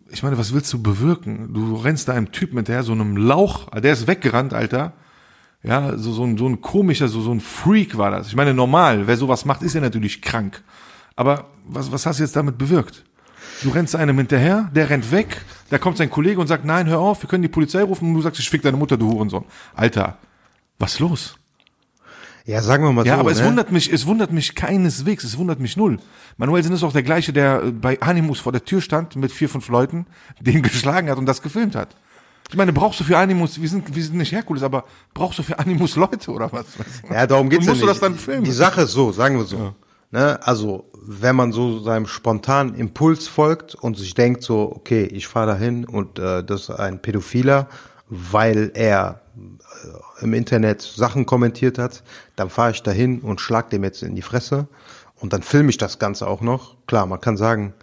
ich 0.10 0.24
meine, 0.24 0.38
was 0.38 0.54
willst 0.54 0.72
du 0.74 0.82
bewirken? 0.82 1.54
Du 1.54 1.76
rennst 1.76 2.08
da 2.08 2.14
einem 2.14 2.32
Typ 2.32 2.52
der 2.66 2.84
so 2.84 2.92
einem 2.92 3.18
Lauch, 3.18 3.70
der 3.72 3.94
ist 3.94 4.08
weggerannt, 4.08 4.54
Alter. 4.54 4.94
Ja, 5.64 5.98
so, 5.98 6.12
so, 6.12 6.26
ein, 6.26 6.38
so 6.38 6.48
ein 6.48 6.60
komischer, 6.60 7.08
so, 7.08 7.22
so 7.22 7.32
ein 7.32 7.40
Freak 7.40 7.98
war 7.98 8.12
das. 8.12 8.28
Ich 8.28 8.36
meine, 8.36 8.54
normal, 8.54 9.08
wer 9.08 9.16
sowas 9.16 9.46
macht, 9.46 9.62
ist 9.64 9.76
ja 9.76 9.82
natürlich 9.82 10.22
krank. 10.22 10.62
Aber 11.16 11.46
was, 11.66 11.92
was 11.92 12.06
hast 12.06 12.20
du 12.20 12.24
jetzt 12.24 12.36
damit 12.36 12.58
bewirkt? 12.58 13.06
Du 13.62 13.70
rennst 13.70 13.96
einem 13.96 14.18
hinterher, 14.18 14.70
der 14.76 14.90
rennt 14.90 15.12
weg, 15.12 15.42
da 15.70 15.78
kommt 15.78 15.98
sein 15.98 16.10
Kollege 16.10 16.42
und 16.42 16.48
sagt, 16.48 16.66
nein, 16.66 16.88
hör 16.88 17.00
auf, 17.00 17.24
wir 17.24 17.30
können 17.30 17.44
die 17.44 17.50
Polizei 17.50 17.82
rufen 17.82 18.10
und 18.10 18.16
du 18.16 18.22
sagst, 18.22 18.40
ich 18.40 18.50
fick 18.50 18.62
deine 18.62 18.78
Mutter, 18.78 18.98
du 18.98 19.10
Hurensohn. 19.10 19.46
Alter, 19.74 20.18
was 20.80 21.00
los? 21.00 21.36
Ja, 22.46 22.62
sagen 22.62 22.84
wir 22.84 22.92
mal 22.92 23.06
Ja, 23.06 23.16
so. 23.16 23.20
aber 23.22 23.32
es 23.32 23.40
ne? 23.40 23.46
wundert 23.46 23.72
mich, 23.72 23.92
es 23.92 24.06
wundert 24.06 24.32
mich 24.32 24.54
keineswegs, 24.56 25.24
es 25.24 25.38
wundert 25.38 25.60
mich 25.60 25.78
null. 25.78 26.00
Manuelsen 26.38 26.74
ist 26.74 26.84
auch 26.84 26.92
der 26.92 27.04
gleiche, 27.04 27.32
der 27.32 27.64
äh, 27.64 27.72
bei 27.72 28.02
Animus 28.02 28.40
vor 28.40 28.52
der 28.52 28.66
Tür 28.66 28.82
stand 28.82 29.16
mit 29.16 29.32
vier, 29.32 29.48
fünf 29.48 29.70
Leuten, 29.70 30.06
den 30.42 30.62
geschlagen 30.62 31.10
hat 31.10 31.18
und 31.18 31.26
das 31.26 31.42
gefilmt 31.42 31.76
hat. 31.76 31.96
Ich 32.50 32.58
meine, 32.58 32.74
brauchst 32.74 33.00
du 33.00 33.04
für 33.06 33.18
Animus, 33.18 33.62
wir 33.62 33.70
sind, 33.70 33.96
wir 33.96 34.04
sind 34.04 34.18
nicht 34.18 34.32
Herkules, 34.34 34.62
aber 34.64 34.84
brauchst 35.14 35.40
du 35.40 35.44
für 35.44 35.58
Animus 35.58 35.96
Leute 35.96 36.30
oder 36.32 36.52
was? 36.52 36.66
Ja, 37.10 37.26
darum 37.26 37.50
geht's 37.50 37.62
Und 37.62 37.66
ja 37.66 37.72
musst 37.72 37.82
du 37.82 37.86
nicht. 37.88 37.96
das 37.96 38.00
dann 38.02 38.16
filmen? 38.18 38.44
Die 38.44 38.52
Sache 38.52 38.82
ist 38.82 38.92
so, 38.92 39.12
sagen 39.12 39.38
wir 39.38 39.46
so. 39.46 39.74
Ne, 40.12 40.38
also, 40.44 40.86
wenn 41.02 41.36
man 41.36 41.52
so 41.52 41.80
seinem 41.80 42.06
spontanen 42.06 42.76
Impuls 42.76 43.28
folgt 43.28 43.74
und 43.74 43.98
sich 43.98 44.14
denkt 44.14 44.44
so, 44.44 44.72
okay, 44.76 45.06
ich 45.06 45.28
fahre 45.28 45.48
dahin 45.48 45.86
und 45.86 46.20
äh, 46.20 46.44
das 46.44 46.64
ist 46.64 46.70
ein 46.70 47.02
Pädophiler, 47.02 47.68
weil 48.10 48.72
er 48.76 49.23
im 50.22 50.34
Internet 50.34 50.82
Sachen 50.82 51.26
kommentiert 51.26 51.78
hat, 51.78 52.04
dann 52.36 52.50
fahre 52.50 52.72
ich 52.72 52.84
dahin 52.84 53.22
und 53.22 53.42
schlag 53.42 53.70
dem 53.70 53.84
jetzt 53.84 54.04
in 54.04 54.16
die 54.16 54.22
Fresse 54.22 54.68
und 55.16 55.34
dann 55.34 55.42
filme 55.42 55.70
ich 55.70 55.78
das 55.78 56.00
Ganze 56.00 56.28
auch 56.28 56.42
noch. 56.42 56.76
Klar, 56.88 57.06
man 57.06 57.20
kann 57.22 57.38
sagen, 57.38 57.74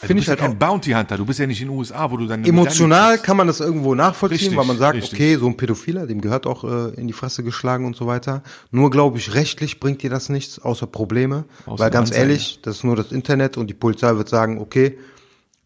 Du 0.00 0.06
finde 0.06 0.22
ich 0.22 0.28
halt 0.30 0.40
ja 0.40 0.46
kein 0.46 0.58
Bounty 0.58 0.92
Hunter, 0.92 1.18
du 1.18 1.26
bist 1.26 1.38
ja 1.38 1.46
nicht 1.46 1.60
in 1.60 1.68
den 1.68 1.76
USA, 1.76 2.10
wo 2.10 2.16
du 2.16 2.26
dann 2.26 2.42
Emotional 2.46 3.18
kann 3.18 3.36
man 3.36 3.46
das 3.46 3.60
irgendwo 3.60 3.94
nachvollziehen, 3.94 4.38
Richtig, 4.38 4.56
weil 4.56 4.64
man 4.64 4.78
sagt, 4.78 4.96
richtig. 4.96 5.12
okay, 5.12 5.36
so 5.36 5.46
ein 5.46 5.58
Pädophiler, 5.58 6.06
dem 6.06 6.22
gehört 6.22 6.46
auch 6.46 6.64
äh, 6.64 6.94
in 6.98 7.08
die 7.08 7.12
Fresse 7.12 7.44
geschlagen 7.44 7.84
und 7.84 7.94
so 7.94 8.06
weiter. 8.06 8.42
Nur 8.70 8.90
glaube 8.90 9.18
ich, 9.18 9.34
rechtlich 9.34 9.80
bringt 9.80 10.02
dir 10.02 10.08
das 10.08 10.30
nichts, 10.30 10.58
außer 10.58 10.86
Probleme. 10.86 11.44
Außer 11.66 11.84
weil 11.84 11.90
ganz 11.90 12.08
Anzeige. 12.08 12.26
ehrlich, 12.26 12.60
das 12.62 12.76
ist 12.76 12.84
nur 12.84 12.96
das 12.96 13.12
Internet 13.12 13.58
und 13.58 13.66
die 13.68 13.74
Polizei 13.74 14.16
wird 14.16 14.30
sagen, 14.30 14.58
okay, 14.58 14.98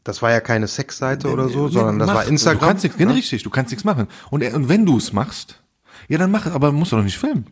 das 0.06 0.22
war 0.22 0.30
ja 0.30 0.40
keine 0.40 0.66
Sexseite 0.68 1.28
oder 1.30 1.48
so, 1.48 1.68
sondern 1.68 1.98
das 1.98 2.06
mach. 2.08 2.14
war 2.16 2.26
Instagram. 2.26 2.60
Du 2.60 2.66
kannst 2.66 2.84
nichts, 2.84 2.98
ne? 2.98 3.14
richtig, 3.14 3.42
du 3.42 3.50
kannst 3.50 3.70
nichts 3.72 3.84
machen. 3.84 4.06
Und, 4.30 4.42
er- 4.42 4.54
und 4.54 4.68
wenn 4.68 4.86
du 4.86 4.96
es 4.96 5.12
machst, 5.12 5.62
ja, 6.08 6.18
dann 6.18 6.30
mach 6.30 6.46
es, 6.46 6.52
aber 6.52 6.72
musst 6.72 6.92
du 6.92 6.96
doch 6.96 7.02
nicht 7.04 7.18
filmen. 7.18 7.46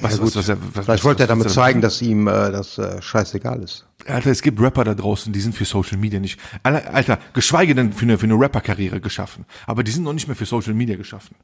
Ja, 0.00 0.08
gut, 0.10 0.36
was- 0.36 0.48
was- 0.48 0.84
Vielleicht 0.84 1.04
wollte 1.04 1.22
er 1.22 1.24
was- 1.24 1.28
damit 1.28 1.46
was- 1.46 1.54
zeigen, 1.54 1.80
dass 1.80 2.00
ihm 2.02 2.28
äh, 2.28 2.30
das 2.52 2.78
äh, 2.78 3.02
scheißegal 3.02 3.62
ist. 3.62 3.84
Alter, 4.06 4.30
es 4.30 4.42
gibt 4.42 4.60
Rapper 4.60 4.84
da 4.84 4.94
draußen, 4.94 5.32
die 5.32 5.40
sind 5.40 5.54
für 5.56 5.64
Social 5.64 5.98
Media 5.98 6.20
nicht, 6.20 6.38
Alter, 6.62 7.18
geschweige 7.34 7.74
denn 7.74 7.92
für 7.92 8.04
eine, 8.04 8.16
für 8.16 8.24
eine 8.24 8.34
Rapper-Karriere 8.38 9.00
geschaffen. 9.00 9.44
Aber 9.66 9.82
die 9.82 9.90
sind 9.90 10.04
noch 10.04 10.12
nicht 10.12 10.28
mehr 10.28 10.36
für 10.36 10.46
Social 10.46 10.72
Media 10.72 10.96
geschaffen. 10.96 11.34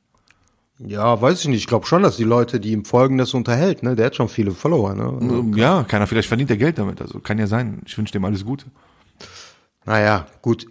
Ja, 0.78 1.20
weiß 1.20 1.40
ich 1.42 1.48
nicht. 1.48 1.59
Ich 1.59 1.66
glaube 1.66 1.87
schon, 1.87 2.02
dass 2.02 2.16
die 2.16 2.24
Leute, 2.24 2.59
die 2.59 2.72
ihm 2.72 2.85
folgen, 2.85 3.16
das 3.18 3.33
unterhält. 3.35 3.83
Ne? 3.83 3.94
Der 3.96 4.07
hat 4.07 4.16
schon 4.16 4.28
viele 4.28 4.50
Follower. 4.52 4.94
Ne? 4.94 5.52
Ja, 5.57 5.85
keiner, 5.85 6.07
vielleicht 6.07 6.26
verdient 6.28 6.50
er 6.50 6.57
Geld 6.57 6.78
damit. 6.78 7.00
Also 7.00 7.20
kann 7.20 7.38
ja 7.38 7.46
sein. 7.46 7.80
Ich 7.87 7.96
wünsche 7.96 8.12
dem 8.12 8.24
alles 8.24 8.44
Gute. 8.44 8.66
Naja, 9.85 10.27
gut. 10.42 10.66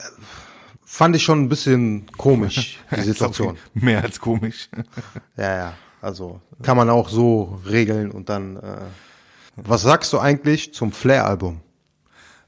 Fand 0.86 1.16
ich 1.16 1.24
schon 1.24 1.42
ein 1.44 1.50
bisschen 1.50 2.06
komisch, 2.18 2.80
die 2.96 3.02
Situation. 3.02 3.58
Mehr 3.74 4.04
als 4.04 4.20
komisch. 4.20 4.70
Ja, 5.38 5.56
ja. 5.56 5.74
Also 6.02 6.42
kann 6.62 6.76
man 6.78 6.90
auch 6.90 7.10
so 7.10 7.60
regeln 7.68 8.12
und 8.12 8.30
dann. 8.30 8.58
Äh, 8.58 8.78
was 9.56 9.84
sagst 9.84 10.12
du 10.14 10.20
eigentlich 10.20 10.74
zum 10.74 10.92
Flair-Album? 10.92 11.62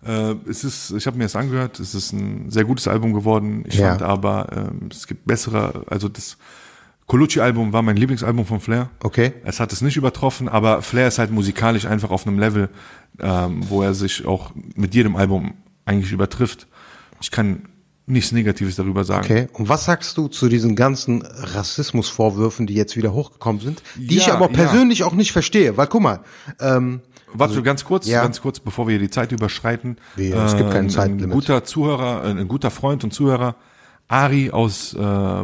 Äh, 0.06 0.36
es 0.50 0.64
ist, 0.64 0.92
ich 0.92 1.08
habe 1.08 1.18
mir 1.18 1.24
das 1.24 1.36
angehört, 1.36 1.80
es 1.80 1.96
ist 1.96 2.12
ein 2.12 2.50
sehr 2.52 2.66
gutes 2.66 2.88
Album 2.88 3.14
geworden. 3.14 3.64
Ich 3.68 3.76
Ja. 3.76 3.90
fand 3.90 4.02
aber, 4.02 4.48
ähm, 4.56 4.90
es 4.92 5.08
gibt 5.08 5.26
bessere, 5.26 5.84
also 5.90 6.10
das 6.10 6.38
Colucci-Album 7.08 7.72
war 7.74 7.82
mein 7.84 7.96
Lieblingsalbum 7.96 8.46
von 8.46 8.60
Flair. 8.60 8.90
Okay. 9.02 9.34
Es 9.46 9.60
hat 9.60 9.72
es 9.72 9.82
nicht 9.82 9.96
übertroffen, 9.98 10.50
aber 10.50 10.82
Flair 10.82 11.08
ist 11.08 11.20
halt 11.20 11.32
musikalisch 11.32 11.86
einfach 11.86 12.10
auf 12.10 12.26
einem 12.28 12.40
Level, 12.40 12.70
ähm, 13.20 13.62
wo 13.70 13.84
er 13.84 13.94
sich 13.94 14.26
auch 14.26 14.52
mit 14.76 14.94
jedem 14.96 15.16
Album 15.16 15.54
eigentlich 15.86 16.12
übertrifft. 16.12 16.68
Ich 17.22 17.32
kann 17.32 17.64
nichts 18.08 18.32
Negatives 18.32 18.76
darüber 18.76 19.04
sagen. 19.04 19.26
Okay. 19.26 19.48
Und 19.54 19.70
was 19.70 19.86
sagst 19.86 20.18
du 20.18 20.28
zu 20.28 20.48
diesen 20.48 20.76
ganzen 20.76 21.24
Rassismusvorwürfen, 21.24 22.68
die 22.68 22.76
jetzt 22.76 22.96
wieder 22.96 23.14
hochgekommen 23.14 23.62
sind, 23.62 23.82
die 23.96 24.18
ich 24.18 24.28
Ja, 24.28 24.36
aber 24.36 24.46
ja. 24.48 24.54
persönlich 24.54 25.04
auch 25.04 25.14
nicht 25.14 25.32
verstehe? 25.32 25.78
Weil 25.78 25.88
guck 25.88 26.02
mal, 26.02 26.20
ähm, 26.60 27.02
Warte 27.34 27.62
ganz 27.64 27.84
kurz, 27.84 28.08
ja. 28.08 28.22
ganz 28.22 28.42
kurz, 28.42 28.60
bevor 28.62 28.88
wir 28.88 28.98
die 28.98 29.10
Zeit 29.10 29.32
überschreiten. 29.34 29.98
Wie, 30.16 30.32
es 30.32 30.56
gibt 30.56 30.70
kein 30.70 30.80
ein, 30.82 30.86
ein 30.86 30.90
Zeitlimit. 30.90 31.32
guter 31.32 31.64
Zuhörer, 31.66 32.24
äh, 32.26 32.30
ein 32.30 32.48
guter 32.48 32.72
Freund 32.72 33.04
und 33.04 33.12
Zuhörer, 33.14 33.56
Ari 34.08 34.52
aus 34.52 34.94
äh, 34.94 34.98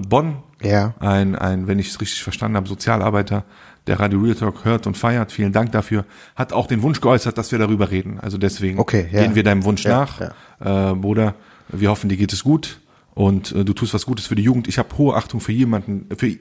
Bonn, 0.08 0.44
Ja. 0.62 0.94
ein, 1.00 1.36
ein, 1.36 1.68
wenn 1.68 1.80
ich 1.80 1.90
es 1.90 2.00
richtig 2.00 2.24
verstanden 2.24 2.56
habe, 2.58 2.68
Sozialarbeiter, 2.70 3.44
der 3.92 4.00
Radio 4.00 4.20
Real 4.22 4.36
Talk 4.36 4.64
hört 4.66 4.88
und 4.88 4.98
feiert. 4.98 5.32
Vielen 5.32 5.52
Dank 5.52 5.72
dafür. 5.74 6.06
Hat 6.36 6.54
auch 6.54 6.66
den 6.68 6.82
Wunsch 6.82 7.02
geäußert, 7.02 7.38
dass 7.38 7.52
wir 7.52 7.60
darüber 7.60 7.92
reden. 7.92 8.20
Also 8.20 8.38
deswegen 8.38 8.80
Okay, 8.80 9.08
ja. 9.12 9.22
gehen 9.22 9.36
wir 9.36 9.44
deinem 9.44 9.64
Wunsch 9.66 9.84
Ja, 9.84 10.00
nach, 10.00 10.22
Äh, 10.92 10.96
Bruder. 10.96 11.36
Wir 11.70 11.90
hoffen, 11.90 12.10
dir 12.10 12.18
geht 12.18 12.32
es 12.34 12.44
gut 12.44 12.80
und 13.14 13.52
äh, 13.52 13.64
du 13.66 13.74
tust 13.74 13.94
was 13.94 14.06
Gutes 14.06 14.28
für 14.28 14.36
die 14.36 14.44
Jugend. 14.44 14.68
Ich 14.68 14.78
habe 14.80 14.98
hohe 14.98 15.16
Achtung 15.16 15.40
für 15.42 15.52
jemanden, 15.52 16.08
für 16.18 16.36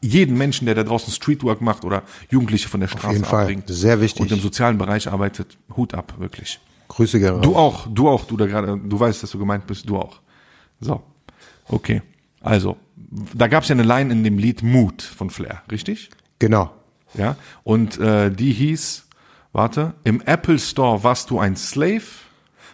jeden 0.00 0.36
Menschen, 0.38 0.66
der 0.66 0.74
da 0.74 0.84
draußen 0.84 1.12
Streetwork 1.12 1.60
macht 1.60 1.84
oder 1.84 2.02
Jugendliche 2.30 2.68
von 2.68 2.80
der 2.80 2.88
Straße 2.88 3.12
jeden 3.14 3.24
Fall. 3.24 3.42
abbringt. 3.42 3.64
Sehr 3.68 4.00
wichtig. 4.00 4.20
Und 4.20 4.30
im 4.32 4.40
sozialen 4.40 4.78
Bereich 4.78 5.08
arbeitet. 5.10 5.56
Hut 5.76 5.94
ab, 5.94 6.14
wirklich. 6.18 6.60
Grüße 6.88 7.18
gerne. 7.18 7.40
Du 7.40 7.56
auch, 7.56 7.86
du 7.92 8.08
auch, 8.08 8.24
du 8.26 8.36
da 8.36 8.46
gerade, 8.46 8.78
du 8.78 9.00
weißt, 9.00 9.22
dass 9.22 9.30
du 9.30 9.38
gemeint 9.38 9.66
bist, 9.66 9.88
du 9.88 9.96
auch. 9.96 10.20
So, 10.80 11.02
okay. 11.68 12.02
Also, 12.40 12.76
da 13.34 13.46
gab 13.48 13.62
es 13.62 13.68
ja 13.70 13.74
eine 13.74 13.82
Line 13.84 14.12
in 14.12 14.22
dem 14.22 14.38
Lied 14.38 14.62
Mood 14.62 15.02
von 15.02 15.30
Flair, 15.30 15.62
richtig? 15.72 16.10
Genau. 16.38 16.72
Ja. 17.14 17.36
Und 17.62 17.98
äh, 17.98 18.30
die 18.30 18.52
hieß, 18.52 19.06
warte, 19.52 19.94
im 20.04 20.20
Apple 20.22 20.58
Store 20.58 21.04
warst 21.04 21.30
du 21.30 21.38
ein 21.38 21.56
Slave, 21.56 22.02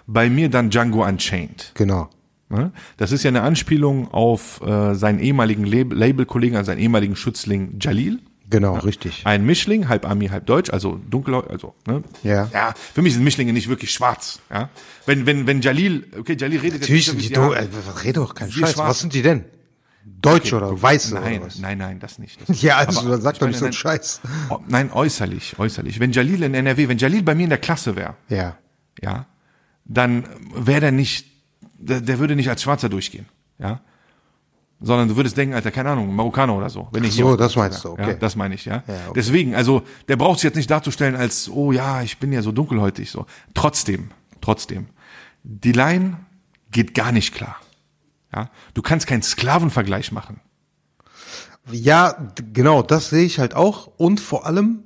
bei 0.06 0.28
mir 0.28 0.50
dann 0.50 0.70
Django 0.70 1.04
Unchained. 1.04 1.72
Genau. 1.74 2.08
Ne? 2.48 2.72
Das 2.96 3.12
ist 3.12 3.22
ja 3.22 3.28
eine 3.28 3.42
Anspielung 3.42 4.12
auf 4.12 4.60
äh, 4.62 4.94
seinen 4.94 5.20
ehemaligen 5.20 5.64
Lab 5.64 5.92
Labelkollegen, 5.92 6.56
also 6.56 6.72
seinen 6.72 6.80
ehemaligen 6.80 7.14
Schützling 7.14 7.76
Jalil. 7.80 8.18
Genau, 8.48 8.76
richtig. 8.78 9.22
Ein 9.24 9.46
Mischling, 9.46 9.88
halb 9.88 10.04
Ami, 10.04 10.26
halb 10.26 10.44
Deutsch, 10.46 10.70
also 10.70 11.00
dunkel, 11.08 11.36
also, 11.36 11.74
ne? 11.86 12.02
Ja. 12.24 12.50
Ja, 12.52 12.74
für 12.92 13.00
mich 13.00 13.14
sind 13.14 13.22
Mischlinge 13.22 13.52
nicht 13.52 13.68
wirklich 13.68 13.92
schwarz, 13.92 14.40
ja. 14.50 14.70
Wenn, 15.06 15.24
wenn, 15.24 15.46
wenn 15.46 15.60
Jalil, 15.60 16.08
okay, 16.18 16.36
Jalil 16.36 16.58
redet 16.58 16.80
Natürlich 16.80 17.06
jetzt 17.06 17.14
die 17.14 17.18
nicht 17.18 17.36
do 17.36 17.50
so, 17.50 17.54
wie 17.54 17.54
äh, 17.54 18.04
red 18.04 18.16
doch 18.16 18.34
kein 18.34 18.50
Scheiß. 18.50 18.72
Schwarzen. 18.72 18.88
Was 18.88 18.98
sind 18.98 19.14
die 19.14 19.22
denn? 19.22 19.44
Deutsch 20.22 20.52
oder 20.52 20.80
Weiße 20.80 21.14
Nein, 21.14 21.38
oder 21.38 21.46
was? 21.46 21.58
nein, 21.58 21.78
nein, 21.78 21.98
das 22.00 22.18
nicht. 22.18 22.40
Das 22.48 22.60
Ja, 22.62 22.76
also 22.78 23.00
Aber 23.00 23.10
dann 23.10 23.22
sag 23.22 23.38
doch 23.38 23.46
nicht 23.46 23.58
so 23.58 23.64
einen 23.64 23.72
Scheiß. 23.72 24.20
oh, 24.50 24.58
Nein, 24.68 24.90
äußerlich, 24.92 25.58
äußerlich. 25.58 25.98
Wenn 26.00 26.12
Jalil 26.12 26.42
in 26.42 26.54
NRW, 26.54 26.88
wenn 26.88 26.98
Jalil 26.98 27.22
bei 27.22 27.34
mir 27.34 27.44
in 27.44 27.48
der 27.50 27.58
Klasse 27.58 27.96
wäre, 27.96 28.16
Ja. 28.28 28.56
ja, 29.02 29.26
dann 29.84 30.24
wäre 30.54 30.80
der 30.80 30.92
nicht, 30.92 31.26
der, 31.78 32.00
der 32.00 32.18
würde 32.18 32.36
nicht 32.36 32.48
als 32.50 32.62
Schwarzer 32.62 32.88
durchgehen, 32.88 33.26
ja. 33.58 33.80
Sondern 34.82 35.08
du 35.08 35.16
würdest 35.16 35.36
denken, 35.36 35.54
Alter, 35.54 35.70
keine 35.70 35.90
Ahnung, 35.90 36.14
Marokkaner 36.14 36.54
oder 36.56 36.70
so. 36.70 36.88
Wenn 36.92 37.04
ich 37.04 37.12
Ach 37.22 37.28
so, 37.30 37.36
das 37.36 37.54
meinst 37.54 37.84
du, 37.84 37.88
Ja, 37.88 37.92
okay. 38.04 38.16
das 38.18 38.34
meine 38.34 38.54
ich, 38.54 38.64
ja. 38.64 38.76
Ja, 38.86 38.94
okay. 39.08 39.12
Deswegen, 39.14 39.54
also, 39.54 39.82
der 40.08 40.16
braucht 40.16 40.38
sich 40.38 40.44
jetzt 40.44 40.56
nicht 40.56 40.70
darzustellen 40.70 41.16
als, 41.16 41.50
oh 41.50 41.70
ja, 41.72 42.00
ich 42.02 42.16
bin 42.18 42.32
ja 42.32 42.40
so 42.40 42.50
dunkelhäutig, 42.50 43.10
so. 43.10 43.26
Trotzdem, 43.52 44.10
trotzdem. 44.40 44.86
Die 45.42 45.72
Line 45.72 46.16
geht 46.70 46.94
gar 46.94 47.12
nicht 47.12 47.34
klar. 47.34 47.56
Ja. 48.34 48.50
Du 48.74 48.82
kannst 48.82 49.06
keinen 49.06 49.22
Sklavenvergleich 49.22 50.12
machen. 50.12 50.40
Ja, 51.70 52.32
genau, 52.52 52.82
das 52.82 53.10
sehe 53.10 53.24
ich 53.24 53.38
halt 53.38 53.54
auch. 53.54 53.88
Und 53.96 54.20
vor 54.20 54.46
allem, 54.46 54.84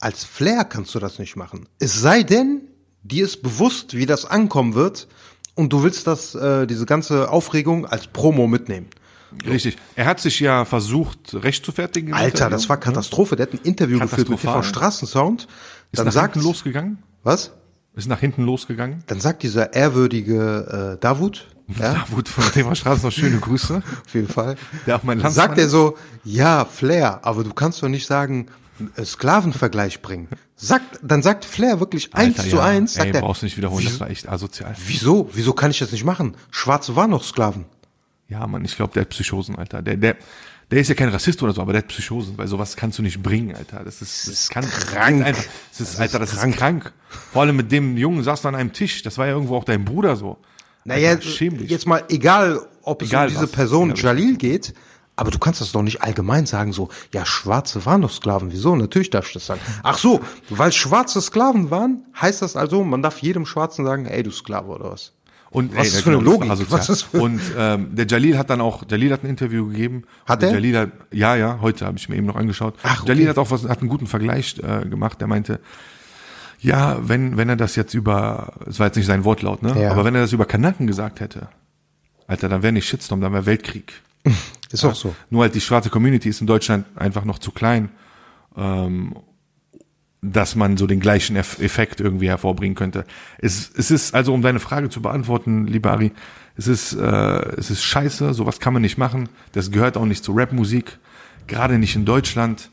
als 0.00 0.24
Flair 0.24 0.64
kannst 0.64 0.94
du 0.94 0.98
das 0.98 1.18
nicht 1.18 1.36
machen. 1.36 1.68
Es 1.78 2.00
sei 2.00 2.22
denn, 2.22 2.62
dir 3.02 3.24
ist 3.24 3.42
bewusst, 3.42 3.94
wie 3.94 4.06
das 4.06 4.24
ankommen 4.24 4.74
wird 4.74 5.08
und 5.54 5.72
du 5.72 5.82
willst 5.82 6.06
das, 6.06 6.34
äh, 6.34 6.66
diese 6.66 6.86
ganze 6.86 7.30
Aufregung 7.30 7.86
als 7.86 8.06
Promo 8.06 8.46
mitnehmen. 8.46 8.88
Richtig. 9.44 9.76
Er 9.96 10.06
hat 10.06 10.20
sich 10.20 10.40
ja 10.40 10.64
versucht, 10.64 11.34
recht 11.34 11.64
zu 11.64 11.72
fertigen. 11.72 12.14
Alter, 12.14 12.26
Interview. 12.26 12.50
das 12.50 12.68
war 12.68 12.76
Katastrophe. 12.78 13.36
Der 13.36 13.46
hat 13.46 13.54
ein 13.54 13.60
Interview 13.64 13.98
geführt 13.98 14.28
mit 14.28 14.40
TV. 14.40 14.62
Straßensound. 14.62 15.42
Ist 15.42 15.98
Dann 15.98 16.06
nach 16.06 16.12
sagt, 16.12 16.34
hinten 16.34 16.46
losgegangen? 16.48 16.98
was? 17.22 17.52
Ist 17.94 18.08
nach 18.08 18.20
hinten 18.20 18.44
losgegangen? 18.44 19.02
Dann 19.06 19.20
sagt 19.20 19.42
dieser 19.42 19.72
ehrwürdige 19.72 20.94
äh, 20.96 21.00
Davut, 21.00 21.48
ja, 21.68 21.94
Da 21.94 22.04
wurde 22.10 22.30
von 22.30 22.44
Thema 22.52 22.74
Straße 22.74 23.04
noch 23.04 23.12
schöne 23.12 23.38
Grüße. 23.38 23.82
auf 24.06 24.14
jeden 24.14 24.28
Fall. 24.28 24.56
Der 24.86 24.96
auch 24.96 25.02
mein 25.02 25.18
Landsmann 25.18 25.48
Sagt 25.48 25.58
er 25.58 25.68
so, 25.68 25.96
ja, 26.24 26.64
Flair, 26.64 27.20
aber 27.24 27.44
du 27.44 27.52
kannst 27.52 27.82
doch 27.82 27.88
nicht 27.88 28.06
sagen, 28.06 28.46
äh, 28.96 29.04
Sklavenvergleich 29.04 30.02
bringen. 30.02 30.28
Sagt, 30.54 31.00
dann 31.02 31.22
sagt 31.22 31.44
Flair 31.44 31.80
wirklich 31.80 32.14
eins 32.14 32.38
Alter, 32.38 32.50
zu 32.50 32.56
ja. 32.56 32.62
eins, 32.64 32.94
sagt 32.94 33.08
Ey, 33.08 33.14
er, 33.14 33.20
brauchst 33.20 33.42
du 33.42 33.46
nicht 33.46 33.56
wiederholen, 33.56 33.80
wieso, 33.84 33.90
das 33.90 34.00
war 34.00 34.10
echt 34.10 34.28
asozial. 34.28 34.74
wieso, 34.86 35.28
wieso 35.32 35.52
kann 35.52 35.70
ich 35.70 35.78
das 35.78 35.92
nicht 35.92 36.04
machen? 36.04 36.36
Schwarze 36.50 36.96
waren 36.96 37.10
noch 37.10 37.24
Sklaven. 37.24 37.64
Ja, 38.28 38.46
Mann, 38.46 38.64
ich 38.64 38.76
glaube, 38.76 38.92
der 38.92 39.02
hat 39.02 39.10
Psychosen, 39.10 39.56
Alter. 39.56 39.82
Der, 39.82 39.96
der, 39.96 40.16
der 40.70 40.80
ist 40.80 40.88
ja 40.88 40.94
kein 40.94 41.10
Rassist 41.10 41.42
oder 41.42 41.52
so, 41.52 41.62
aber 41.62 41.72
der 41.72 41.82
hat 41.82 41.88
Psychosen, 41.88 42.36
weil 42.38 42.48
sowas 42.48 42.74
kannst 42.76 42.98
du 42.98 43.02
nicht 43.02 43.22
bringen, 43.22 43.54
Alter. 43.54 43.84
Das 43.84 44.02
ist, 44.02 44.26
das 44.26 44.34
ist 44.34 44.50
kann, 44.50 44.68
krank. 44.68 45.24
Das 45.24 45.38
ist, 45.80 45.94
Das 45.94 46.00
Alter, 46.00 46.20
ist 46.22 46.32
das 46.32 46.40
krank. 46.40 46.54
ist 46.54 46.58
krank. 46.58 46.92
Vor 47.32 47.42
allem 47.42 47.56
mit 47.56 47.70
dem 47.70 47.96
Jungen 47.96 48.24
saß 48.24 48.42
du 48.42 48.48
an 48.48 48.56
einem 48.56 48.72
Tisch. 48.72 49.02
Das 49.02 49.16
war 49.16 49.26
ja 49.26 49.32
irgendwo 49.32 49.56
auch 49.56 49.64
dein 49.64 49.84
Bruder 49.84 50.16
so. 50.16 50.38
Naja, 50.86 51.10
Alter, 51.10 51.28
schäm 51.28 51.58
dich. 51.58 51.70
jetzt 51.70 51.86
mal 51.86 52.02
egal, 52.08 52.60
ob 52.82 53.02
es 53.02 53.08
Egal 53.08 53.26
um 53.26 53.32
diese 53.32 53.42
was. 53.44 53.50
Person 53.52 53.88
Ja, 53.90 53.94
Jalil 53.96 54.36
geht, 54.36 54.72
aber 55.16 55.30
du 55.30 55.38
kannst 55.38 55.60
das 55.60 55.72
doch 55.72 55.82
nicht 55.82 56.02
allgemein 56.02 56.46
sagen, 56.46 56.72
so, 56.72 56.88
ja, 57.12 57.24
Schwarze 57.26 57.84
waren 57.86 58.02
doch 58.02 58.10
Sklaven. 58.12 58.52
Wieso? 58.52 58.76
Natürlich 58.76 59.10
darf 59.10 59.26
ich 59.28 59.32
das 59.34 59.46
sagen. 59.46 59.60
Ach 59.82 59.98
so, 59.98 60.20
weil 60.50 60.72
Schwarze 60.72 61.20
Sklaven 61.20 61.70
waren, 61.70 62.04
heißt 62.20 62.42
das 62.42 62.54
also, 62.56 62.84
man 62.84 63.02
darf 63.02 63.18
jedem 63.18 63.46
Schwarzen 63.46 63.84
sagen, 63.84 64.06
ey, 64.06 64.22
du 64.22 64.30
Sklave 64.30 64.68
oder 64.68 64.92
was? 64.92 65.12
Und, 65.48 65.74
Was 65.74 65.78
ey, 65.78 65.86
ist 65.94 66.00
für 66.02 66.10
eine 66.10 66.20
Logik? 66.20 66.50
asozial. 66.50 66.78
Was 66.80 66.88
ist 66.90 67.02
für- 67.02 67.20
Und 67.20 67.40
ähm, 67.56 67.94
der 67.94 68.06
Jalil 68.06 68.36
hat 68.36 68.50
dann 68.50 68.60
auch, 68.60 68.82
Jalil 68.90 69.12
hat 69.12 69.22
ein 69.24 69.30
Interview 69.30 69.66
gegeben. 69.68 70.02
Hat 70.26 70.42
der 70.42 70.50
er? 70.50 70.54
Jalil 70.56 70.76
hat, 70.78 70.90
ja, 71.12 71.34
ja, 71.36 71.60
heute 71.62 71.86
habe 71.86 71.96
ich 71.96 72.08
mir 72.10 72.16
eben 72.16 72.26
noch 72.26 72.36
angeschaut. 72.36 72.74
Ach, 72.82 73.00
okay. 73.02 73.08
Jalil 73.12 73.28
hat 73.28 73.38
auch 73.38 73.50
was, 73.50 73.64
hat 73.64 73.78
einen 73.80 73.88
guten 73.88 74.06
Vergleich 74.06 74.56
äh, 74.58 74.86
gemacht. 74.86 75.18
Der 75.20 75.28
meinte, 75.28 75.60
ja, 76.60 76.98
wenn 77.08 77.36
wenn 77.36 77.48
er 77.48 77.56
das 77.56 77.76
jetzt 77.76 77.94
über, 77.94 78.54
es 78.66 78.78
war 78.78 78.86
jetzt 78.86 78.96
nicht 78.96 79.06
sein 79.06 79.24
Wortlaut, 79.24 79.62
ne? 79.62 79.80
Ja. 79.80 79.90
Aber 79.90 80.04
wenn 80.04 80.14
er 80.14 80.22
das 80.22 80.32
über 80.32 80.46
Kanaken 80.46 80.86
gesagt 80.86 81.20
hätte, 81.20 81.48
Alter, 82.26 82.48
dann 82.48 82.62
wäre 82.62 82.72
nicht 82.72 82.88
Shitstorm, 82.88 83.20
dann 83.20 83.32
wäre 83.32 83.46
Weltkrieg. 83.46 83.92
Ist 84.72 84.84
auch 84.84 84.94
so. 84.94 85.14
Nur 85.30 85.42
halt 85.42 85.54
die 85.54 85.60
schwarze 85.60 85.90
Community 85.90 86.28
ist 86.28 86.40
in 86.40 86.48
Deutschland 86.48 86.86
einfach 86.96 87.24
noch 87.24 87.38
zu 87.38 87.52
klein, 87.52 87.88
ähm, 88.56 89.14
dass 90.20 90.56
man 90.56 90.76
so 90.76 90.88
den 90.88 90.98
gleichen 90.98 91.36
Eff 91.36 91.60
Effekt 91.60 92.00
irgendwie 92.00 92.28
hervorbringen 92.28 92.74
könnte. 92.74 93.04
Es, 93.38 93.70
es 93.76 93.92
ist 93.92 94.12
also, 94.12 94.34
um 94.34 94.42
deine 94.42 94.58
Frage 94.58 94.88
zu 94.90 95.00
beantworten, 95.00 95.68
lieber 95.68 95.92
Ari, 95.92 96.10
es 96.56 96.66
ist, 96.66 96.94
äh, 96.94 97.56
es 97.56 97.70
ist 97.70 97.84
scheiße, 97.84 98.34
sowas 98.34 98.58
kann 98.58 98.72
man 98.72 98.82
nicht 98.82 98.98
machen. 98.98 99.28
Das 99.52 99.70
gehört 99.70 99.96
auch 99.96 100.04
nicht 100.04 100.24
zu 100.24 100.32
Rapmusik, 100.32 100.98
gerade 101.46 101.78
nicht 101.78 101.94
in 101.94 102.04
Deutschland. 102.04 102.70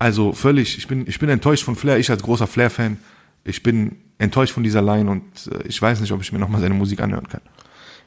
Also 0.00 0.32
völlig, 0.32 0.76
ich 0.78 0.88
bin, 0.88 1.06
ich 1.06 1.20
bin 1.20 1.28
enttäuscht 1.28 1.64
von 1.64 1.76
Flair, 1.76 1.98
ich 1.98 2.10
als 2.10 2.22
großer 2.22 2.48
Flair-Fan, 2.48 2.96
ich 3.44 3.62
bin 3.62 3.96
enttäuscht 4.18 4.52
von 4.52 4.62
dieser 4.62 4.82
Line 4.82 5.10
und 5.10 5.22
äh, 5.52 5.66
ich 5.66 5.80
weiß 5.80 6.00
nicht, 6.00 6.12
ob 6.12 6.20
ich 6.20 6.32
mir 6.32 6.38
nochmal 6.38 6.60
seine 6.60 6.74
Musik 6.74 7.00
anhören 7.00 7.28
kann. 7.28 7.40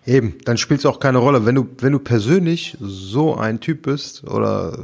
Eben, 0.03 0.37
dann 0.45 0.57
spielt 0.57 0.79
es 0.79 0.85
auch 0.87 0.99
keine 0.99 1.19
Rolle. 1.19 1.45
Wenn 1.45 1.53
du, 1.53 1.67
wenn 1.77 1.91
du 1.91 1.99
persönlich 1.99 2.75
so 2.79 3.35
ein 3.37 3.59
Typ 3.59 3.83
bist 3.83 4.23
oder 4.23 4.75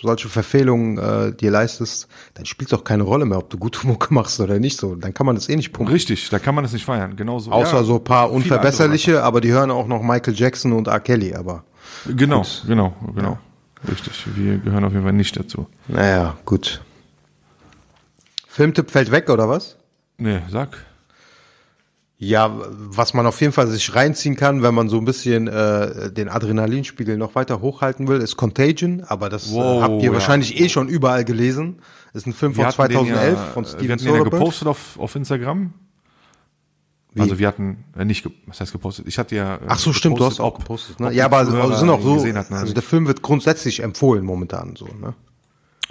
solche 0.00 0.30
Verfehlungen 0.30 0.96
äh, 0.96 1.32
dir 1.34 1.50
leistest, 1.50 2.08
dann 2.32 2.46
spielt 2.46 2.72
es 2.72 2.78
auch 2.78 2.82
keine 2.82 3.02
Rolle 3.02 3.26
mehr, 3.26 3.36
ob 3.36 3.50
du 3.50 3.58
gute 3.58 3.86
Mucke 3.86 4.14
machst 4.14 4.40
oder 4.40 4.58
nicht 4.58 4.78
so. 4.78 4.94
Dann 4.94 5.12
kann 5.12 5.26
man 5.26 5.34
das 5.34 5.50
eh 5.50 5.56
nicht 5.56 5.72
pumpen. 5.74 5.92
Richtig, 5.92 6.30
da 6.30 6.38
kann 6.38 6.54
man 6.54 6.64
das 6.64 6.72
nicht 6.72 6.86
feiern, 6.86 7.16
genauso. 7.16 7.52
Außer 7.52 7.76
Ja, 7.76 7.84
so 7.84 7.96
ein 7.96 8.04
paar 8.04 8.32
unverbesserliche, 8.32 9.22
aber 9.22 9.42
die 9.42 9.52
hören 9.52 9.70
auch 9.70 9.86
noch 9.88 10.02
Michael 10.02 10.34
Jackson 10.34 10.72
und 10.72 10.88
R. 10.88 11.00
Kelly, 11.00 11.34
aber 11.34 11.64
Genau, 12.16 12.42
genau, 12.66 12.94
genau. 13.14 13.38
Richtig. 13.88 14.26
Wir 14.34 14.56
gehören 14.56 14.84
auf 14.84 14.92
jeden 14.92 15.04
Fall 15.04 15.12
nicht 15.12 15.38
dazu. 15.38 15.66
naja, 15.86 16.36
gut. 16.46 16.80
Filmtipp 18.56 18.90
fällt 18.90 19.10
weg, 19.10 19.28
oder 19.28 19.50
was? 19.50 19.76
Nee, 20.16 20.40
sag. 20.50 20.78
Ja, 22.16 22.50
was 22.70 23.12
man 23.12 23.26
auf 23.26 23.38
jeden 23.42 23.52
Fall 23.52 23.66
sich 23.66 23.94
reinziehen 23.94 24.34
kann, 24.34 24.62
wenn 24.62 24.74
man 24.74 24.88
so 24.88 24.96
ein 24.96 25.04
bisschen 25.04 25.46
äh, 25.46 26.10
den 26.10 26.30
Adrenalinspiegel 26.30 27.18
noch 27.18 27.34
weiter 27.34 27.60
hochhalten 27.60 28.08
will, 28.08 28.18
ist 28.18 28.38
Contagion, 28.38 29.04
aber 29.06 29.28
das 29.28 29.52
Wow, 29.52 29.80
äh, 29.80 29.82
habt 29.82 30.02
ihr 30.02 30.08
ja. 30.08 30.12
wahrscheinlich 30.14 30.58
eh 30.58 30.70
schon 30.70 30.88
überall 30.88 31.26
gelesen. 31.26 31.80
Ist 32.14 32.26
ein 32.26 32.32
Film 32.32 32.54
von 32.54 32.64
Wir 32.64 32.70
den 32.70 32.74
2011 32.74 33.38
ja, 33.38 33.44
von 33.52 33.64
Wir 33.64 33.68
Steven 33.68 33.90
hatten 33.92 33.98
den 33.98 34.06
ja 34.06 34.12
Soderbergh. 34.12 34.38
gepostet 34.38 34.68
auf, 34.68 34.98
auf 34.98 35.14
Instagram. 35.14 35.74
Also 37.18 37.38
wir 37.38 37.48
hatten, 37.48 37.84
äh, 37.94 38.06
nicht, 38.06 38.26
was 38.46 38.60
heißt 38.60 38.72
gepostet? 38.72 39.06
Ich 39.06 39.18
hatte 39.18 39.36
ja. 39.36 39.56
äh, 39.56 39.60
Ach 39.68 39.78
so, 39.78 39.92
stimmt, 39.92 40.18
du 40.18 40.24
hast 40.24 40.40
auch 40.40 40.58
gepostet. 40.58 40.98
Ne? 40.98 41.12
Ja, 41.12 41.26
aber 41.26 41.44
sind 41.44 41.90
auch 41.90 42.00
so, 42.00 42.14
gesehen 42.14 42.38
hatten, 42.38 42.54
also 42.54 42.72
der 42.72 42.82
Film 42.82 43.06
wird 43.06 43.20
grundsätzlich 43.20 43.82
empfohlen 43.82 44.24
momentan 44.24 44.76
so. 44.76 44.86
Ne? 44.86 45.14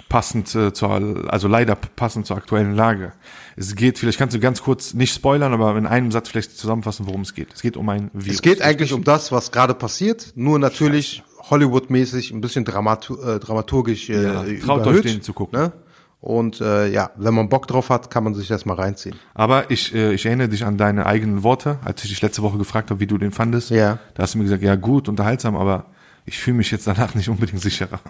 Passend 0.08 0.54
äh, 0.54 0.72
zur, 0.72 0.90
also 1.28 1.48
leider 1.48 1.74
passend 1.74 2.26
zur 2.26 2.36
aktuellen 2.36 2.74
Lage. 2.74 3.12
Es 3.56 3.74
geht, 3.74 3.98
vielleicht 3.98 4.18
kannst 4.18 4.34
du 4.34 4.40
ganz 4.40 4.62
kurz, 4.62 4.94
nicht 4.94 5.14
spoilern, 5.14 5.52
aber 5.52 5.76
in 5.76 5.86
einem 5.86 6.12
Satz 6.12 6.28
vielleicht 6.28 6.56
zusammenfassen, 6.56 7.06
worum 7.06 7.22
es 7.22 7.34
geht. 7.34 7.52
Es 7.54 7.62
geht 7.62 7.76
um 7.76 7.88
ein 7.88 8.10
Virus. 8.12 8.36
Es 8.36 8.42
geht 8.42 8.62
eigentlich 8.62 8.92
um 8.92 9.04
das, 9.04 9.32
was 9.32 9.50
gerade 9.50 9.74
passiert, 9.74 10.32
nur 10.36 10.58
natürlich 10.58 11.22
Hollywood-mäßig, 11.50 12.32
ein 12.32 12.40
bisschen 12.40 12.64
dramatu 12.64 13.16
äh, 13.20 13.38
dramaturgisch 13.38 14.10
äh, 14.10 14.22
Ja, 14.22 14.32
traut 14.64 14.80
euch, 14.80 14.86
überhöht, 14.86 15.04
den 15.04 15.22
zu 15.22 15.32
gucken. 15.32 15.60
Ne? 15.60 15.72
Und 16.20 16.60
äh, 16.60 16.88
ja, 16.88 17.10
wenn 17.16 17.34
man 17.34 17.48
Bock 17.48 17.68
drauf 17.68 17.90
hat, 17.90 18.10
kann 18.10 18.24
man 18.24 18.34
sich 18.34 18.48
das 18.48 18.64
mal 18.64 18.74
reinziehen. 18.74 19.16
Aber 19.34 19.70
ich, 19.70 19.94
äh, 19.94 20.12
ich 20.12 20.26
erinnere 20.26 20.48
dich 20.48 20.64
an 20.64 20.76
deine 20.76 21.06
eigenen 21.06 21.42
Worte, 21.42 21.78
als 21.84 22.02
ich 22.04 22.10
dich 22.10 22.22
letzte 22.22 22.42
Woche 22.42 22.58
gefragt 22.58 22.90
habe, 22.90 23.00
wie 23.00 23.06
du 23.06 23.18
den 23.18 23.32
fandest. 23.32 23.70
Ja. 23.70 23.98
Da 24.14 24.22
hast 24.24 24.34
du 24.34 24.38
mir 24.38 24.44
gesagt, 24.44 24.62
ja 24.62 24.74
gut, 24.74 25.08
unterhaltsam, 25.08 25.56
aber 25.56 25.86
ich 26.24 26.38
fühle 26.38 26.56
mich 26.56 26.70
jetzt 26.70 26.86
danach 26.86 27.14
nicht 27.14 27.28
unbedingt 27.28 27.60
sicherer. 27.60 28.00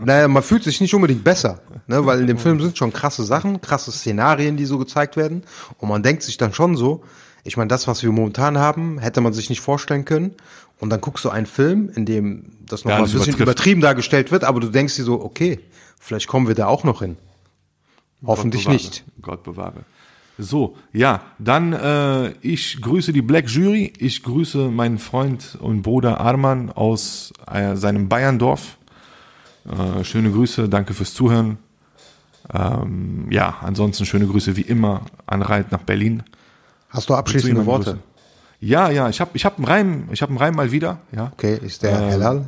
Naja, 0.00 0.28
man 0.28 0.42
fühlt 0.42 0.64
sich 0.64 0.80
nicht 0.80 0.94
unbedingt 0.94 1.24
besser, 1.24 1.60
ne? 1.86 2.04
weil 2.06 2.20
in 2.20 2.26
dem 2.26 2.38
Film 2.38 2.60
sind 2.60 2.78
schon 2.78 2.92
krasse 2.92 3.24
Sachen, 3.24 3.60
krasse 3.60 3.92
Szenarien, 3.92 4.56
die 4.56 4.64
so 4.64 4.78
gezeigt 4.78 5.16
werden. 5.16 5.42
Und 5.78 5.88
man 5.88 6.02
denkt 6.02 6.22
sich 6.22 6.36
dann 6.36 6.52
schon 6.52 6.76
so, 6.76 7.02
ich 7.44 7.56
meine, 7.56 7.68
das, 7.68 7.88
was 7.88 8.02
wir 8.02 8.12
momentan 8.12 8.58
haben, 8.58 8.98
hätte 8.98 9.20
man 9.20 9.32
sich 9.32 9.50
nicht 9.50 9.60
vorstellen 9.60 10.04
können. 10.04 10.32
Und 10.78 10.90
dann 10.90 11.00
guckst 11.00 11.24
du 11.24 11.30
einen 11.30 11.46
Film, 11.46 11.90
in 11.94 12.06
dem 12.06 12.52
das 12.66 12.84
noch 12.84 12.90
mal 12.90 12.96
ein 12.98 13.02
bisschen 13.02 13.18
übertrifft. 13.20 13.40
übertrieben 13.40 13.80
dargestellt 13.80 14.30
wird, 14.32 14.44
aber 14.44 14.60
du 14.60 14.68
denkst 14.68 14.96
dir 14.96 15.04
so, 15.04 15.22
okay, 15.22 15.60
vielleicht 16.00 16.26
kommen 16.26 16.48
wir 16.48 16.54
da 16.54 16.66
auch 16.66 16.84
noch 16.84 17.00
hin. 17.00 17.16
Hoffentlich 18.24 18.64
Gott 18.64 18.72
nicht. 18.72 19.04
Gott 19.20 19.42
bewahre. 19.42 19.84
So, 20.38 20.76
ja, 20.92 21.20
dann 21.38 21.72
äh, 21.72 22.32
ich 22.40 22.80
grüße 22.80 23.12
die 23.12 23.22
Black 23.22 23.48
Jury, 23.48 23.92
ich 23.98 24.22
grüße 24.22 24.70
meinen 24.70 24.98
Freund 24.98 25.58
und 25.60 25.82
Bruder 25.82 26.20
Arman 26.20 26.70
aus 26.70 27.32
äh, 27.50 27.76
seinem 27.76 28.08
Bayerndorf. 28.08 28.78
Äh, 29.68 30.04
schöne 30.04 30.30
Grüße, 30.30 30.68
danke 30.68 30.94
fürs 30.94 31.14
Zuhören. 31.14 31.58
Ähm, 32.52 33.30
ja, 33.30 33.56
ansonsten 33.60 34.04
schöne 34.04 34.26
Grüße 34.26 34.56
wie 34.56 34.62
immer 34.62 35.02
an 35.26 35.42
Reit 35.42 35.70
nach 35.72 35.82
Berlin. 35.82 36.22
Hast 36.88 37.08
du 37.08 37.14
abschließende 37.14 37.64
Worte? 37.66 37.92
Grüße. 37.92 38.02
Ja, 38.60 38.90
ja, 38.90 39.08
ich 39.08 39.20
habe 39.20 39.30
ich 39.34 39.44
hab 39.44 39.56
einen 39.56 39.64
Reim, 39.64 40.08
ich 40.12 40.22
habe 40.22 40.30
einen 40.30 40.38
Reim 40.38 40.54
mal 40.54 40.70
wieder, 40.70 40.98
ja. 41.10 41.32
Okay, 41.32 41.58
ist 41.62 41.82
der 41.82 41.98
Helal? 41.98 42.44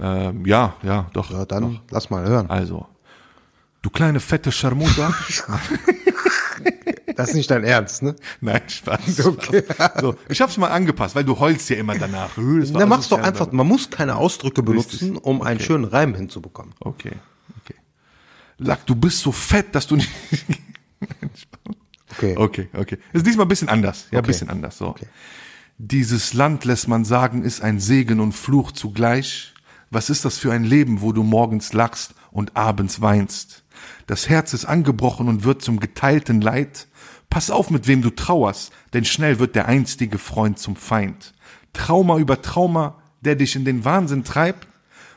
Ähm, 0.00 0.46
ja, 0.46 0.74
ja, 0.82 1.06
doch. 1.12 1.30
Ja, 1.30 1.44
dann 1.44 1.80
lass 1.90 2.10
mal 2.10 2.24
hören. 2.24 2.48
Also, 2.48 2.86
du 3.82 3.90
kleine 3.90 4.20
fette 4.20 4.52
Scharmuta. 4.52 5.12
Das 7.18 7.30
ist 7.30 7.34
nicht 7.34 7.50
dein 7.50 7.64
Ernst, 7.64 8.02
ne? 8.04 8.14
Nein, 8.40 8.62
Spaß. 8.68 9.26
Okay. 9.26 9.64
So, 10.00 10.14
ich 10.28 10.40
hab's 10.40 10.56
mal 10.56 10.68
angepasst, 10.68 11.16
weil 11.16 11.24
du 11.24 11.36
heulst 11.36 11.68
ja 11.68 11.74
immer 11.76 11.98
danach. 11.98 12.30
Das 12.36 12.72
war 12.72 12.80
Na, 12.80 12.86
mach's 12.86 13.08
doch 13.08 13.18
einfach, 13.20 13.50
man 13.50 13.66
muss 13.66 13.90
keine 13.90 14.14
Ausdrücke 14.14 14.62
benutzen, 14.62 15.14
Richtig. 15.14 15.24
um 15.24 15.42
einen 15.42 15.56
Okay. 15.56 15.66
schönen 15.66 15.84
Reim 15.86 16.14
hinzubekommen. 16.14 16.74
Okay, 16.78 17.10
okay. 17.60 17.74
Lack, 18.58 18.86
du 18.86 18.94
bist 18.94 19.18
so 19.18 19.32
fett, 19.32 19.74
dass 19.74 19.88
du 19.88 19.96
nicht. 19.96 20.10
Okay. 22.16 22.36
Okay, 22.38 22.68
okay. 22.72 22.98
Ist 23.12 23.26
diesmal 23.26 23.46
ein 23.46 23.48
bisschen 23.48 23.68
anders. 23.68 24.06
Ja, 24.12 24.20
ein 24.20 24.24
bisschen 24.24 24.48
anders. 24.48 24.78
So. 24.78 24.94
Dieses 25.76 26.34
Land, 26.34 26.64
lässt 26.64 26.86
man 26.86 27.04
sagen, 27.04 27.42
ist 27.42 27.62
ein 27.62 27.80
Segen 27.80 28.20
und 28.20 28.32
Fluch 28.32 28.70
zugleich. 28.72 29.54
Was 29.90 30.08
ist 30.08 30.24
das 30.24 30.38
für 30.38 30.52
ein 30.52 30.62
Leben, 30.64 31.00
wo 31.00 31.12
du 31.12 31.22
morgens 31.24 31.72
lachst 31.72 32.14
und 32.30 32.56
abends 32.56 33.00
weinst? 33.00 33.64
Das 34.06 34.28
Herz 34.28 34.54
ist 34.54 34.64
angebrochen 34.64 35.28
und 35.28 35.44
wird 35.44 35.62
zum 35.62 35.80
geteilten 35.80 36.40
Leid. 36.40 36.86
Pass 37.30 37.50
auf, 37.50 37.70
mit 37.70 37.86
wem 37.86 38.02
du 38.02 38.10
trauerst, 38.10 38.72
denn 38.94 39.04
schnell 39.04 39.38
wird 39.38 39.54
der 39.54 39.66
einstige 39.66 40.18
Freund 40.18 40.58
zum 40.58 40.76
Feind. 40.76 41.34
Trauma 41.72 42.16
über 42.18 42.40
Trauma, 42.40 42.96
der 43.20 43.36
dich 43.36 43.54
in 43.54 43.64
den 43.64 43.84
Wahnsinn 43.84 44.24
treibt. 44.24 44.66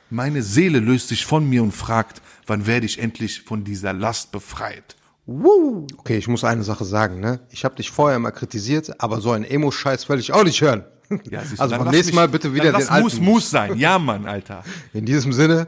Meine 0.10 0.42
Seele 0.44 0.80
löst 0.80 1.08
sich 1.08 1.26
von 1.26 1.48
mir 1.50 1.64
und 1.64 1.72
fragt, 1.72 2.22
wann 2.46 2.66
werde 2.66 2.86
ich 2.86 3.00
endlich 3.00 3.42
von 3.44 3.64
dieser 3.64 3.94
Last 3.94 4.32
befreit? 4.32 4.98
Okay, 5.26 6.18
ich 6.18 6.28
muss 6.28 6.44
eine 6.44 6.64
Sache 6.64 6.84
sagen, 6.84 7.22
ne? 7.22 7.40
Ich 7.50 7.64
habe 7.64 7.76
dich 7.76 7.90
vorher 7.92 8.18
immer 8.18 8.32
kritisiert, 8.32 8.92
aber 9.02 9.22
so 9.22 9.32
einen 9.32 9.46
Emo-Scheiß 9.46 10.10
will 10.10 10.20
ich 10.20 10.34
auch 10.34 10.44
nicht 10.44 10.62
hören. 10.62 10.84
Ja, 11.30 11.42
siehst 11.44 11.62
also 11.62 11.78
beim 11.78 11.90
nächsten 11.90 12.16
Mal 12.16 12.28
bitte 12.28 12.54
wieder 12.54 12.72
dann 12.72 12.82
den 12.82 12.88
lass 12.90 13.02
Muss, 13.02 13.20
muss 13.20 13.50
sein. 13.50 13.78
Ja, 13.78 14.00
Mann, 14.00 14.26
Alter. 14.26 14.64
In 14.94 15.06
diesem 15.06 15.34
Sinne, 15.34 15.68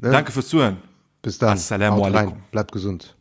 Danke 0.00 0.32
fürs 0.32 0.48
Zuhören. 0.48 0.78
bis 1.22 1.38
dann. 1.38 1.50
Assalamu 1.50 2.04
alaikum. 2.04 2.42
Bleibt 2.50 2.72
gesund. 2.72 3.16